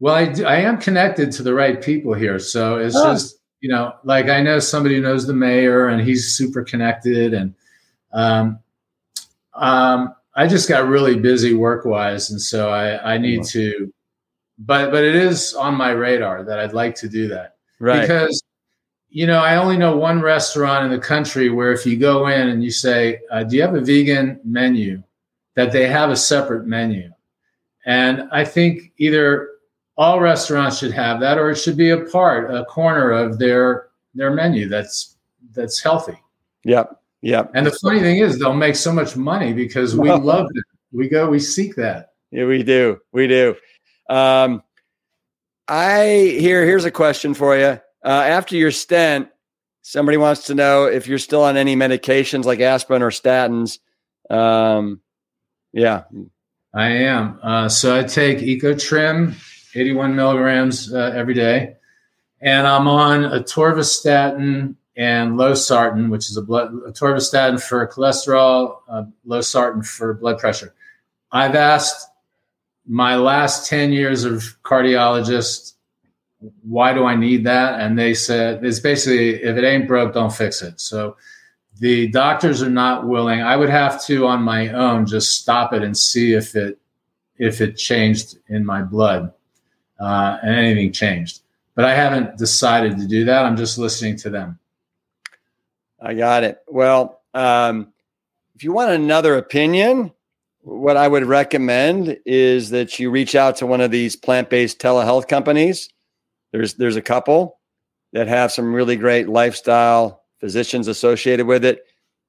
well 0.00 0.14
I, 0.14 0.26
do, 0.26 0.44
I 0.44 0.56
am 0.56 0.78
connected 0.78 1.32
to 1.32 1.42
the 1.42 1.54
right 1.54 1.82
people 1.82 2.14
here 2.14 2.38
so 2.38 2.76
it's 2.76 2.96
oh. 2.96 3.12
just 3.12 3.38
you 3.64 3.70
know, 3.70 3.94
like 4.04 4.28
I 4.28 4.42
know 4.42 4.58
somebody 4.58 4.96
who 4.96 5.00
knows 5.00 5.26
the 5.26 5.32
mayor 5.32 5.88
and 5.88 6.06
he's 6.06 6.36
super 6.36 6.62
connected 6.62 7.32
and 7.32 7.54
um, 8.12 8.58
um, 9.54 10.14
I 10.34 10.46
just 10.48 10.68
got 10.68 10.86
really 10.86 11.18
busy 11.18 11.54
work 11.54 11.86
wise. 11.86 12.30
And 12.30 12.38
so 12.38 12.68
I, 12.68 13.14
I 13.14 13.16
need 13.16 13.42
to, 13.44 13.90
but, 14.58 14.90
but 14.90 15.02
it 15.02 15.14
is 15.14 15.54
on 15.54 15.76
my 15.76 15.92
radar 15.92 16.44
that 16.44 16.60
I'd 16.60 16.74
like 16.74 16.94
to 16.96 17.08
do 17.08 17.26
that. 17.28 17.56
Right. 17.80 18.02
Because, 18.02 18.42
you 19.08 19.26
know, 19.26 19.38
I 19.38 19.56
only 19.56 19.78
know 19.78 19.96
one 19.96 20.20
restaurant 20.20 20.84
in 20.84 20.90
the 20.90 20.98
country 20.98 21.48
where 21.48 21.72
if 21.72 21.86
you 21.86 21.96
go 21.96 22.26
in 22.26 22.50
and 22.50 22.62
you 22.62 22.70
say, 22.70 23.20
uh, 23.30 23.44
do 23.44 23.56
you 23.56 23.62
have 23.62 23.74
a 23.74 23.80
vegan 23.80 24.40
menu 24.44 25.02
that 25.54 25.72
they 25.72 25.88
have 25.88 26.10
a 26.10 26.16
separate 26.16 26.66
menu? 26.66 27.10
And 27.86 28.28
I 28.30 28.44
think 28.44 28.92
either 28.98 29.48
all 29.96 30.20
restaurants 30.20 30.78
should 30.78 30.92
have 30.92 31.20
that, 31.20 31.38
or 31.38 31.50
it 31.50 31.56
should 31.56 31.76
be 31.76 31.90
a 31.90 32.00
part, 32.00 32.52
a 32.52 32.64
corner 32.64 33.10
of 33.10 33.38
their 33.38 33.88
their 34.14 34.32
menu 34.32 34.68
that's 34.68 35.16
that's 35.52 35.80
healthy. 35.82 36.18
Yep. 36.64 37.00
Yep. 37.22 37.52
And 37.54 37.66
the 37.66 37.72
funny 37.82 38.00
thing 38.00 38.18
is, 38.18 38.38
they'll 38.38 38.52
make 38.52 38.76
so 38.76 38.92
much 38.92 39.16
money 39.16 39.52
because 39.52 39.96
we 39.96 40.10
love 40.12 40.46
it. 40.54 40.64
We 40.92 41.08
go, 41.08 41.30
we 41.30 41.40
seek 41.40 41.74
that. 41.76 42.12
Yeah, 42.30 42.46
we 42.46 42.62
do. 42.62 43.00
We 43.12 43.26
do. 43.26 43.56
Um, 44.10 44.62
I 45.68 46.36
here. 46.38 46.64
Here's 46.64 46.84
a 46.84 46.90
question 46.90 47.32
for 47.32 47.56
you. 47.56 47.80
Uh, 48.04 48.08
after 48.08 48.56
your 48.56 48.70
stent, 48.70 49.28
somebody 49.82 50.18
wants 50.18 50.46
to 50.46 50.54
know 50.54 50.84
if 50.84 51.06
you're 51.06 51.18
still 51.18 51.42
on 51.42 51.56
any 51.56 51.76
medications 51.76 52.44
like 52.44 52.60
aspirin 52.60 53.02
or 53.02 53.10
statins. 53.10 53.78
Um, 54.28 55.00
yeah, 55.72 56.04
I 56.74 56.88
am. 56.88 57.38
Uh, 57.42 57.68
so 57.68 57.98
I 57.98 58.02
take 58.02 58.38
Ecotrin 58.38 59.34
81 59.74 60.14
milligrams 60.14 60.92
uh, 60.92 61.12
every 61.14 61.34
day. 61.34 61.76
And 62.40 62.66
I'm 62.66 62.86
on 62.86 63.22
atorvastatin 63.22 64.74
and 64.96 65.32
losartan, 65.32 66.10
which 66.10 66.30
is 66.30 66.36
a 66.36 66.42
blood 66.42 66.72
atorvastatin 66.72 67.60
for 67.60 67.86
cholesterol, 67.88 68.78
uh, 68.88 69.04
losartan 69.26 69.84
for 69.86 70.14
blood 70.14 70.38
pressure. 70.38 70.74
I've 71.32 71.54
asked 71.54 72.08
my 72.86 73.16
last 73.16 73.68
10 73.68 73.92
years 73.92 74.24
of 74.24 74.42
cardiologists, 74.62 75.72
why 76.62 76.92
do 76.92 77.04
I 77.04 77.16
need 77.16 77.44
that? 77.44 77.80
And 77.80 77.98
they 77.98 78.14
said 78.14 78.64
it's 78.64 78.78
basically 78.78 79.42
if 79.42 79.56
it 79.56 79.64
ain't 79.64 79.88
broke, 79.88 80.12
don't 80.12 80.32
fix 80.32 80.62
it. 80.62 80.78
So 80.80 81.16
the 81.80 82.08
doctors 82.08 82.62
are 82.62 82.70
not 82.70 83.06
willing. 83.06 83.42
I 83.42 83.56
would 83.56 83.70
have 83.70 84.04
to 84.04 84.26
on 84.26 84.42
my 84.42 84.68
own 84.68 85.06
just 85.06 85.40
stop 85.40 85.72
it 85.72 85.82
and 85.82 85.96
see 85.96 86.34
if 86.34 86.54
it 86.54 86.78
if 87.38 87.60
it 87.60 87.76
changed 87.76 88.38
in 88.48 88.64
my 88.64 88.82
blood 88.82 89.32
uh, 90.00 90.38
and 90.42 90.54
anything 90.54 90.92
changed. 90.92 91.40
But 91.74 91.84
I 91.84 91.94
haven't 91.94 92.38
decided 92.38 92.98
to 92.98 93.06
do 93.06 93.24
that. 93.24 93.44
I'm 93.44 93.56
just 93.56 93.78
listening 93.78 94.16
to 94.18 94.30
them. 94.30 94.58
I 96.00 96.14
got 96.14 96.44
it. 96.44 96.58
Well, 96.68 97.22
um, 97.32 97.92
if 98.54 98.62
you 98.62 98.72
want 98.72 98.92
another 98.92 99.36
opinion, 99.36 100.12
what 100.60 100.96
I 100.96 101.08
would 101.08 101.24
recommend 101.24 102.18
is 102.24 102.70
that 102.70 102.98
you 102.98 103.10
reach 103.10 103.34
out 103.34 103.56
to 103.56 103.66
one 103.66 103.80
of 103.80 103.90
these 103.90 104.16
plant-based 104.16 104.78
telehealth 104.78 105.28
companies. 105.28 105.88
There's 106.52 106.74
there's 106.74 106.96
a 106.96 107.02
couple 107.02 107.58
that 108.12 108.28
have 108.28 108.52
some 108.52 108.72
really 108.72 108.96
great 108.96 109.28
lifestyle 109.28 110.22
physicians 110.38 110.88
associated 110.88 111.46
with 111.46 111.64
it. 111.64 111.84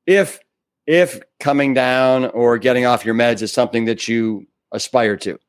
If 0.07 0.39
if 0.87 1.19
coming 1.39 1.73
down 1.73 2.25
or 2.25 2.57
getting 2.57 2.85
off 2.85 3.05
your 3.05 3.15
meds 3.15 3.41
is 3.41 3.53
something 3.53 3.85
that 3.85 4.07
you 4.07 4.47
aspire 4.71 5.17
to, 5.17 5.39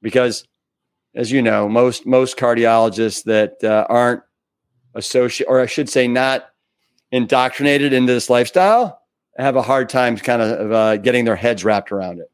because 0.00 0.46
as 1.14 1.30
you 1.30 1.42
know, 1.42 1.68
most 1.68 2.06
most 2.06 2.36
cardiologists 2.36 3.24
that 3.24 3.62
uh, 3.62 3.86
aren't 3.88 4.22
associated, 4.94 5.50
or 5.50 5.60
I 5.60 5.66
should 5.66 5.88
say, 5.88 6.08
not 6.08 6.46
indoctrinated 7.10 7.92
into 7.92 8.12
this 8.12 8.28
lifestyle, 8.28 9.00
have 9.38 9.56
a 9.56 9.62
hard 9.62 9.88
time 9.88 10.16
kind 10.16 10.42
of 10.42 10.72
uh, 10.72 10.96
getting 10.98 11.24
their 11.24 11.36
heads 11.36 11.64
wrapped 11.64 11.92
around 11.92 12.18
it. 12.18 12.30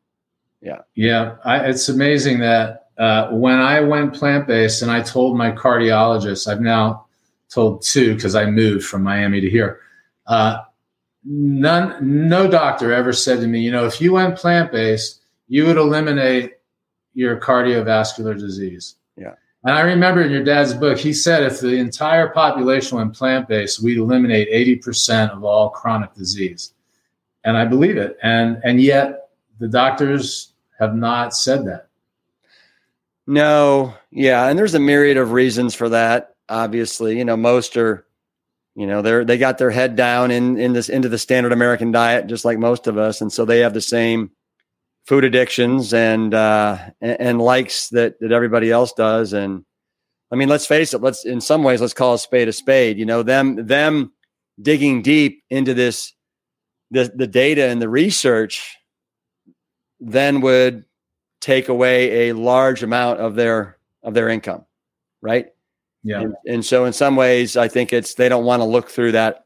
Yeah, 0.60 0.80
yeah, 0.94 1.36
I, 1.44 1.66
it's 1.66 1.88
amazing 1.88 2.40
that 2.40 2.88
uh, 2.98 3.30
when 3.30 3.58
I 3.58 3.80
went 3.80 4.14
plant 4.14 4.46
based, 4.46 4.82
and 4.82 4.90
I 4.90 5.02
told 5.02 5.36
my 5.36 5.52
cardiologist, 5.52 6.46
I've 6.46 6.60
now 6.60 7.06
told 7.48 7.82
two 7.82 8.14
because 8.14 8.34
I 8.34 8.46
moved 8.46 8.84
from 8.84 9.02
Miami 9.02 9.40
to 9.40 9.50
here. 9.50 9.80
Uh, 10.26 10.58
none, 11.24 12.28
no 12.28 12.48
doctor 12.48 12.92
ever 12.92 13.12
said 13.12 13.40
to 13.40 13.46
me, 13.46 13.60
you 13.60 13.70
know, 13.70 13.86
if 13.86 14.00
you 14.00 14.12
went 14.12 14.36
plant 14.36 14.70
based, 14.70 15.22
you 15.48 15.66
would 15.66 15.76
eliminate 15.76 16.54
your 17.20 17.38
cardiovascular 17.38 18.38
disease. 18.38 18.96
Yeah. 19.14 19.34
And 19.64 19.74
I 19.74 19.82
remember 19.82 20.22
in 20.22 20.30
your 20.30 20.42
dad's 20.42 20.72
book, 20.72 20.96
he 20.96 21.12
said 21.12 21.42
if 21.42 21.60
the 21.60 21.76
entire 21.76 22.28
population 22.28 22.96
went 22.96 23.14
plant 23.14 23.46
based, 23.46 23.82
we'd 23.82 23.98
eliminate 23.98 24.48
80% 24.50 25.30
of 25.30 25.44
all 25.44 25.68
chronic 25.68 26.14
disease. 26.14 26.72
And 27.44 27.58
I 27.58 27.66
believe 27.66 27.98
it. 27.98 28.16
And 28.22 28.58
and 28.64 28.80
yet 28.80 29.28
the 29.58 29.68
doctors 29.68 30.54
have 30.78 30.94
not 30.94 31.36
said 31.36 31.66
that. 31.66 31.88
No, 33.26 33.94
yeah, 34.10 34.48
and 34.48 34.58
there's 34.58 34.74
a 34.74 34.80
myriad 34.80 35.18
of 35.18 35.32
reasons 35.32 35.74
for 35.74 35.90
that. 35.90 36.34
Obviously, 36.48 37.18
you 37.18 37.24
know, 37.24 37.36
most 37.36 37.76
are, 37.76 38.06
you 38.74 38.86
know, 38.86 39.02
they're 39.02 39.26
they 39.26 39.36
got 39.36 39.58
their 39.58 39.70
head 39.70 39.94
down 39.94 40.30
in 40.30 40.58
in 40.58 40.72
this 40.72 40.88
into 40.88 41.10
the 41.10 41.18
standard 41.18 41.52
American 41.52 41.92
diet, 41.92 42.28
just 42.28 42.46
like 42.46 42.58
most 42.58 42.86
of 42.86 42.96
us, 42.96 43.20
and 43.20 43.30
so 43.30 43.44
they 43.44 43.60
have 43.60 43.74
the 43.74 43.80
same 43.82 44.30
food 45.10 45.24
addictions 45.24 45.92
and 45.92 46.34
uh, 46.34 46.78
and, 47.00 47.20
and 47.20 47.40
likes 47.40 47.88
that 47.88 48.20
that 48.20 48.30
everybody 48.30 48.70
else 48.70 48.92
does. 48.92 49.32
And 49.32 49.64
I 50.30 50.36
mean, 50.36 50.48
let's 50.48 50.66
face 50.66 50.94
it. 50.94 51.02
Let's 51.02 51.24
in 51.24 51.40
some 51.40 51.64
ways 51.64 51.80
let's 51.80 51.92
call 51.92 52.14
a 52.14 52.18
spade 52.18 52.46
a 52.46 52.52
spade. 52.52 52.96
You 52.96 53.06
know, 53.06 53.24
them 53.24 53.66
them 53.66 54.12
digging 54.62 55.02
deep 55.02 55.42
into 55.50 55.74
this 55.74 56.12
the 56.92 57.10
the 57.12 57.26
data 57.26 57.64
and 57.64 57.82
the 57.82 57.88
research 57.88 58.76
then 59.98 60.42
would 60.42 60.84
take 61.40 61.68
away 61.68 62.28
a 62.28 62.34
large 62.34 62.84
amount 62.84 63.18
of 63.18 63.34
their 63.34 63.78
of 64.04 64.14
their 64.14 64.28
income 64.28 64.64
right 65.22 65.48
yeah 66.02 66.20
and, 66.20 66.34
and, 66.46 66.64
so 66.64 66.84
in 66.84 66.92
some 66.92 67.16
ways 67.16 67.56
i 67.56 67.68
think 67.68 67.92
it's 67.92 68.14
they 68.14 68.28
don't 68.28 68.44
want 68.44 68.60
to 68.60 68.64
look 68.64 68.90
through 68.90 69.12
that 69.12 69.44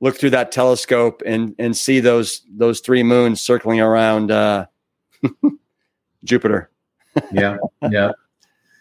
look 0.00 0.18
through 0.18 0.30
that 0.30 0.52
telescope 0.52 1.22
and 1.24 1.54
and 1.58 1.76
see 1.76 2.00
those 2.00 2.42
those 2.50 2.80
three 2.80 3.02
moons 3.02 3.40
circling 3.40 3.80
around 3.80 4.30
uh 4.30 4.66
Jupiter. 6.24 6.70
yeah, 7.32 7.56
yeah. 7.90 8.12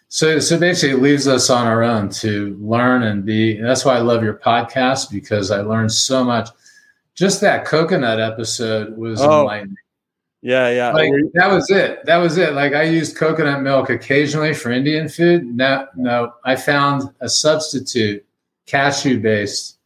So, 0.08 0.40
so 0.40 0.60
basically, 0.60 0.98
it 0.98 1.02
leaves 1.02 1.28
us 1.28 1.50
on 1.50 1.68
our 1.68 1.84
own 1.84 2.10
to 2.10 2.58
learn 2.60 3.04
and 3.04 3.26
be. 3.26 3.58
And 3.58 3.66
that's 3.66 3.86
why 3.86 3.96
I 3.96 4.00
love 4.00 4.24
your 4.24 4.34
podcast 4.34 5.10
because 5.10 5.52
I 5.52 5.62
learned 5.62 5.92
so 5.92 6.24
much. 6.24 6.50
Just 7.16 7.40
that 7.42 7.66
coconut 7.66 8.20
episode 8.20 8.98
was 8.98 9.22
oh. 9.22 9.42
enlightening. 9.42 9.76
Yeah, 10.42 10.70
yeah. 10.70 10.92
Like 10.92 11.12
that 11.36 11.52
was 11.52 11.70
it. 11.70 12.04
That 12.06 12.18
was 12.18 12.38
it. 12.38 12.54
Like 12.54 12.74
I 12.74 12.84
used 12.84 13.16
coconut 13.16 13.62
milk 13.62 13.90
occasionally 13.90 14.54
for 14.54 14.72
Indian 14.72 15.08
food. 15.08 15.46
No, 15.46 15.88
no. 15.96 16.34
I 16.44 16.56
found 16.56 17.14
a 17.22 17.30
substitute, 17.30 18.26
cashew 18.66 19.20
based, 19.20 19.78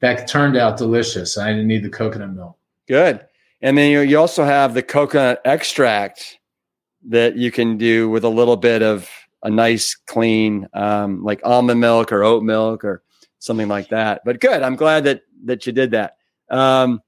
that 0.00 0.26
turned 0.26 0.56
out 0.56 0.78
delicious. 0.78 1.36
I 1.36 1.50
didn't 1.50 1.68
need 1.68 1.84
the 1.84 1.90
coconut 1.90 2.30
milk. 2.30 2.56
Good. 2.88 3.26
And 3.62 3.76
then 3.76 3.90
you, 3.90 4.00
you 4.00 4.18
also 4.18 4.44
have 4.44 4.74
the 4.74 4.82
coconut 4.82 5.40
extract 5.44 6.38
that 7.08 7.36
you 7.36 7.50
can 7.50 7.76
do 7.76 8.08
with 8.08 8.24
a 8.24 8.28
little 8.28 8.56
bit 8.56 8.82
of 8.82 9.08
a 9.42 9.50
nice 9.50 9.94
clean 9.94 10.68
um, 10.74 11.22
like 11.22 11.40
almond 11.44 11.80
milk 11.80 12.12
or 12.12 12.22
oat 12.22 12.42
milk 12.42 12.84
or 12.84 13.02
something 13.38 13.68
like 13.68 13.88
that. 13.88 14.22
But 14.24 14.40
good. 14.40 14.62
I'm 14.62 14.76
glad 14.76 15.04
that 15.04 15.22
that 15.44 15.66
you 15.66 15.72
did 15.72 15.92
that. 15.92 16.16
Um, 16.50 17.00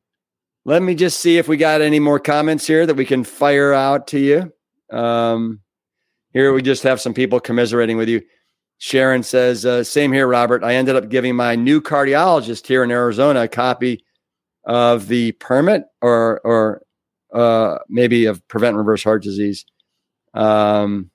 let 0.65 0.83
me 0.83 0.95
just 0.95 1.21
see 1.21 1.39
if 1.39 1.49
we 1.49 1.57
got 1.57 1.81
any 1.81 1.99
more 1.99 2.19
comments 2.21 2.67
here 2.67 2.87
that 2.87 2.95
we 2.95 3.05
can 3.05 3.25
fire 3.25 3.73
out 3.73 4.07
to 4.09 4.19
you. 4.19 4.53
Um, 4.97 5.61
here 6.33 6.53
we 6.53 6.63
just 6.63 6.85
have 6.85 7.01
some 7.01 7.13
people 7.13 7.41
commiserating 7.41 7.97
with 7.97 8.09
you. 8.09 8.23
Sharon 8.79 9.23
says, 9.23 9.67
uh, 9.67 9.85
"Same 9.85 10.13
here, 10.13 10.27
Robert. 10.27 10.65
I 10.65 10.75
ended 10.75 10.97
up 10.97 11.09
giving 11.09 11.37
my 11.37 11.55
new 11.55 11.81
cardiologist 11.81 12.67
here 12.67 12.83
in 12.83 12.91
Arizona 12.91 13.43
a 13.43 13.49
copy 13.49 14.05
of 14.65 15.09
the 15.09 15.33
permit 15.33 15.85
or 16.01 16.41
or 16.45 16.83
uh, 17.33 17.79
maybe 17.89 18.27
of 18.27 18.47
prevent 18.49 18.77
reverse 18.77 19.03
heart 19.05 19.23
disease. 19.23 19.65
Um, 20.35 21.11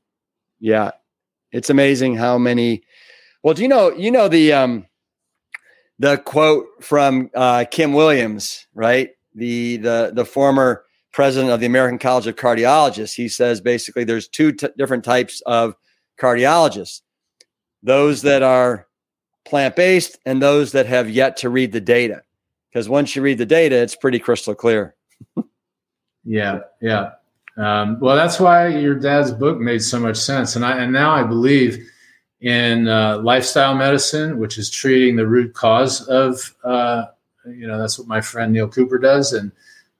yeah, 0.60 0.91
it's 1.52 1.70
amazing 1.70 2.16
how 2.16 2.38
many. 2.38 2.84
Well, 3.43 3.54
do 3.54 3.62
you 3.62 3.68
know 3.68 3.91
you 3.91 4.12
know 4.12 4.28
the 4.28 4.54
um, 4.54 4.86
the 6.00 6.18
quote 6.18 6.66
from 6.82 7.30
uh, 7.36 7.66
Kim 7.70 7.93
Williams, 7.93 8.68
right? 8.74 9.12
The 9.36 9.78
the 9.78 10.12
the 10.14 10.26
former 10.26 10.84
president 11.14 11.52
of 11.52 11.60
the 11.60 11.66
American 11.66 12.00
College 12.00 12.28
of 12.28 12.36
Cardiologists. 12.36 13.16
He 13.16 13.30
says 13.30 13.62
basically 13.62 14.04
there's 14.04 14.28
two 14.28 14.52
t- 14.52 14.68
different 14.78 15.04
types 15.04 15.41
of 15.45 15.76
cardiologists: 16.20 17.02
those 17.84 18.24
that 18.24 18.43
are 18.43 18.88
plant 19.45 19.76
based 19.78 20.20
and 20.26 20.41
those 20.41 20.74
that 20.74 20.88
have 20.88 21.10
yet 21.10 21.38
to 21.38 21.50
read 21.50 21.72
the 21.72 21.80
data 21.80 22.22
because 22.78 22.88
once 22.88 23.16
you 23.16 23.24
read 23.24 23.40
the 23.40 23.46
data, 23.46 23.76
it's 23.76 23.96
pretty 23.96 24.20
crystal 24.20 24.54
clear. 24.54 24.94
yeah, 26.24 26.60
yeah. 26.80 27.14
Um, 27.58 28.00
well, 28.00 28.16
that's 28.16 28.40
why 28.40 28.68
your 28.68 28.94
dad's 28.94 29.32
book 29.32 29.58
made 29.58 29.82
so 29.82 30.00
much 30.00 30.16
sense, 30.16 30.56
and 30.56 30.64
I 30.64 30.78
and 30.84 30.94
now 30.94 31.10
I 31.10 31.24
believe 31.24 31.90
in 32.40 32.88
uh, 32.88 33.18
lifestyle 33.18 33.74
medicine, 33.74 34.38
which 34.38 34.60
is 34.60 34.70
treating 34.70 35.16
the 35.16 35.26
root 35.26 35.56
cause 35.56 36.08
of 36.08 36.54
uh, 36.64 37.06
you 37.48 37.66
know 37.66 37.80
that's 37.80 37.98
what 37.98 38.08
my 38.08 38.22
friend 38.22 38.54
Neil 38.54 38.68
Cooper 38.68 39.00
does, 39.00 39.34
and 39.34 39.52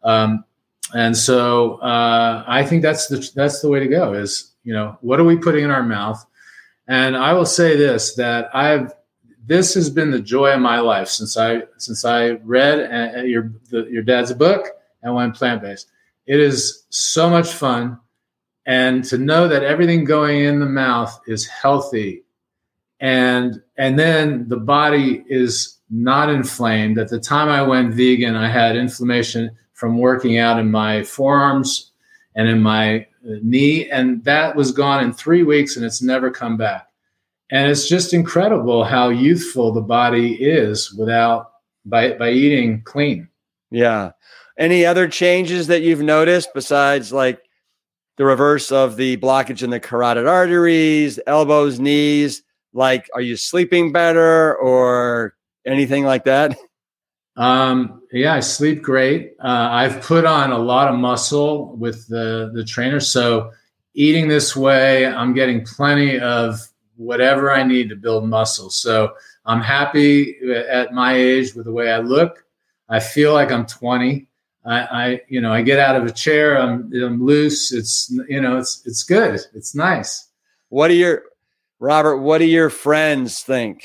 um, 0.04 0.46
and 0.94 1.18
so 1.18 1.78
uh, 1.78 2.44
I 2.48 2.64
think 2.64 2.84
that's 2.84 3.08
the 3.08 3.28
that's 3.34 3.60
the 3.60 3.70
way 3.70 3.80
to 3.80 3.88
go. 3.88 4.14
Is 4.14 4.54
you 4.64 4.74
know 4.74 5.00
what 5.02 5.20
are 5.20 5.24
we 5.24 5.36
putting 5.36 5.64
in 5.64 5.72
our 5.72 5.82
mouth? 5.82 6.24
And 6.88 7.18
I 7.18 7.34
will 7.34 7.48
say 7.48 7.76
this 7.76 8.14
that 8.18 8.56
I've 8.56 8.94
this 9.48 9.74
has 9.74 9.90
been 9.90 10.12
the 10.12 10.20
joy 10.20 10.52
of 10.52 10.60
my 10.60 10.80
life 10.80 11.08
since 11.08 11.38
I 11.38 11.64
since 11.78 12.04
I 12.06 12.32
read 12.44 12.80
uh, 12.80 13.20
uh, 13.20 13.24
your 13.24 13.52
the, 13.70 13.88
your 13.90 14.04
dad's 14.04 14.34
book 14.34 14.68
and 15.02 15.16
went 15.16 15.36
plant 15.36 15.62
based. 15.62 15.90
It 16.26 16.40
is 16.40 16.86
so 16.90 17.30
much 17.30 17.48
fun, 17.48 17.98
and 18.66 19.04
to 19.06 19.18
know 19.18 19.48
that 19.48 19.64
everything 19.64 20.04
going 20.04 20.44
in 20.44 20.60
the 20.60 20.66
mouth 20.66 21.18
is 21.28 21.48
healthy, 21.48 22.24
and 23.00 23.62
and 23.78 23.98
then 23.98 24.50
the 24.50 24.58
body 24.58 25.24
is 25.28 25.78
not 25.90 26.30
inflamed. 26.30 27.00
At 27.00 27.08
the 27.08 27.20
time 27.20 27.48
I 27.48 27.62
went 27.62 27.94
vegan, 27.94 28.36
I 28.36 28.50
had 28.50 28.76
inflammation 28.76 29.50
from 29.74 29.98
working 29.98 30.38
out 30.38 30.60
in 30.60 30.70
my 30.70 31.04
forearms 31.04 31.92
and 32.36 32.50
in 32.50 32.62
my 32.62 33.00
uh, 33.00 33.36
knee, 33.42 33.90
and 33.90 34.22
that 34.26 34.58
was 34.58 34.74
gone 34.74 35.04
in 35.06 35.14
three 35.14 35.44
weeks, 35.44 35.78
and 35.78 35.86
it's 35.86 36.02
never 36.02 36.30
come 36.30 36.58
back 36.58 36.87
and 37.50 37.72
it's 37.72 37.88
just 37.88 38.14
incredible 38.14 38.84
how 38.84 39.10
youthful 39.10 39.72
the 39.72 39.82
body 39.82 40.34
is 40.36 40.94
without 40.94 41.52
by 41.86 42.14
by 42.14 42.32
eating 42.32 42.82
clean. 42.84 43.30
Yeah. 43.72 44.12
Any 44.58 44.86
other 44.86 45.08
changes 45.08 45.68
that 45.68 45.82
you've 45.82 46.02
noticed 46.02 46.50
besides 46.54 47.14
like 47.14 47.40
the 48.18 48.26
reverse 48.26 48.72
of 48.72 48.98
the 48.98 49.18
blockage 49.18 49.62
in 49.62 49.70
the 49.70 49.80
carotid 49.80 50.28
arteries 50.28 51.20
elbows 51.28 51.80
knees? 51.80 52.44
Like 52.74 53.10
are 53.14 53.22
you 53.22 53.38
sleeping 53.38 53.92
better 53.92 54.56
or 54.56 55.36
anything 55.66 56.04
like 56.04 56.26
that? 56.26 56.58
Um, 57.38 58.02
yeah 58.12 58.34
i 58.34 58.40
sleep 58.40 58.82
great. 58.82 59.34
Uh, 59.40 59.70
i've 59.70 60.02
put 60.02 60.26
on 60.26 60.52
a 60.52 60.58
lot 60.58 60.92
of 60.92 61.00
muscle 61.00 61.76
with 61.76 62.08
the 62.08 62.50
the 62.52 62.64
trainer. 62.64 63.00
So 63.00 63.52
eating 63.94 64.28
this 64.28 64.56
way 64.56 65.06
i'm 65.06 65.36
getting 65.36 65.64
plenty 65.64 66.20
of 66.20 66.68
whatever 66.98 67.52
I 67.52 67.64
need 67.64 67.90
to 67.90 67.96
build 67.96 68.28
muscle. 68.28 68.70
So 68.70 69.14
I'm 69.46 69.62
happy 69.62 70.36
at 70.70 70.94
my 70.94 71.16
age 71.16 71.54
with 71.54 71.66
the 71.66 71.72
way 71.72 71.92
I 71.92 72.00
look. 72.00 72.44
I 72.90 73.00
feel 73.00 73.34
like 73.34 73.52
I'm 73.52 73.66
20. 73.66 74.28
I, 74.66 74.80
I 74.80 75.22
you 75.30 75.40
know, 75.40 75.54
I 75.54 75.62
get 75.62 75.80
out 75.80 75.96
of 75.96 76.06
a 76.06 76.12
chair. 76.12 76.60
I'm, 76.60 76.92
I'm 76.94 77.24
loose. 77.24 77.72
It's, 77.72 78.12
you 78.28 78.42
know, 78.42 78.58
it's, 78.58 78.82
it's 78.86 79.04
good. 79.04 79.40
It's 79.54 79.76
nice. 79.76 80.28
What 80.70 80.90
do 80.90 80.96
your, 80.96 81.24
Robert, 81.80 82.18
what 82.18 82.40
do 82.40 82.46
your 82.46 82.70
friends 82.70 83.42
think 83.42 83.84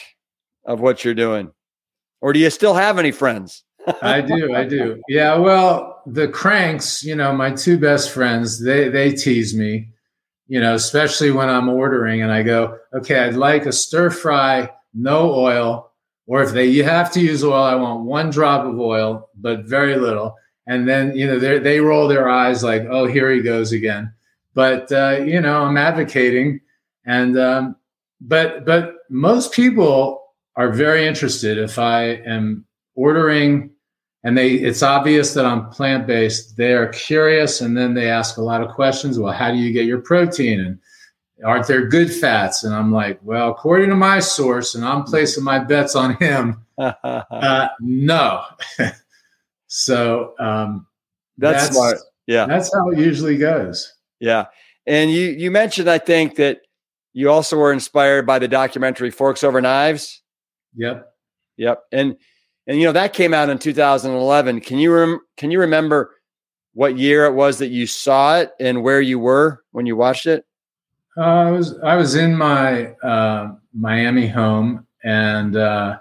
of 0.64 0.80
what 0.80 1.04
you're 1.04 1.14
doing? 1.14 1.52
Or 2.20 2.32
do 2.32 2.40
you 2.40 2.50
still 2.50 2.74
have 2.74 2.98
any 2.98 3.12
friends? 3.12 3.64
I 4.02 4.20
do. 4.20 4.54
I 4.54 4.64
do. 4.64 5.00
Yeah. 5.08 5.36
Well, 5.36 6.02
the 6.06 6.28
cranks, 6.28 7.04
you 7.04 7.14
know, 7.14 7.32
my 7.32 7.50
two 7.50 7.78
best 7.78 8.10
friends, 8.10 8.64
they, 8.64 8.88
they 8.88 9.12
tease 9.12 9.54
me 9.54 9.91
you 10.49 10.61
know, 10.61 10.74
especially 10.74 11.30
when 11.30 11.49
I'm 11.49 11.68
ordering 11.68 12.22
and 12.22 12.32
I 12.32 12.43
go, 12.43 12.78
okay, 12.95 13.20
I'd 13.20 13.34
like 13.34 13.66
a 13.66 13.72
stir 13.72 14.11
fry, 14.11 14.70
no 14.95 15.32
oil, 15.32 15.93
or 16.26 16.43
if 16.43 16.53
they 16.53 16.66
you 16.66 16.84
have 16.84 17.12
to 17.12 17.20
use 17.20 17.43
oil, 17.45 17.62
I 17.62 17.74
want 17.74 18.05
one 18.05 18.30
drop 18.30 18.64
of 18.64 18.78
oil, 18.78 19.28
but 19.34 19.64
very 19.64 19.97
little. 19.97 20.36
And 20.66 20.88
then 20.88 21.16
you 21.16 21.26
know 21.26 21.38
they 21.38 21.59
they 21.59 21.80
roll 21.80 22.07
their 22.07 22.28
eyes 22.28 22.62
like, 22.62 22.82
oh, 22.88 23.07
here 23.07 23.30
he 23.32 23.43
goes 23.43 23.72
again. 23.72 24.12
But 24.55 24.93
uh, 24.93 25.20
you 25.24 25.40
know, 25.40 25.64
I'm 25.64 25.76
advocating, 25.76 26.61
and 27.05 27.36
um, 27.38 27.76
but 28.20 28.64
but 28.64 28.95
most 29.11 29.53
people 29.53 30.22
are 30.57 30.70
very 30.70 31.07
interested 31.07 31.59
if 31.59 31.78
I 31.78 32.03
am 32.05 32.64
ordering 32.95 33.71
and 34.24 34.36
they 34.36 34.52
it's 34.52 34.82
obvious 34.82 35.34
that 35.34 35.44
I'm 35.44 35.68
plant 35.70 36.06
based. 36.06 36.56
They 36.56 36.72
are 36.72 36.88
curious, 36.88 37.60
and 37.60 37.76
then 37.76 37.94
they 37.94 38.08
ask 38.08 38.36
a 38.36 38.42
lot 38.42 38.62
of 38.62 38.74
questions. 38.74 39.18
Well, 39.18 39.32
how 39.32 39.50
do 39.50 39.56
you 39.56 39.72
get 39.72 39.86
your 39.86 40.00
protein? 40.00 40.60
And 40.60 40.78
aren't 41.44 41.66
there 41.66 41.86
good 41.86 42.12
fats? 42.12 42.64
And 42.64 42.74
I'm 42.74 42.92
like, 42.92 43.18
well, 43.22 43.50
according 43.50 43.90
to 43.90 43.96
my 43.96 44.20
source, 44.20 44.74
and 44.74 44.84
I'm 44.84 45.04
placing 45.04 45.44
my 45.44 45.58
bets 45.58 45.96
on 45.96 46.16
him. 46.16 46.64
uh, 46.78 47.68
no. 47.80 48.44
so 49.66 50.34
um, 50.38 50.86
that's, 51.38 51.64
that's 51.64 51.76
smart. 51.76 51.98
Yeah, 52.26 52.46
that's 52.46 52.72
how 52.72 52.90
it 52.90 52.98
usually 52.98 53.36
goes. 53.36 53.92
Yeah, 54.20 54.46
and 54.86 55.10
you 55.10 55.26
you 55.26 55.50
mentioned 55.50 55.90
I 55.90 55.98
think 55.98 56.36
that 56.36 56.60
you 57.12 57.30
also 57.30 57.56
were 57.56 57.72
inspired 57.72 58.26
by 58.26 58.38
the 58.38 58.48
documentary 58.48 59.10
Forks 59.10 59.44
Over 59.44 59.60
Knives. 59.60 60.22
Yep. 60.76 61.08
Yep. 61.56 61.82
And 61.92 62.16
and 62.66 62.78
you 62.78 62.86
know 62.86 62.92
that 62.92 63.12
came 63.12 63.34
out 63.34 63.48
in 63.48 63.58
2011. 63.58 64.60
Can 64.60 64.78
you 64.78 64.92
rem- 64.92 65.20
can 65.36 65.50
you 65.50 65.60
remember 65.60 66.14
what 66.74 66.96
year 66.96 67.26
it 67.26 67.34
was 67.34 67.58
that 67.58 67.68
you 67.68 67.86
saw 67.86 68.38
it 68.38 68.52
and 68.60 68.82
where 68.82 69.00
you 69.00 69.18
were 69.18 69.62
when 69.72 69.86
you 69.86 69.96
watched 69.96 70.26
it? 70.26 70.46
Uh, 71.16 71.20
I 71.20 71.50
was 71.50 71.78
I 71.80 71.96
was 71.96 72.14
in 72.14 72.34
my 72.34 72.92
uh, 73.02 73.54
Miami 73.74 74.26
home, 74.26 74.86
and 75.04 75.56
uh, 75.56 75.98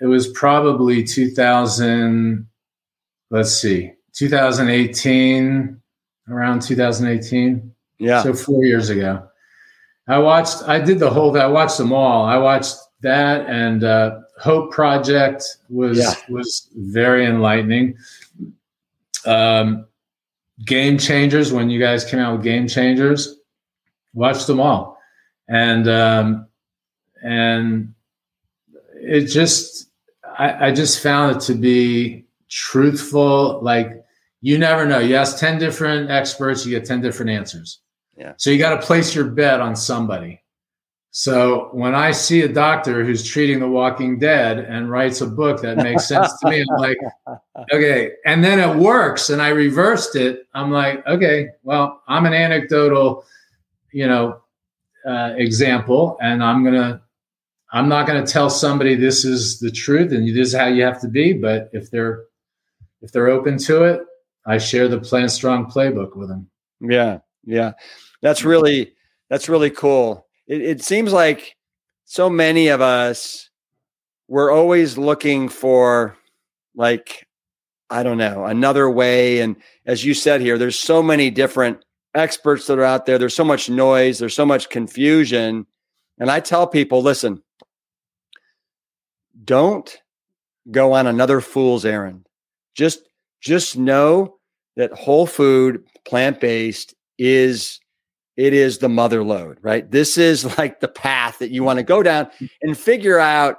it 0.00 0.06
was 0.06 0.28
probably 0.28 1.04
2000. 1.04 2.46
Let's 3.30 3.52
see, 3.52 3.92
2018, 4.12 5.80
around 6.28 6.62
2018. 6.62 7.72
Yeah, 7.98 8.22
so 8.22 8.34
four 8.34 8.64
years 8.64 8.90
ago. 8.90 9.28
I 10.08 10.18
watched. 10.18 10.62
I 10.66 10.80
did 10.80 10.98
the 10.98 11.10
whole. 11.10 11.36
I 11.38 11.46
watched 11.46 11.78
them 11.78 11.92
all. 11.92 12.24
I 12.24 12.36
watched 12.36 12.76
that 13.02 13.48
and 13.48 13.84
uh, 13.84 14.18
Hope 14.38 14.72
Project 14.72 15.44
was 15.68 15.98
yeah. 15.98 16.14
was 16.28 16.68
very 16.74 17.26
enlightening. 17.26 17.96
Um, 19.26 19.86
Game 20.64 20.98
Changers 20.98 21.52
when 21.52 21.70
you 21.70 21.80
guys 21.80 22.04
came 22.04 22.20
out 22.20 22.36
with 22.36 22.44
Game 22.44 22.68
Changers, 22.68 23.36
watched 24.12 24.46
them 24.46 24.60
all, 24.60 24.98
and 25.48 25.88
um, 25.88 26.46
and 27.22 27.94
it 28.94 29.26
just 29.26 29.88
I, 30.38 30.68
I 30.68 30.72
just 30.72 31.02
found 31.02 31.36
it 31.36 31.40
to 31.42 31.54
be 31.54 32.24
truthful. 32.48 33.60
Like 33.62 34.04
you 34.40 34.58
never 34.58 34.84
know. 34.86 34.98
You 34.98 35.16
ask 35.16 35.38
ten 35.38 35.58
different 35.58 36.10
experts, 36.10 36.66
you 36.66 36.76
get 36.78 36.86
ten 36.86 37.00
different 37.00 37.30
answers. 37.30 37.80
Yeah. 38.16 38.34
So 38.36 38.50
you 38.50 38.58
got 38.58 38.80
to 38.80 38.86
place 38.86 39.14
your 39.14 39.24
bet 39.24 39.60
on 39.60 39.74
somebody. 39.74 40.40
So 41.16 41.68
when 41.70 41.94
I 41.94 42.10
see 42.10 42.42
a 42.42 42.48
doctor 42.48 43.04
who's 43.04 43.22
treating 43.22 43.60
The 43.60 43.68
Walking 43.68 44.18
Dead 44.18 44.58
and 44.58 44.90
writes 44.90 45.20
a 45.20 45.28
book 45.28 45.62
that 45.62 45.76
makes 45.76 46.08
sense 46.08 46.36
to 46.40 46.50
me, 46.50 46.62
I'm 46.68 46.76
like, 46.80 46.98
okay. 47.72 48.10
And 48.26 48.42
then 48.42 48.58
it 48.58 48.76
works, 48.76 49.30
and 49.30 49.40
I 49.40 49.50
reversed 49.50 50.16
it. 50.16 50.48
I'm 50.54 50.72
like, 50.72 51.06
okay, 51.06 51.50
well, 51.62 52.02
I'm 52.08 52.26
an 52.26 52.32
anecdotal, 52.32 53.24
you 53.92 54.08
know, 54.08 54.40
uh, 55.06 55.34
example, 55.36 56.18
and 56.20 56.42
I'm 56.42 56.64
gonna, 56.64 57.00
I'm 57.72 57.88
not 57.88 58.08
gonna 58.08 58.26
tell 58.26 58.50
somebody 58.50 58.96
this 58.96 59.24
is 59.24 59.60
the 59.60 59.70
truth 59.70 60.10
and 60.10 60.26
this 60.26 60.48
is 60.48 60.54
how 60.54 60.66
you 60.66 60.82
have 60.82 61.00
to 61.02 61.08
be. 61.08 61.32
But 61.32 61.70
if 61.72 61.92
they're, 61.92 62.24
if 63.02 63.12
they're 63.12 63.28
open 63.28 63.56
to 63.58 63.84
it, 63.84 64.00
I 64.46 64.58
share 64.58 64.88
the 64.88 64.98
Plant 64.98 65.30
Strong 65.30 65.70
playbook 65.70 66.16
with 66.16 66.28
them. 66.28 66.50
Yeah, 66.80 67.18
yeah, 67.44 67.74
that's 68.20 68.44
really 68.44 68.94
that's 69.30 69.48
really 69.48 69.70
cool 69.70 70.23
it, 70.46 70.60
it 70.60 70.82
seems 70.82 71.12
like 71.12 71.56
so 72.04 72.28
many 72.28 72.68
of 72.68 72.80
us 72.80 73.50
we're 74.28 74.52
always 74.52 74.96
looking 74.98 75.48
for 75.48 76.16
like 76.74 77.26
i 77.90 78.02
don't 78.02 78.18
know 78.18 78.44
another 78.44 78.88
way 78.88 79.40
and 79.40 79.56
as 79.86 80.04
you 80.04 80.14
said 80.14 80.40
here 80.40 80.58
there's 80.58 80.78
so 80.78 81.02
many 81.02 81.30
different 81.30 81.84
experts 82.14 82.66
that 82.66 82.78
are 82.78 82.84
out 82.84 83.06
there 83.06 83.18
there's 83.18 83.34
so 83.34 83.44
much 83.44 83.68
noise 83.68 84.18
there's 84.18 84.36
so 84.36 84.46
much 84.46 84.70
confusion 84.70 85.66
and 86.18 86.30
i 86.30 86.40
tell 86.40 86.66
people 86.66 87.02
listen 87.02 87.42
don't 89.42 89.98
go 90.70 90.92
on 90.92 91.06
another 91.06 91.40
fool's 91.40 91.84
errand. 91.84 92.26
Just 92.74 93.00
just 93.40 93.76
know 93.76 94.38
that 94.76 94.92
whole 94.92 95.26
food 95.26 95.84
plant-based 96.06 96.94
is 97.18 97.78
it 98.36 98.52
is 98.52 98.78
the 98.78 98.88
mother 98.88 99.22
load, 99.22 99.58
right? 99.62 99.88
This 99.90 100.18
is 100.18 100.44
like 100.58 100.80
the 100.80 100.88
path 100.88 101.38
that 101.38 101.50
you 101.50 101.62
want 101.62 101.78
to 101.78 101.84
go 101.84 102.02
down 102.02 102.28
and 102.62 102.76
figure 102.76 103.18
out 103.18 103.58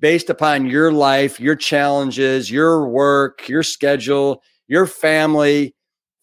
based 0.00 0.30
upon 0.30 0.66
your 0.66 0.92
life, 0.92 1.40
your 1.40 1.56
challenges, 1.56 2.50
your 2.50 2.88
work, 2.88 3.48
your 3.48 3.62
schedule, 3.62 4.42
your 4.68 4.86
family, 4.86 5.74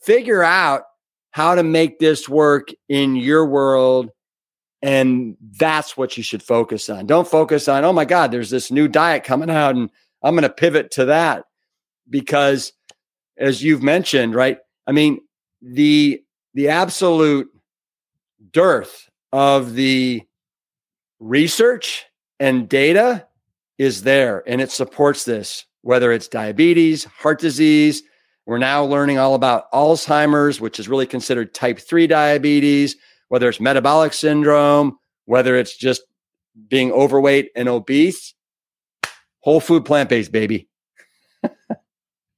figure 0.02 0.44
out 0.44 0.84
how 1.32 1.56
to 1.56 1.64
make 1.64 2.00
this 2.00 2.30
work 2.30 2.70
in 2.88 3.16
your 3.16 3.46
world. 3.46 4.10
And 4.82 5.36
that's 5.60 5.98
what 5.98 6.16
you 6.16 6.24
should 6.24 6.44
focus 6.44 6.90
on. 6.90 7.08
Don't 7.08 7.28
focus 7.28 7.68
on, 7.68 7.84
oh 7.84 7.92
my 7.92 8.06
God, 8.06 8.32
there's 8.32 8.50
this 8.50 8.72
new 8.72 8.88
diet 8.88 9.24
coming 9.24 9.50
out 9.50 9.76
and 9.76 9.90
I'm 10.24 10.36
going 10.36 10.44
to 10.44 10.50
pivot 10.50 10.92
to 10.92 11.06
that. 11.06 11.44
Because 12.10 12.72
as 13.38 13.64
you've 13.64 13.84
mentioned, 13.84 14.36
right? 14.36 14.60
I 14.88 14.92
mean, 14.92 15.20
the 15.62 16.22
the 16.54 16.70
absolute 16.70 17.50
dearth 18.56 19.10
of 19.34 19.74
the 19.74 20.24
research 21.20 22.06
and 22.40 22.70
data 22.70 23.28
is 23.78 24.04
there 24.04 24.44
and 24.48 24.62
it 24.62 24.72
supports 24.72 25.26
this, 25.26 25.66
whether 25.82 26.14
it's 26.14 26.30
diabetes, 26.30 27.04
heart 27.04 27.38
disease. 27.38 28.02
We're 28.46 28.58
now 28.58 28.86
learning 28.86 29.20
all 29.20 29.36
about 29.36 29.70
Alzheimer's, 29.74 30.62
which 30.62 30.80
is 30.80 30.88
really 30.88 31.06
considered 31.06 31.54
type 31.54 31.80
3 31.80 32.08
diabetes, 32.08 32.96
whether 33.28 33.50
it's 33.50 33.60
metabolic 33.60 34.14
syndrome, 34.14 34.98
whether 35.26 35.58
it's 35.58 35.76
just 35.76 36.04
being 36.70 36.94
overweight 36.94 37.50
and 37.58 37.68
obese. 37.68 38.36
Whole 39.42 39.60
food 39.60 39.84
plant 39.84 40.08
based, 40.08 40.32
baby. 40.32 40.70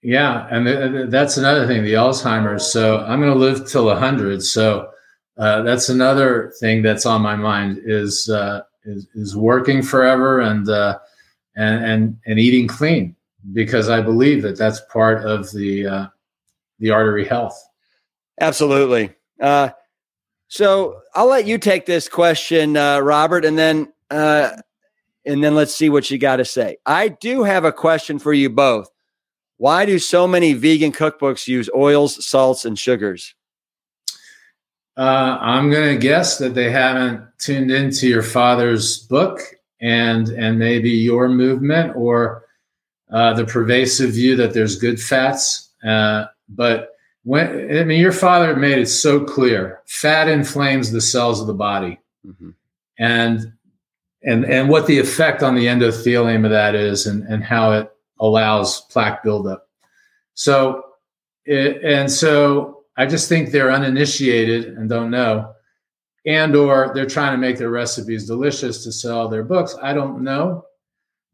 yeah. 0.02 0.48
And 0.50 0.66
th- 0.66 1.10
that's 1.12 1.38
another 1.38 1.68
thing 1.68 1.84
the 1.84 1.94
Alzheimer's. 1.94 2.66
So 2.66 3.02
I'm 3.02 3.22
going 3.22 3.32
to 3.32 3.38
live 3.38 3.70
till 3.70 3.86
100. 3.86 4.42
So 4.42 4.90
uh, 5.38 5.62
that's 5.62 5.90
another 5.90 6.54
thing 6.60 6.82
that's 6.82 7.06
on 7.06 7.22
my 7.22 7.36
mind 7.36 7.80
is 7.86 8.30
uh, 8.30 8.62
is, 8.86 9.08
is, 9.14 9.36
working 9.36 9.84
forever 9.84 10.40
and, 10.40 10.68
uh, 10.68 10.98
and 11.56 11.86
and 11.86 12.18
and 12.26 12.40
eating 12.40 12.68
clean 12.68 13.16
because 13.54 13.90
I 13.90 14.02
believe 14.02 14.42
that 14.42 14.58
that's 14.58 14.82
part 14.92 15.26
of 15.26 15.52
the 15.52 15.86
uh, 15.86 16.08
the 16.80 16.90
artery 16.90 17.26
health. 17.26 17.62
Absolutely. 18.42 19.12
Uh, 19.40 19.70
so 20.48 21.02
I'll 21.14 21.28
let 21.28 21.46
you 21.46 21.58
take 21.58 21.86
this 21.86 22.10
question, 22.10 22.74
Robert, 22.74 23.46
and 23.46 23.58
then 23.58 23.92
and 24.10 25.44
then 25.44 25.56
let's 25.56 25.76
see 25.76 25.90
what 25.90 26.10
you 26.10 26.18
got 26.18 26.38
to 26.38 26.46
say. 26.46 26.78
I 26.86 27.10
do 27.10 27.44
have 27.44 27.66
a 27.66 27.72
question 27.72 28.18
for 28.18 28.34
you 28.34 28.50
both. 28.50 28.90
Why 29.58 29.86
do 29.86 30.00
so 30.00 30.28
many 30.28 30.54
vegan 30.54 30.92
cookbooks 30.92 31.48
use 31.48 31.70
oils, 31.76 32.26
salts, 32.26 32.64
and 32.64 32.78
sugars? 32.78 33.36
Uh, 34.98 35.38
I'm 35.40 35.70
going 35.70 35.94
to 35.94 36.02
guess 36.02 36.40
that 36.40 36.56
they 36.56 36.72
haven't 36.72 37.24
tuned 37.38 37.70
into 37.70 38.08
your 38.08 38.24
father's 38.24 38.98
book 38.98 39.42
and 39.80 40.30
and 40.30 40.58
maybe 40.58 40.90
your 40.90 41.30
movement 41.30 41.96
or 41.96 42.44
uh, 43.12 43.34
the 43.34 43.46
pervasive 43.46 44.12
view 44.12 44.36
that 44.36 44.54
there's 44.54 44.76
good 44.76 45.00
fats. 45.00 45.72
Uh, 45.86 46.26
but 46.50 46.96
when 47.24 47.78
I 47.78 47.84
mean, 47.84 48.02
your 48.02 48.12
father 48.12 48.56
made 48.56 48.80
it 48.80 48.88
so 48.88 49.24
clear: 49.24 49.82
fat 49.86 50.28
inflames 50.28 50.92
the 50.92 51.02
cells 51.02 51.42
of 51.42 51.48
the 51.48 51.54
body, 51.54 52.00
mm-hmm. 52.26 52.52
and 52.98 53.54
and 54.24 54.46
and 54.46 54.70
what 54.70 54.88
the 54.88 54.98
effect 54.98 55.44
on 55.44 55.54
the 55.54 55.68
endothelium 55.68 56.44
of 56.46 56.52
that 56.52 56.74
is, 56.74 57.06
and 57.06 57.24
and 57.24 57.44
how 57.44 57.74
it 57.74 57.92
allows 58.20 58.82
plaque 58.82 59.24
buildup. 59.24 59.68
So, 60.34 60.84
it, 61.46 61.84
and 61.84 62.12
so 62.12 62.77
I 62.98 63.06
just 63.06 63.30
think 63.30 63.52
they're 63.52 63.72
uninitiated 63.72 64.66
and 64.78 64.90
don't 64.90 65.12
know, 65.12 65.54
and 66.26 66.56
or 66.56 66.92
they're 66.94 67.06
trying 67.06 67.34
to 67.34 67.38
make 67.38 67.58
their 67.58 67.70
recipes 67.70 68.28
delicious 68.28 68.84
to 68.84 68.92
sell 68.92 69.30
their 69.30 69.44
books. 69.44 69.76
I 69.82 69.94
don't 69.94 70.24
know, 70.24 70.66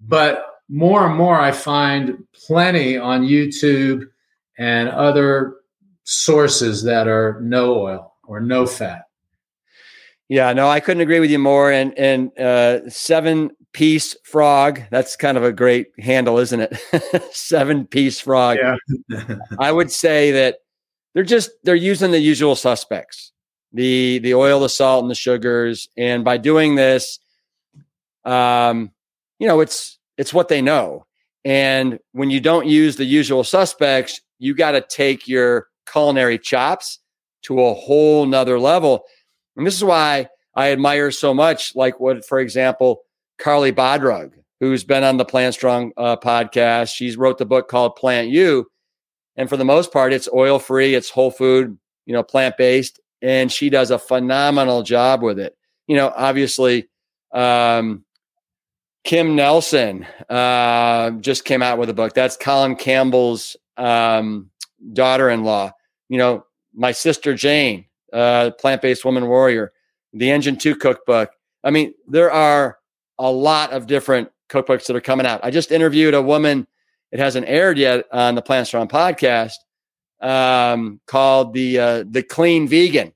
but 0.01 0.45
more 0.69 1.05
and 1.07 1.15
more 1.15 1.39
I 1.39 1.51
find 1.51 2.25
plenty 2.33 2.97
on 2.97 3.23
YouTube 3.23 4.05
and 4.57 4.89
other 4.89 5.55
sources 6.03 6.83
that 6.83 7.07
are 7.07 7.39
no 7.41 7.75
oil 7.79 8.13
or 8.23 8.39
no 8.39 8.65
fat. 8.65 9.03
Yeah, 10.29 10.53
no, 10.53 10.69
I 10.69 10.79
couldn't 10.79 11.01
agree 11.01 11.19
with 11.19 11.31
you 11.31 11.39
more. 11.39 11.71
And 11.71 11.97
and 11.97 12.37
uh, 12.39 12.89
seven 12.89 13.51
piece 13.73 14.15
frog. 14.23 14.81
That's 14.89 15.15
kind 15.15 15.37
of 15.37 15.43
a 15.43 15.51
great 15.51 15.87
handle, 15.99 16.37
isn't 16.39 16.59
it? 16.59 17.31
seven 17.31 17.85
piece 17.85 18.19
frog. 18.19 18.57
Yeah. 18.61 19.35
I 19.59 19.71
would 19.71 19.91
say 19.91 20.31
that 20.31 20.57
they're 21.13 21.23
just 21.23 21.51
they're 21.63 21.75
using 21.75 22.11
the 22.11 22.19
usual 22.19 22.55
suspects 22.55 23.31
the 23.73 24.19
the 24.19 24.33
oil 24.35 24.59
the 24.59 24.69
salt 24.69 25.03
and 25.03 25.11
the 25.11 25.15
sugars. 25.15 25.89
And 25.97 26.23
by 26.23 26.37
doing 26.37 26.75
this 26.75 27.19
um 28.23 28.91
you 29.39 29.47
know 29.47 29.59
it's 29.59 29.99
it's 30.17 30.33
what 30.33 30.47
they 30.47 30.61
know. 30.61 31.05
And 31.43 31.99
when 32.13 32.29
you 32.29 32.39
don't 32.39 32.67
use 32.67 32.95
the 32.95 33.05
usual 33.05 33.43
suspects 33.43 34.21
you 34.39 34.55
got 34.55 34.71
to 34.71 34.81
take 34.81 35.27
your 35.27 35.67
culinary 35.91 36.37
chops 36.37 36.99
to 37.43 37.61
a 37.61 37.73
whole 37.73 38.25
nother 38.25 38.59
level. 38.59 39.03
And 39.57 39.65
this 39.67 39.75
is 39.75 39.83
why 39.83 40.27
i 40.55 40.71
admire 40.71 41.09
so 41.09 41.33
much 41.33 41.75
like 41.75 41.99
what 41.99 42.23
for 42.25 42.39
example 42.39 43.01
Carleigh 43.39 43.73
Bodrug 43.73 44.33
who's 44.59 44.83
been 44.83 45.03
on 45.03 45.17
the 45.17 45.25
plant 45.25 45.53
strong 45.53 45.91
uh, 45.97 46.15
podcast. 46.15 46.93
She's 46.93 47.17
wrote 47.17 47.37
the 47.37 47.45
book 47.45 47.67
called 47.67 47.97
PlantYou 47.97 48.63
and 49.35 49.49
for 49.49 49.57
the 49.57 49.65
most 49.65 49.91
part, 49.91 50.13
it's 50.13 50.29
oil 50.33 50.59
free, 50.59 50.95
it's 50.95 51.09
whole 51.09 51.31
food, 51.31 51.77
you 52.05 52.13
know, 52.13 52.23
plant 52.23 52.57
based. 52.57 52.99
And 53.21 53.51
she 53.51 53.69
does 53.69 53.89
a 53.89 53.97
phenomenal 53.97 54.83
job 54.83 55.23
with 55.23 55.39
it. 55.39 55.55
You 55.87 55.95
know, 55.95 56.11
obviously, 56.15 56.89
um, 57.33 58.03
Kim 59.03 59.35
Nelson 59.35 60.05
uh, 60.29 61.11
just 61.11 61.45
came 61.45 61.61
out 61.61 61.77
with 61.77 61.89
a 61.89 61.93
book. 61.93 62.13
That's 62.13 62.37
Colin 62.37 62.75
Campbell's 62.75 63.57
um, 63.77 64.49
daughter 64.93 65.29
in 65.29 65.43
law. 65.43 65.71
You 66.09 66.17
know, 66.17 66.45
my 66.73 66.91
sister 66.91 67.33
Jane, 67.33 67.85
uh, 68.11 68.51
plant 68.59 68.81
based 68.81 69.03
woman 69.03 69.27
warrior, 69.27 69.73
the 70.13 70.31
Engine 70.31 70.57
2 70.57 70.75
cookbook. 70.75 71.31
I 71.63 71.71
mean, 71.71 71.93
there 72.07 72.31
are 72.31 72.77
a 73.19 73.31
lot 73.31 73.71
of 73.71 73.87
different 73.87 74.29
cookbooks 74.49 74.85
that 74.87 74.95
are 74.95 75.01
coming 75.01 75.25
out. 75.25 75.41
I 75.43 75.49
just 75.49 75.71
interviewed 75.71 76.13
a 76.13 76.21
woman 76.21 76.67
it 77.13 77.19
hasn't 77.19 77.47
aired 77.47 77.77
yet 77.77 78.05
on 78.11 78.33
the 78.33 78.41
Plant 78.41 78.65
Strong 78.65 78.87
podcast 78.87 79.53
um, 80.19 80.99
called 81.05 81.53
the 81.53 81.79
uh, 81.79 82.03
the 82.09 82.23
Clean 82.23 82.67
Vegan, 82.67 83.13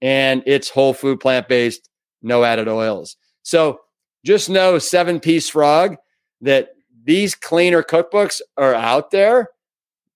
and 0.00 0.44
it's 0.46 0.70
whole 0.70 0.94
food, 0.94 1.18
plant 1.18 1.48
based, 1.48 1.90
no 2.22 2.44
added 2.44 2.68
oils. 2.68 3.16
So 3.42 3.80
just 4.24 4.48
know, 4.48 4.78
seven 4.78 5.18
piece 5.18 5.48
frog, 5.48 5.96
that 6.42 6.70
these 7.02 7.34
cleaner 7.34 7.82
cookbooks 7.82 8.40
are 8.56 8.74
out 8.74 9.10
there. 9.10 9.48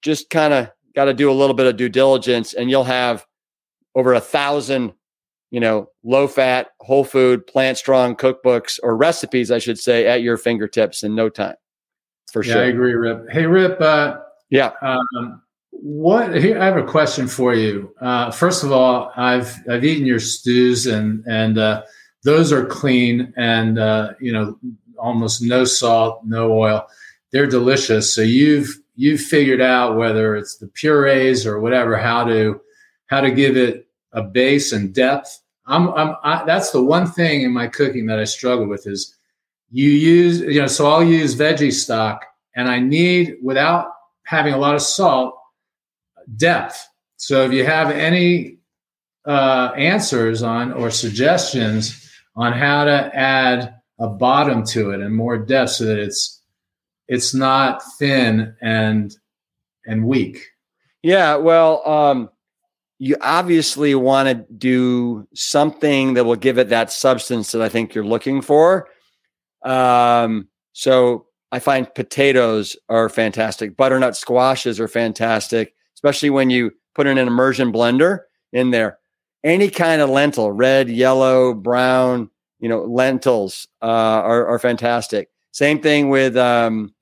Just 0.01 0.31
kind 0.31 0.55
of 0.55 0.71
got 0.95 1.07
to 1.07 1.15
do 1.15 1.29
a 1.29 1.35
little 1.35 1.57
bit 1.57 1.67
of 1.67 1.77
due 1.77 1.89
diligence, 1.89 2.55
and 2.55 2.71
you'll 2.71 2.85
have 2.85 3.27
over 3.97 4.15
a 4.15 4.21
thousand, 4.21 4.93
you 5.51 5.59
know, 5.59 5.89
low 6.05 6.29
fat, 6.29 6.69
whole 6.79 7.05
food, 7.05 7.49
plant 7.49 7.79
strong 7.79 8.15
cookbooks 8.15 8.79
or 8.81 8.97
recipes, 8.97 9.51
I 9.51 9.59
should 9.59 9.79
say, 9.81 10.07
at 10.07 10.23
your 10.23 10.37
fingertips 10.37 11.03
in 11.03 11.17
no 11.17 11.29
time 11.29 11.57
for 12.35 12.43
yeah, 12.43 12.55
sure. 12.55 12.63
I 12.63 12.67
agree, 12.67 12.95
Rip. 12.95 13.31
Hey, 13.31 13.47
Rip. 13.47 13.81
Uh, 13.81 14.19
yeah. 14.51 14.73
Um, 14.83 15.41
what? 15.71 16.35
Here, 16.35 16.61
I 16.61 16.65
have 16.65 16.77
a 16.77 16.83
question 16.83 17.29
for 17.29 17.55
you. 17.55 17.95
Uh, 18.01 18.33
first 18.33 18.65
of 18.65 18.73
all, 18.73 19.13
I've 19.15 19.57
I've 19.71 19.85
eaten 19.85 20.05
your 20.05 20.19
stews 20.19 20.87
and 20.87 21.23
and 21.29 21.59
uh, 21.59 21.85
those 22.25 22.53
are 22.53 22.67
clean 22.67 23.33
and 23.37 23.79
uh, 23.79 24.15
you 24.21 24.33
know 24.33 24.59
almost 24.99 25.43
no 25.43 25.65
salt, 25.65 26.23
no 26.25 26.53
oil. 26.53 26.85
They're 27.31 27.47
delicious. 27.47 28.13
So 28.13 28.23
you've 28.23 28.81
you've 28.97 29.21
figured 29.21 29.61
out 29.61 29.97
whether 29.97 30.35
it's 30.35 30.57
the 30.57 30.67
purees 30.67 31.47
or 31.47 31.61
whatever 31.61 31.97
how 31.97 32.25
to 32.25 32.61
how 33.07 33.21
to 33.21 33.31
give 33.31 33.57
it 33.57 33.87
a 34.11 34.23
base 34.23 34.73
and 34.73 34.93
depth. 34.93 35.41
I'm, 35.67 35.91
I'm 35.91 36.17
I, 36.25 36.45
that's 36.45 36.73
the 36.73 36.83
one 36.83 37.07
thing 37.07 37.43
in 37.43 37.53
my 37.53 37.69
cooking 37.69 38.07
that 38.07 38.19
I 38.19 38.25
struggle 38.25 38.67
with 38.67 38.89
is 38.89 39.15
you 39.75 39.91
use 39.91 40.39
you 40.39 40.61
know 40.61 40.69
so 40.69 40.87
I'll 40.87 41.03
use 41.03 41.35
veggie 41.35 41.73
stock 41.73 42.25
and 42.55 42.69
I 42.69 42.79
need 42.79 43.35
without 43.43 43.89
having 44.25 44.55
a 44.55 44.59
lot 44.59 44.77
of 44.77 44.83
salt 44.83 45.35
depth. 46.37 46.87
So 47.17 47.45
if 47.45 47.53
you 47.53 47.65
have 47.65 47.91
any 47.91 48.59
uh, 49.27 49.73
answers 49.77 50.43
on 50.45 50.73
or 50.73 50.91
suggestions 50.91 52.09
on 52.37 52.53
how 52.53 52.85
to 52.85 53.11
add 53.15 53.75
a 53.99 54.09
bottom 54.09 54.65
to 54.67 54.91
it 54.91 55.01
and 55.01 55.15
more 55.15 55.39
depth 55.39 55.71
so 55.71 55.87
that 55.87 55.99
it's 55.99 56.41
it's 57.09 57.35
not 57.35 57.83
thin 57.99 58.55
and 58.63 59.13
and 59.87 60.07
weak. 60.07 60.39
Yeah, 61.03 61.37
well, 61.37 61.87
um, 61.87 62.31
you 62.99 63.17
obviously 63.21 63.97
want 63.97 64.29
to 64.29 64.47
do 64.57 65.27
something 65.35 66.15
that 66.15 66.25
will 66.25 66.37
give 66.37 66.59
it 66.59 66.69
that 66.69 66.93
substance 66.93 67.51
that 67.53 67.61
I 67.61 67.69
think 67.69 67.93
you're 67.93 68.07
looking 68.07 68.41
for. 68.41 68.89
Um, 69.65 70.49
so 70.73 71.27
I 71.53 71.59
find 71.59 71.93
potatoes 71.95 72.77
are 72.89 73.09
fantastic. 73.09 73.77
Butternut 73.77 74.17
squashes 74.17 74.81
are 74.81 74.89
fantastic, 74.89 75.75
especially 75.95 76.31
when 76.31 76.51
you 76.51 76.73
put 76.95 77.07
in 77.07 77.19
an 77.19 77.29
immersion 77.29 77.73
blender 77.73 78.21
in 78.53 78.71
there. 78.71 78.99
Any 79.43 79.69
kind 79.69 80.01
of 80.01 80.11
lentil, 80.11 80.51
red, 80.53 80.89
yellow, 80.89 81.55
brown, 81.55 82.31
you 82.61 82.69
know, 82.69 82.83
lentils 82.85 83.69
uh, 83.83 83.87
are, 83.87 84.47
are 84.47 84.59
fantastic. 84.59 85.29
Same 85.53 85.81
thing 85.81 86.09
with 86.09 86.37
um, 86.37 86.95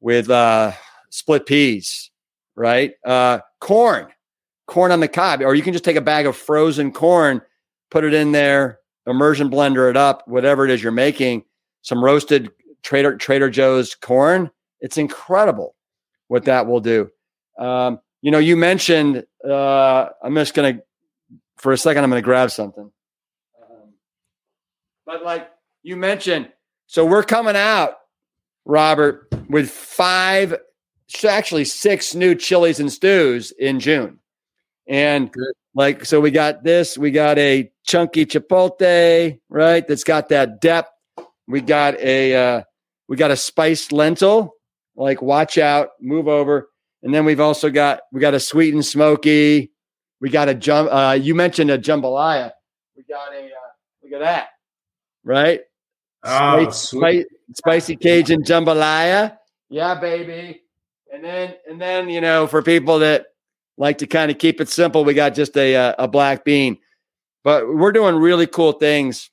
with 0.00 0.28
uh, 0.28 0.72
split 1.10 1.46
peas, 1.46 2.10
right? 2.56 2.92
Uh, 3.06 3.38
corn, 3.60 4.08
corn 4.66 4.92
on 4.92 5.00
the 5.00 5.08
cob, 5.08 5.40
or 5.40 5.54
you 5.54 5.62
can 5.62 5.72
just 5.72 5.84
take 5.84 5.96
a 5.96 6.02
bag 6.02 6.26
of 6.26 6.36
frozen 6.36 6.92
corn, 6.92 7.40
put 7.90 8.04
it 8.04 8.12
in 8.12 8.32
there, 8.32 8.80
immersion 9.06 9.48
blender 9.48 9.88
it 9.88 9.96
up, 9.96 10.26
whatever 10.26 10.64
it 10.64 10.70
is 10.70 10.82
you're 10.82 10.92
making. 10.92 11.44
Some 11.84 12.02
roasted 12.02 12.50
Trader 12.82 13.16
Trader 13.16 13.50
Joe's 13.50 13.94
corn. 13.94 14.50
It's 14.80 14.98
incredible 14.98 15.76
what 16.28 16.46
that 16.46 16.66
will 16.66 16.80
do. 16.80 17.10
Um, 17.58 18.00
you 18.22 18.30
know, 18.30 18.38
you 18.38 18.56
mentioned. 18.56 19.24
Uh, 19.46 20.08
I'm 20.22 20.34
just 20.34 20.54
gonna, 20.54 20.80
for 21.58 21.72
a 21.72 21.78
second, 21.78 22.02
I'm 22.02 22.10
gonna 22.10 22.22
grab 22.22 22.50
something. 22.50 22.90
But 25.06 25.22
like 25.22 25.50
you 25.82 25.96
mentioned, 25.96 26.48
so 26.86 27.04
we're 27.04 27.22
coming 27.22 27.56
out, 27.56 27.98
Robert, 28.64 29.28
with 29.50 29.70
five, 29.70 30.56
actually 31.28 31.66
six 31.66 32.14
new 32.14 32.34
chilies 32.34 32.80
and 32.80 32.90
stews 32.90 33.52
in 33.52 33.78
June. 33.78 34.18
And 34.88 35.30
Good. 35.30 35.52
like, 35.74 36.06
so 36.06 36.20
we 36.20 36.30
got 36.30 36.64
this, 36.64 36.96
we 36.96 37.10
got 37.10 37.36
a 37.36 37.70
chunky 37.84 38.24
chipotle, 38.24 39.38
right? 39.50 39.86
That's 39.86 40.04
got 40.04 40.30
that 40.30 40.62
depth. 40.62 40.90
We 41.46 41.60
got 41.60 41.98
a, 42.00 42.34
uh, 42.34 42.62
we 43.08 43.16
got 43.16 43.30
a 43.30 43.36
spiced 43.36 43.92
lentil, 43.92 44.54
like 44.96 45.20
watch 45.20 45.58
out, 45.58 45.90
move 46.00 46.28
over. 46.28 46.70
And 47.02 47.14
then 47.14 47.24
we've 47.24 47.40
also 47.40 47.70
got, 47.70 48.00
we 48.12 48.20
got 48.20 48.34
a 48.34 48.40
sweet 48.40 48.72
and 48.72 48.84
smoky. 48.84 49.72
We 50.20 50.30
got 50.30 50.48
a 50.48 50.54
jump, 50.54 50.88
uh, 50.90 51.18
you 51.20 51.34
mentioned 51.34 51.70
a 51.70 51.78
jambalaya. 51.78 52.52
We 52.96 53.02
got 53.02 53.32
a, 53.34 53.44
uh, 53.44 54.02
look 54.02 54.12
at 54.12 54.20
that 54.20 54.48
right? 55.24 55.60
Oh, 56.22 56.70
spicy, 56.70 57.26
spicy 57.54 57.96
Cajun 57.96 58.44
jambalaya. 58.44 59.36
Yeah, 59.68 59.98
baby. 59.98 60.62
And 61.12 61.24
then, 61.24 61.54
and 61.68 61.80
then, 61.80 62.08
you 62.08 62.20
know, 62.20 62.46
for 62.46 62.62
people 62.62 63.00
that 63.00 63.26
like 63.76 63.98
to 63.98 64.06
kind 64.06 64.30
of 64.30 64.38
keep 64.38 64.60
it 64.60 64.68
simple, 64.68 65.04
we 65.04 65.14
got 65.14 65.34
just 65.34 65.56
a, 65.56 65.74
uh, 65.74 65.94
a 65.98 66.08
black 66.08 66.44
bean. 66.44 66.78
But 67.42 67.66
we're 67.68 67.92
doing 67.92 68.16
really 68.16 68.46
cool 68.46 68.72
things 68.72 69.30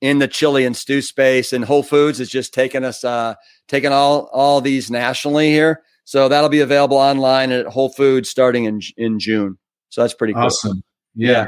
in 0.00 0.18
the 0.18 0.28
chili 0.28 0.64
and 0.64 0.76
stew 0.76 1.02
space, 1.02 1.52
and 1.52 1.64
Whole 1.64 1.82
Foods 1.82 2.20
is 2.20 2.30
just 2.30 2.54
taking 2.54 2.84
us, 2.84 3.04
uh, 3.04 3.34
taking 3.68 3.92
all 3.92 4.30
all 4.32 4.60
these 4.60 4.90
nationally 4.90 5.50
here. 5.50 5.82
So 6.04 6.28
that'll 6.28 6.48
be 6.48 6.60
available 6.60 6.96
online 6.96 7.52
at 7.52 7.66
Whole 7.66 7.90
Foods 7.90 8.28
starting 8.28 8.64
in 8.64 8.80
in 8.96 9.18
June. 9.18 9.58
So 9.90 10.00
that's 10.02 10.14
pretty 10.14 10.34
cool. 10.34 10.44
Awesome. 10.44 10.82
Yeah. 11.14 11.30
Yeah. 11.30 11.46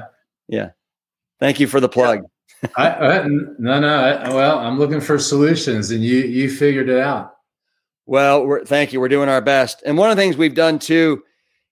yeah. 0.48 0.70
Thank 1.40 1.60
you 1.60 1.66
for 1.66 1.80
the 1.80 1.88
plug. 1.88 2.20
Yeah. 2.62 2.68
I, 2.76 2.88
I, 2.88 3.26
no, 3.26 3.80
no. 3.80 3.88
I, 3.88 4.32
well, 4.32 4.58
I'm 4.58 4.78
looking 4.78 5.00
for 5.00 5.18
solutions, 5.18 5.90
and 5.90 6.04
you 6.04 6.18
you 6.18 6.50
figured 6.50 6.88
it 6.88 7.00
out. 7.00 7.32
Well, 8.06 8.60
thank 8.64 8.92
you. 8.92 9.00
We're 9.00 9.08
doing 9.08 9.28
our 9.28 9.40
best, 9.40 9.82
and 9.84 9.98
one 9.98 10.10
of 10.10 10.16
the 10.16 10.22
things 10.22 10.36
we've 10.36 10.54
done 10.54 10.78
too 10.78 11.22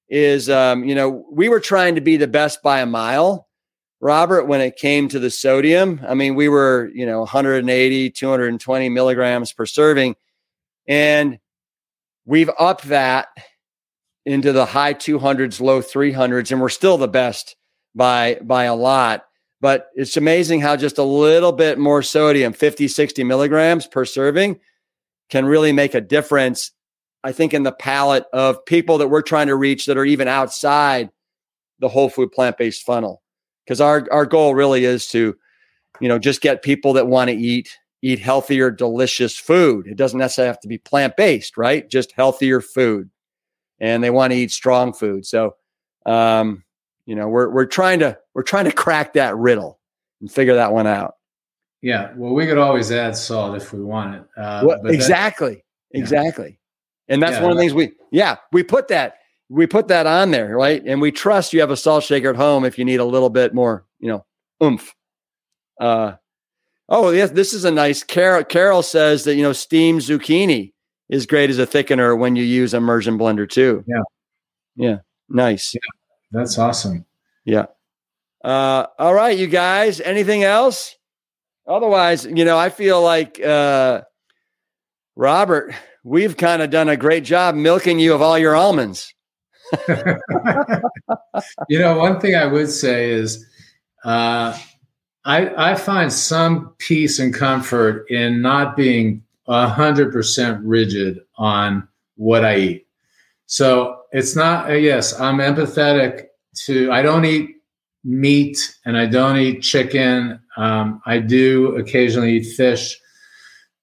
is, 0.08 0.50
um, 0.50 0.84
you 0.84 0.94
know, 0.96 1.24
we 1.30 1.48
were 1.48 1.60
trying 1.60 1.94
to 1.94 2.00
be 2.00 2.16
the 2.16 2.26
best 2.26 2.62
by 2.62 2.80
a 2.80 2.86
mile, 2.86 3.46
Robert, 4.00 4.44
when 4.44 4.60
it 4.60 4.76
came 4.76 5.08
to 5.08 5.18
the 5.18 5.30
sodium. 5.30 6.00
I 6.06 6.14
mean, 6.14 6.34
we 6.34 6.48
were, 6.48 6.90
you 6.94 7.04
know, 7.04 7.20
180, 7.20 8.10
220 8.10 8.88
milligrams 8.88 9.52
per 9.52 9.66
serving, 9.66 10.16
and 10.88 11.38
we've 12.24 12.50
upped 12.58 12.84
that 12.84 13.28
into 14.24 14.52
the 14.52 14.64
high 14.64 14.94
200s, 14.94 15.60
low 15.60 15.80
300s, 15.82 16.50
and 16.50 16.60
we're 16.60 16.68
still 16.68 16.96
the 16.96 17.08
best 17.08 17.56
by 17.94 18.38
by 18.42 18.64
a 18.64 18.74
lot. 18.74 19.24
But 19.60 19.88
it's 19.94 20.16
amazing 20.16 20.62
how 20.62 20.76
just 20.76 20.96
a 20.96 21.02
little 21.02 21.52
bit 21.52 21.78
more 21.78 22.02
sodium, 22.02 22.54
50, 22.54 22.88
60 22.88 23.24
milligrams 23.24 23.86
per 23.86 24.06
serving, 24.06 24.58
can 25.28 25.44
really 25.44 25.72
make 25.72 25.94
a 25.94 26.00
difference, 26.00 26.72
I 27.22 27.32
think, 27.32 27.52
in 27.52 27.64
the 27.64 27.72
palate 27.72 28.24
of 28.32 28.64
people 28.64 28.98
that 28.98 29.08
we're 29.08 29.20
trying 29.20 29.48
to 29.48 29.56
reach 29.56 29.84
that 29.86 29.98
are 29.98 30.04
even 30.06 30.28
outside 30.28 31.10
the 31.78 31.88
whole 31.88 32.08
food 32.08 32.32
plant 32.32 32.56
based 32.56 32.84
funnel. 32.86 33.22
Because 33.64 33.80
our, 33.80 34.06
our 34.10 34.26
goal 34.26 34.54
really 34.54 34.84
is 34.84 35.06
to, 35.08 35.36
you 36.00 36.08
know, 36.08 36.18
just 36.18 36.40
get 36.40 36.62
people 36.62 36.92
that 36.94 37.06
want 37.06 37.30
to 37.30 37.36
eat 37.36 37.78
eat 38.02 38.18
healthier, 38.18 38.70
delicious 38.70 39.36
food. 39.36 39.86
It 39.86 39.96
doesn't 39.96 40.18
necessarily 40.18 40.48
have 40.48 40.60
to 40.60 40.68
be 40.68 40.78
plant 40.78 41.16
based, 41.16 41.56
right? 41.56 41.88
Just 41.88 42.12
healthier 42.12 42.60
food, 42.60 43.10
and 43.78 44.02
they 44.02 44.10
want 44.10 44.32
to 44.32 44.38
eat 44.38 44.50
strong 44.50 44.92
food. 44.92 45.26
So, 45.26 45.56
um, 46.06 46.64
you 47.06 47.14
know, 47.14 47.28
we're 47.28 47.50
we're 47.50 47.66
trying 47.66 47.98
to 48.00 48.18
we're 48.34 48.42
trying 48.42 48.64
to 48.64 48.72
crack 48.72 49.14
that 49.14 49.36
riddle 49.36 49.78
and 50.20 50.30
figure 50.30 50.54
that 50.54 50.72
one 50.72 50.86
out. 50.86 51.14
Yeah, 51.82 52.12
well, 52.14 52.34
we 52.34 52.46
could 52.46 52.58
always 52.58 52.92
add 52.92 53.16
salt 53.16 53.56
if 53.56 53.72
we 53.72 53.82
wanted. 53.82 54.24
Uh, 54.36 54.62
well, 54.64 54.86
exactly, 54.86 55.64
that, 55.92 55.98
exactly, 55.98 56.58
yeah. 57.08 57.14
and 57.14 57.22
that's 57.22 57.36
yeah, 57.36 57.42
one 57.42 57.50
of 57.52 57.56
the 57.56 57.62
things 57.62 57.74
we 57.74 57.92
yeah 58.10 58.36
we 58.52 58.62
put 58.62 58.88
that 58.88 59.19
we 59.50 59.66
put 59.66 59.88
that 59.88 60.06
on 60.06 60.30
there 60.30 60.56
right, 60.56 60.82
and 60.86 61.00
we 61.00 61.10
trust 61.10 61.52
you 61.52 61.60
have 61.60 61.70
a 61.70 61.76
salt 61.76 62.04
shaker 62.04 62.30
at 62.30 62.36
home 62.36 62.64
if 62.64 62.78
you 62.78 62.84
need 62.84 63.00
a 63.00 63.04
little 63.04 63.28
bit 63.28 63.52
more 63.52 63.84
you 63.98 64.08
know 64.08 64.24
oomph. 64.62 64.94
Uh, 65.78 66.14
oh 66.88 67.10
yes, 67.10 67.30
this 67.32 67.52
is 67.52 67.64
a 67.64 67.70
nice. 67.70 68.02
Carol 68.02 68.44
Carol 68.44 68.82
says 68.82 69.24
that 69.24 69.34
you 69.34 69.42
know 69.42 69.52
steamed 69.52 70.00
zucchini 70.00 70.72
is 71.08 71.26
great 71.26 71.50
as 71.50 71.58
a 71.58 71.66
thickener 71.66 72.16
when 72.16 72.36
you 72.36 72.44
use 72.44 72.72
immersion 72.72 73.18
blender 73.18 73.48
too. 73.48 73.84
Yeah, 73.86 74.02
yeah, 74.76 74.96
nice. 75.28 75.74
Yeah. 75.74 75.80
That's 76.32 76.56
awesome. 76.58 77.04
Yeah. 77.44 77.66
Uh, 78.44 78.86
all 78.98 79.12
right, 79.14 79.36
you 79.36 79.48
guys. 79.48 80.00
Anything 80.00 80.44
else? 80.44 80.96
Otherwise, 81.66 82.24
you 82.24 82.44
know, 82.44 82.56
I 82.56 82.70
feel 82.70 83.02
like 83.02 83.40
uh, 83.40 84.02
Robert, 85.16 85.74
we've 86.04 86.36
kind 86.36 86.62
of 86.62 86.70
done 86.70 86.88
a 86.88 86.96
great 86.96 87.24
job 87.24 87.54
milking 87.54 87.98
you 87.98 88.14
of 88.14 88.22
all 88.22 88.38
your 88.38 88.54
almonds. 88.54 89.12
you 91.68 91.78
know, 91.78 91.98
one 91.98 92.20
thing 92.20 92.34
I 92.34 92.46
would 92.46 92.70
say 92.70 93.10
is 93.10 93.46
uh, 94.04 94.58
I, 95.24 95.72
I 95.72 95.74
find 95.74 96.12
some 96.12 96.74
peace 96.78 97.18
and 97.18 97.34
comfort 97.34 98.06
in 98.10 98.40
not 98.42 98.76
being 98.76 99.22
100% 99.48 100.60
rigid 100.64 101.20
on 101.36 101.86
what 102.16 102.44
I 102.44 102.56
eat. 102.56 102.86
So 103.46 104.02
it's 104.12 104.36
not, 104.36 104.70
uh, 104.70 104.74
yes, 104.74 105.18
I'm 105.18 105.38
empathetic 105.38 106.26
to, 106.66 106.90
I 106.92 107.02
don't 107.02 107.24
eat 107.24 107.56
meat 108.04 108.76
and 108.84 108.96
I 108.96 109.06
don't 109.06 109.36
eat 109.36 109.60
chicken. 109.60 110.40
Um, 110.56 111.02
I 111.04 111.18
do 111.18 111.76
occasionally 111.76 112.38
eat 112.38 112.54
fish. 112.54 112.98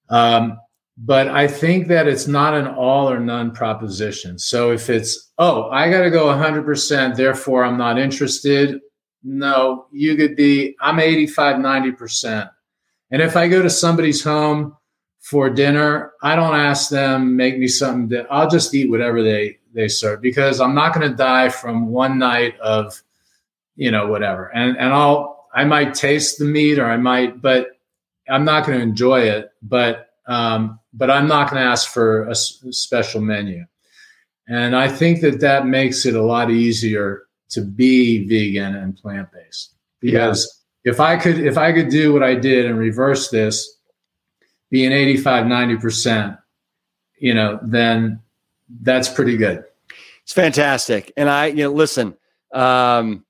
Um, 0.08 0.58
but 1.00 1.28
I 1.28 1.46
think 1.46 1.86
that 1.88 2.08
it's 2.08 2.26
not 2.26 2.54
an 2.54 2.66
all 2.66 3.08
or 3.08 3.20
none 3.20 3.52
proposition. 3.52 4.36
So 4.36 4.72
if 4.72 4.90
it's, 4.90 5.30
oh, 5.38 5.70
I 5.70 5.90
got 5.90 6.02
to 6.02 6.10
go 6.10 6.26
100%, 6.26 7.14
therefore 7.14 7.64
I'm 7.64 7.78
not 7.78 7.98
interested. 7.98 8.80
No, 9.22 9.86
you 9.92 10.16
could 10.16 10.34
be, 10.34 10.74
I'm 10.80 10.98
85, 10.98 11.56
90%. 11.56 12.50
And 13.12 13.22
if 13.22 13.36
I 13.36 13.46
go 13.46 13.62
to 13.62 13.70
somebody's 13.70 14.24
home 14.24 14.76
for 15.20 15.48
dinner, 15.48 16.12
I 16.20 16.34
don't 16.34 16.56
ask 16.56 16.90
them 16.90 17.36
make 17.36 17.58
me 17.58 17.68
something 17.68 18.08
that 18.08 18.26
I'll 18.28 18.50
just 18.50 18.74
eat 18.74 18.90
whatever 18.90 19.22
they 19.22 19.58
they 19.74 19.86
serve 19.86 20.22
because 20.22 20.60
I'm 20.60 20.74
not 20.74 20.94
going 20.94 21.08
to 21.08 21.14
die 21.14 21.50
from 21.50 21.88
one 21.88 22.18
night 22.18 22.58
of 22.58 23.02
you 23.76 23.90
know 23.90 24.06
whatever. 24.06 24.46
And 24.54 24.76
and 24.76 24.92
I'll 24.92 25.48
I 25.54 25.64
might 25.64 25.94
taste 25.94 26.38
the 26.38 26.44
meat 26.44 26.78
or 26.78 26.86
I 26.86 26.96
might, 26.96 27.40
but 27.40 27.68
I'm 28.28 28.44
not 28.44 28.66
going 28.66 28.78
to 28.78 28.82
enjoy 28.82 29.20
it. 29.20 29.50
But 29.62 30.07
um, 30.28 30.78
but 30.92 31.10
I'm 31.10 31.26
not 31.26 31.50
going 31.50 31.60
to 31.60 31.68
ask 31.68 31.90
for 31.90 32.24
a, 32.24 32.30
s- 32.30 32.62
special 32.70 33.20
menu. 33.20 33.64
And 34.46 34.76
I 34.76 34.88
think 34.88 35.20
that 35.22 35.40
that 35.40 35.66
makes 35.66 36.06
it 36.06 36.14
a 36.14 36.22
lot 36.22 36.50
easier 36.50 37.24
to 37.50 37.62
be 37.62 38.26
vegan 38.28 38.76
and 38.76 38.96
plant 38.96 39.28
based 39.32 39.74
because 40.00 40.64
yeah. 40.84 40.92
if 40.92 41.00
I 41.00 41.16
could 41.16 41.38
if 41.38 41.56
I 41.56 41.72
could 41.72 41.88
do 41.88 42.12
what 42.12 42.22
I 42.22 42.34
did 42.34 42.66
and 42.66 42.78
reverse 42.78 43.30
this, 43.30 43.78
being 44.70 44.92
85 44.92 45.46
90 45.46 45.76
percent, 45.76 46.36
you 47.18 47.34
know, 47.34 47.58
then 47.62 48.20
that's 48.82 49.08
pretty 49.08 49.36
good. 49.36 49.64
It's 50.22 50.34
fantastic. 50.34 51.10
And 51.16 51.28
I, 51.28 51.46
you 51.46 51.64
know, 51.64 51.72
listen, 51.72 52.14
um, 52.52 53.24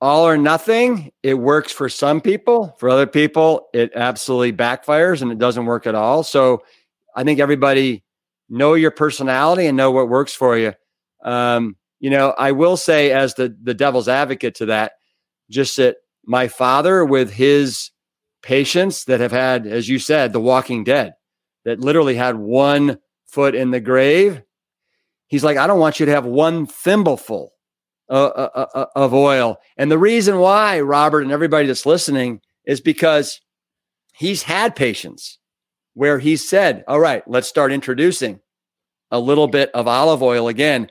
all 0.00 0.26
or 0.26 0.38
nothing, 0.38 1.12
it 1.22 1.34
works 1.34 1.72
for 1.72 1.88
some 1.88 2.20
people. 2.20 2.74
For 2.78 2.88
other 2.88 3.06
people, 3.06 3.68
it 3.74 3.92
absolutely 3.94 4.52
backfires 4.52 5.20
and 5.20 5.30
it 5.30 5.38
doesn't 5.38 5.66
work 5.66 5.86
at 5.86 5.94
all. 5.94 6.22
So 6.22 6.62
I 7.14 7.24
think 7.24 7.38
everybody 7.38 8.02
know 8.48 8.74
your 8.74 8.90
personality 8.90 9.66
and 9.66 9.76
know 9.76 9.90
what 9.90 10.08
works 10.08 10.32
for 10.32 10.56
you. 10.56 10.72
Um, 11.22 11.76
you 12.00 12.08
know, 12.08 12.30
I 12.30 12.52
will 12.52 12.78
say 12.78 13.12
as 13.12 13.34
the 13.34 13.54
the 13.62 13.74
devil's 13.74 14.08
advocate 14.08 14.54
to 14.56 14.66
that, 14.66 14.92
just 15.50 15.76
that 15.76 15.96
my 16.24 16.48
father 16.48 17.04
with 17.04 17.30
his 17.30 17.90
patients 18.42 19.04
that 19.04 19.20
have 19.20 19.32
had, 19.32 19.66
as 19.66 19.88
you 19.88 19.98
said, 19.98 20.32
the 20.32 20.40
walking 20.40 20.82
dead, 20.82 21.14
that 21.64 21.80
literally 21.80 22.14
had 22.14 22.36
one 22.36 22.98
foot 23.26 23.54
in 23.54 23.70
the 23.70 23.80
grave. 23.80 24.42
He's 25.26 25.44
like, 25.44 25.58
I 25.58 25.66
don't 25.66 25.78
want 25.78 26.00
you 26.00 26.06
to 26.06 26.12
have 26.12 26.24
one 26.24 26.66
thimbleful 26.66 27.52
uh, 28.10 28.48
uh, 28.54 28.66
uh, 28.74 28.86
of 28.96 29.14
oil. 29.14 29.56
And 29.76 29.90
the 29.90 29.98
reason 29.98 30.38
why, 30.38 30.80
Robert, 30.80 31.22
and 31.22 31.32
everybody 31.32 31.68
that's 31.68 31.86
listening, 31.86 32.40
is 32.64 32.80
because 32.80 33.40
he's 34.14 34.42
had 34.42 34.74
patients 34.74 35.38
where 35.94 36.18
he 36.18 36.36
said, 36.36 36.84
All 36.88 37.00
right, 37.00 37.22
let's 37.28 37.48
start 37.48 37.72
introducing 37.72 38.40
a 39.10 39.20
little 39.20 39.48
bit 39.48 39.70
of 39.72 39.88
olive 39.88 40.22
oil 40.22 40.48
again. 40.48 40.90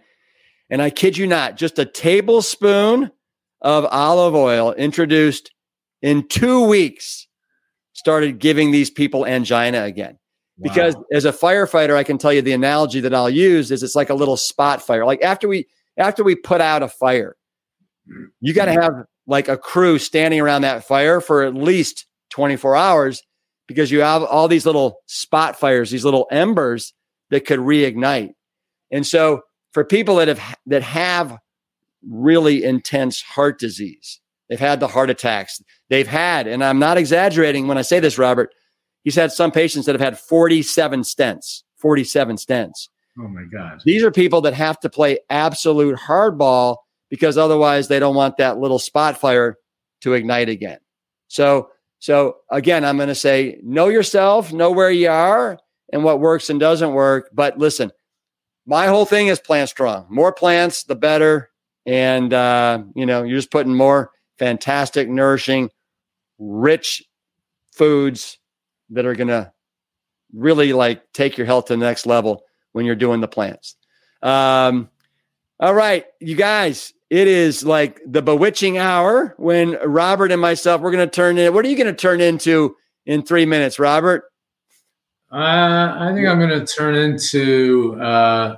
And 0.70 0.82
I 0.82 0.90
kid 0.90 1.18
you 1.18 1.28
not, 1.28 1.58
just 1.58 1.80
a 1.80 1.86
tablespoon 1.86 3.12
of 3.62 3.86
olive 3.86 4.36
oil 4.36 4.74
introduced 4.74 5.52
in 6.02 6.28
two 6.28 6.66
weeks 6.66 7.28
started 7.94 8.40
giving 8.40 8.72
these 8.72 8.90
people 8.90 9.26
angina 9.26 9.84
again. 9.84 10.18
Wow. 10.58 10.70
Because 10.70 10.96
as 11.12 11.26
a 11.26 11.34
firefighter, 11.34 11.96
I 11.96 12.04
can 12.04 12.18
tell 12.18 12.32
you 12.32 12.42
the 12.42 12.54
analogy 12.54 13.02
that 13.02 13.14
I'll 13.14 13.30
use 13.30 13.72
is 13.72 13.84
it's 13.84 13.96
like 13.96 14.10
a 14.10 14.14
little 14.14 14.38
spot 14.38 14.82
fire. 14.82 15.06
Like 15.06 15.22
after 15.22 15.48
we 15.48 15.68
after 16.00 16.24
we 16.24 16.36
put 16.36 16.62
out 16.62 16.82
a 16.82 16.88
fire, 16.88 17.36
you 18.40 18.54
got 18.54 18.66
to 18.66 18.72
mm-hmm. 18.72 18.82
have 18.82 19.06
like 19.28 19.48
a 19.48 19.58
crew 19.58 20.00
standing 20.00 20.40
around 20.40 20.64
that 20.64 20.84
fire 20.84 21.22
for 21.22 21.44
at 21.44 21.54
least 21.54 22.08
24 22.32 22.76
hours 22.76 23.22
because 23.68 23.92
you 23.92 24.02
have 24.02 24.24
all 24.24 24.48
these 24.48 24.66
little 24.66 24.98
spot 25.06 25.60
fires, 25.60 25.92
these 25.92 26.06
little 26.06 26.28
embers 26.32 26.94
that 27.30 27.46
could 27.46 27.60
reignite. 27.60 28.32
And 28.92 29.06
so 29.06 29.42
for 29.72 29.86
people 29.86 30.16
that 30.16 30.28
have 30.28 30.56
that 30.66 30.82
have 30.82 31.38
really 32.10 32.64
intense 32.64 33.22
heart 33.22 33.60
disease, 33.60 34.20
they've 34.50 34.60
had 34.60 34.80
the 34.80 34.88
heart 34.88 35.12
attacks, 35.12 35.62
they've 35.90 36.08
had, 36.08 36.48
and 36.48 36.64
I'm 36.64 36.80
not 36.80 36.98
exaggerating 36.98 37.68
when 37.68 37.78
I 37.78 37.84
say 37.84 38.00
this, 38.00 38.18
Robert, 38.18 38.50
he's 39.04 39.16
had 39.16 39.32
some 39.32 39.52
patients 39.52 39.86
that 39.86 39.94
have 39.94 40.02
had 40.02 40.18
47 40.18 41.02
stents, 41.02 41.62
47 41.78 42.38
stents. 42.38 42.88
Oh 43.18 43.28
my 43.28 43.44
God. 43.52 43.82
These 43.86 44.04
are 44.04 44.12
people 44.12 44.42
that 44.42 44.54
have 44.54 44.80
to 44.82 44.90
play 44.90 45.20
absolute 45.30 45.98
hardball 45.98 46.78
because 47.10 47.38
otherwise 47.38 47.88
they 47.88 48.00
don't 48.00 48.16
want 48.16 48.38
that 48.38 48.60
little 48.60 48.80
spot 48.80 49.20
fire 49.20 49.58
to 50.02 50.14
ignite 50.14 50.50
again. 50.50 50.80
So, 51.28 51.70
so 52.00 52.38
again, 52.50 52.86
I'm 52.86 52.98
going 52.98 53.10
to 53.10 53.16
say 53.16 53.60
know 53.64 53.88
yourself, 53.88 54.54
know 54.54 54.72
where 54.72 54.92
you 54.92 55.10
are 55.10 55.60
and 55.92 56.04
what 56.04 56.20
works 56.20 56.50
and 56.50 56.60
doesn't 56.60 56.94
work. 56.94 57.30
But 57.34 57.58
listen, 57.58 57.92
my 58.66 58.88
whole 58.88 59.06
thing 59.06 59.28
is 59.28 59.40
plant 59.40 59.70
strong. 59.70 60.06
More 60.10 60.32
plants, 60.32 60.84
the 60.84 60.96
better. 60.96 61.50
And, 61.86 62.34
uh, 62.34 62.84
you 62.96 63.06
know, 63.06 63.24
you're 63.24 63.40
just 63.40 63.52
putting 63.52 63.74
more 63.74 64.12
fantastic, 64.38 65.10
nourishing, 65.10 65.72
rich 66.38 67.04
foods 67.74 68.38
that 68.92 69.06
are 69.06 69.16
going 69.16 69.30
to 69.30 69.52
really 70.34 70.74
like 70.74 71.12
take 71.14 71.38
your 71.38 71.48
health 71.48 71.66
to 71.66 71.74
the 71.74 71.78
next 71.78 72.06
level 72.06 72.44
when 72.72 72.86
you're 72.86 72.96
doing 72.96 73.22
the 73.22 73.28
plants. 73.28 73.76
Um, 74.22 74.90
all 75.60 75.74
right, 75.74 76.06
you 76.20 76.36
guys, 76.36 76.94
it 77.10 77.28
is 77.28 77.66
like 77.66 78.00
the 78.06 78.22
bewitching 78.22 78.78
hour 78.78 79.34
when 79.38 79.78
Robert 79.84 80.32
and 80.32 80.42
myself, 80.42 80.82
we're 80.82 80.92
going 80.92 81.08
to 81.08 81.14
turn 81.14 81.38
in. 81.38 81.54
What 81.54 81.66
are 81.66 81.70
you 81.70 81.78
going 81.78 81.88
to 81.88 81.94
turn 81.94 82.22
into 82.22 82.76
in 83.06 83.24
three 83.24 83.46
minutes, 83.46 83.80
Robert? 83.80 84.26
Uh, 85.32 85.96
I 86.00 86.12
think 86.14 86.28
I'm 86.28 86.40
going 86.40 86.60
to 86.60 86.66
turn 86.66 86.96
into 86.96 88.00
uh, 88.02 88.56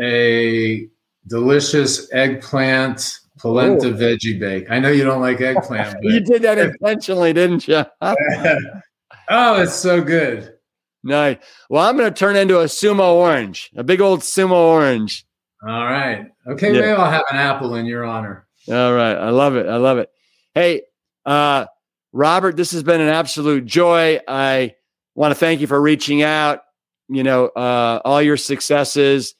a 0.00 0.88
delicious 1.26 2.12
eggplant 2.12 3.18
polenta 3.38 3.88
oh. 3.88 3.92
veggie 3.92 4.38
bake. 4.38 4.70
I 4.70 4.78
know 4.78 4.90
you 4.90 5.04
don't 5.04 5.20
like 5.20 5.40
eggplant. 5.40 5.96
you 6.02 6.20
did 6.20 6.42
that 6.42 6.58
intentionally, 6.58 7.32
didn't 7.32 7.66
you? 7.66 7.84
oh, 8.02 9.62
it's 9.62 9.74
so 9.74 10.02
good. 10.02 10.54
Nice. 11.02 11.38
Well, 11.68 11.86
I'm 11.86 11.96
going 11.96 12.12
to 12.12 12.18
turn 12.18 12.36
into 12.36 12.60
a 12.60 12.64
sumo 12.64 13.14
orange, 13.14 13.70
a 13.74 13.82
big 13.82 14.00
old 14.00 14.20
sumo 14.20 14.52
orange. 14.52 15.26
All 15.66 15.84
right. 15.84 16.26
Okay, 16.46 16.68
yeah. 16.68 16.80
maybe 16.80 16.92
I'll 16.92 17.10
have 17.10 17.24
an 17.30 17.38
apple 17.38 17.74
in 17.74 17.86
your 17.86 18.04
honor. 18.04 18.46
All 18.68 18.92
right. 18.92 19.16
I 19.16 19.30
love 19.30 19.56
it. 19.56 19.66
I 19.66 19.76
love 19.76 19.98
it. 19.98 20.10
Hey, 20.54 20.82
uh, 21.24 21.66
Robert, 22.12 22.56
this 22.56 22.72
has 22.72 22.82
been 22.82 23.00
an 23.00 23.08
absolute 23.08 23.64
joy. 23.64 24.20
I 24.26 24.74
want 25.14 25.32
to 25.32 25.34
thank 25.38 25.60
you 25.60 25.66
for 25.66 25.80
reaching 25.80 26.22
out. 26.22 26.60
You 27.08 27.22
know, 27.22 27.46
uh, 27.46 28.00
all 28.04 28.22
your 28.22 28.36
successes. 28.36 29.34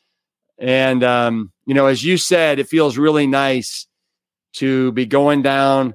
And, 0.59 1.03
um, 1.05 1.53
you 1.67 1.75
know, 1.75 1.87
as 1.87 2.05
you 2.05 2.17
said, 2.17 2.59
it 2.59 2.69
feels 2.69 2.99
really 2.99 3.27
nice 3.27 3.87
to 4.55 4.93
be 4.93 5.07
going 5.07 5.43
down 5.43 5.95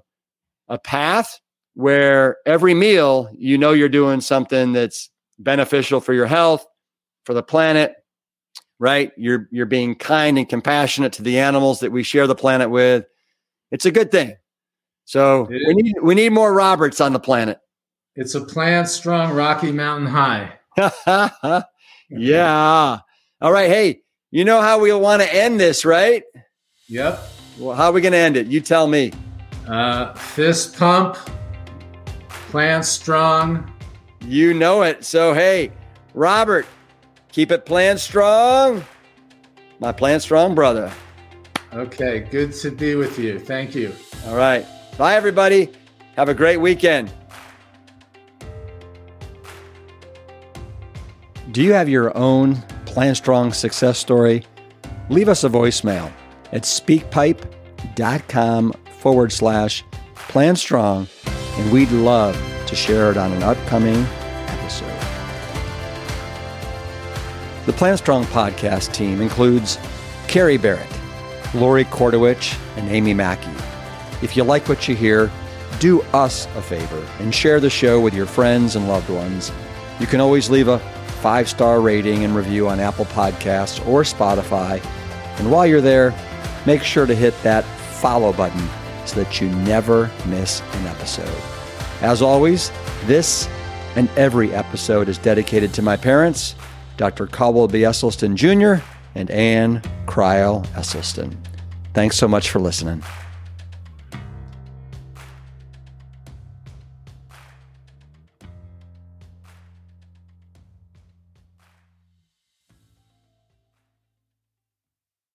a 0.67 0.79
path 0.79 1.39
where 1.75 2.37
every 2.45 2.73
meal, 2.73 3.29
you 3.37 3.57
know, 3.57 3.73
you're 3.73 3.89
doing 3.89 4.21
something 4.21 4.73
that's 4.73 5.09
beneficial 5.39 5.99
for 5.99 6.13
your 6.13 6.25
health, 6.25 6.65
for 7.25 7.33
the 7.33 7.43
planet, 7.43 7.95
right? 8.79 9.11
You're 9.17 9.47
you're 9.51 9.65
being 9.65 9.95
kind 9.95 10.37
and 10.37 10.47
compassionate 10.47 11.13
to 11.13 11.23
the 11.23 11.39
animals 11.39 11.79
that 11.79 11.91
we 11.91 12.03
share 12.03 12.27
the 12.27 12.35
planet 12.35 12.69
with. 12.69 13.05
It's 13.71 13.85
a 13.85 13.91
good 13.91 14.11
thing. 14.11 14.35
So 15.05 15.43
we 15.43 15.73
need 15.73 15.95
we 16.01 16.15
need 16.15 16.31
more 16.31 16.53
Roberts 16.53 16.99
on 17.01 17.13
the 17.13 17.19
planet. 17.19 17.59
It's 18.15 18.35
a 18.35 18.41
plant 18.41 18.87
strong 18.87 19.33
Rocky 19.33 19.71
Mountain 19.71 20.07
High. 20.07 20.53
yeah. 22.09 22.99
All 23.41 23.51
right. 23.51 23.69
Hey, 23.69 24.01
you 24.31 24.45
know 24.45 24.61
how 24.61 24.79
we 24.79 24.93
want 24.93 25.21
to 25.21 25.33
end 25.33 25.59
this, 25.59 25.85
right? 25.85 26.23
Yep. 26.87 27.19
Well, 27.59 27.75
how 27.75 27.85
are 27.87 27.91
we 27.91 28.01
going 28.01 28.13
to 28.13 28.17
end 28.17 28.37
it? 28.37 28.47
You 28.47 28.61
tell 28.61 28.87
me. 28.87 29.11
Uh, 29.67 30.13
fist 30.13 30.77
pump, 30.77 31.17
plant 32.29 32.85
strong, 32.85 33.71
you 34.27 34.53
know 34.53 34.83
it. 34.83 35.05
So, 35.05 35.33
hey, 35.33 35.71
Robert, 36.13 36.65
keep 37.31 37.51
it 37.51 37.65
plant 37.65 37.99
strong. 37.99 38.83
My 39.79 39.91
plant 39.91 40.21
strong 40.21 40.53
brother. 40.55 40.91
Okay, 41.73 42.21
good 42.31 42.53
to 42.53 42.71
be 42.71 42.95
with 42.95 43.19
you. 43.19 43.37
Thank 43.39 43.75
you. 43.75 43.93
All 44.27 44.35
right. 44.35 44.65
Bye, 44.97 45.15
everybody. 45.15 45.71
Have 46.15 46.29
a 46.29 46.33
great 46.33 46.57
weekend. 46.57 47.13
Do 51.51 51.61
you 51.61 51.73
have 51.73 51.89
your 51.89 52.17
own 52.17 52.55
Plant 52.85 53.17
Strong 53.17 53.53
success 53.53 53.99
story? 53.99 54.43
Leave 55.09 55.29
us 55.29 55.43
a 55.43 55.49
voicemail 55.49 56.11
at 56.51 56.63
speakpipe.com 56.63 58.73
forward 58.99 59.31
slash 59.31 59.83
plant 60.15 60.57
Strong, 60.57 61.07
and 61.27 61.71
we'd 61.71 61.91
love 61.91 62.35
to 62.67 62.75
share 62.75 63.11
it 63.11 63.17
on 63.17 63.31
an 63.31 63.43
upcoming 63.43 64.05
episode. 64.47 64.91
The 67.65 67.73
Plant 67.73 67.99
Strong 67.99 68.25
podcast 68.25 68.93
team 68.93 69.21
includes 69.21 69.79
Carrie 70.27 70.57
Barrett, 70.57 70.87
Lori 71.53 71.85
Kordowich, 71.85 72.59
and 72.77 72.89
Amy 72.89 73.13
Mackey. 73.13 73.51
If 74.21 74.37
you 74.37 74.43
like 74.43 74.69
what 74.69 74.87
you 74.87 74.95
hear, 74.95 75.31
do 75.79 76.01
us 76.13 76.45
a 76.55 76.61
favor 76.61 77.05
and 77.19 77.33
share 77.33 77.59
the 77.59 77.69
show 77.69 77.99
with 77.99 78.13
your 78.13 78.25
friends 78.25 78.75
and 78.75 78.87
loved 78.87 79.09
ones. 79.09 79.51
You 79.99 80.07
can 80.07 80.21
always 80.21 80.49
leave 80.49 80.67
a 80.67 80.79
five 81.21 81.49
star 81.49 81.81
rating 81.81 82.23
and 82.23 82.35
review 82.35 82.67
on 82.67 82.79
Apple 82.79 83.05
Podcasts 83.05 83.85
or 83.87 84.03
Spotify. 84.03 84.83
And 85.39 85.51
while 85.51 85.65
you're 85.65 85.81
there, 85.81 86.13
make 86.65 86.83
sure 86.83 87.05
to 87.05 87.15
hit 87.15 87.33
that 87.43 87.65
follow 87.99 88.31
button 88.31 88.67
so 89.05 89.23
that 89.23 89.41
you 89.41 89.49
never 89.49 90.11
miss 90.27 90.61
an 90.61 90.87
episode. 90.87 91.54
As 92.01 92.21
always, 92.21 92.71
this 93.05 93.47
and 93.95 94.09
every 94.17 94.53
episode 94.53 95.07
is 95.07 95.17
dedicated 95.17 95.73
to 95.73 95.81
my 95.81 95.97
parents, 95.97 96.55
Dr. 96.97 97.27
Caldwell 97.27 97.67
B. 97.67 97.81
Esselstyn 97.81 98.35
Jr. 98.35 98.83
and 99.15 99.31
Ann 99.31 99.81
Crile 100.05 100.61
Esselstyn. 100.73 101.35
Thanks 101.93 102.17
so 102.17 102.27
much 102.27 102.49
for 102.49 102.59
listening. 102.59 103.01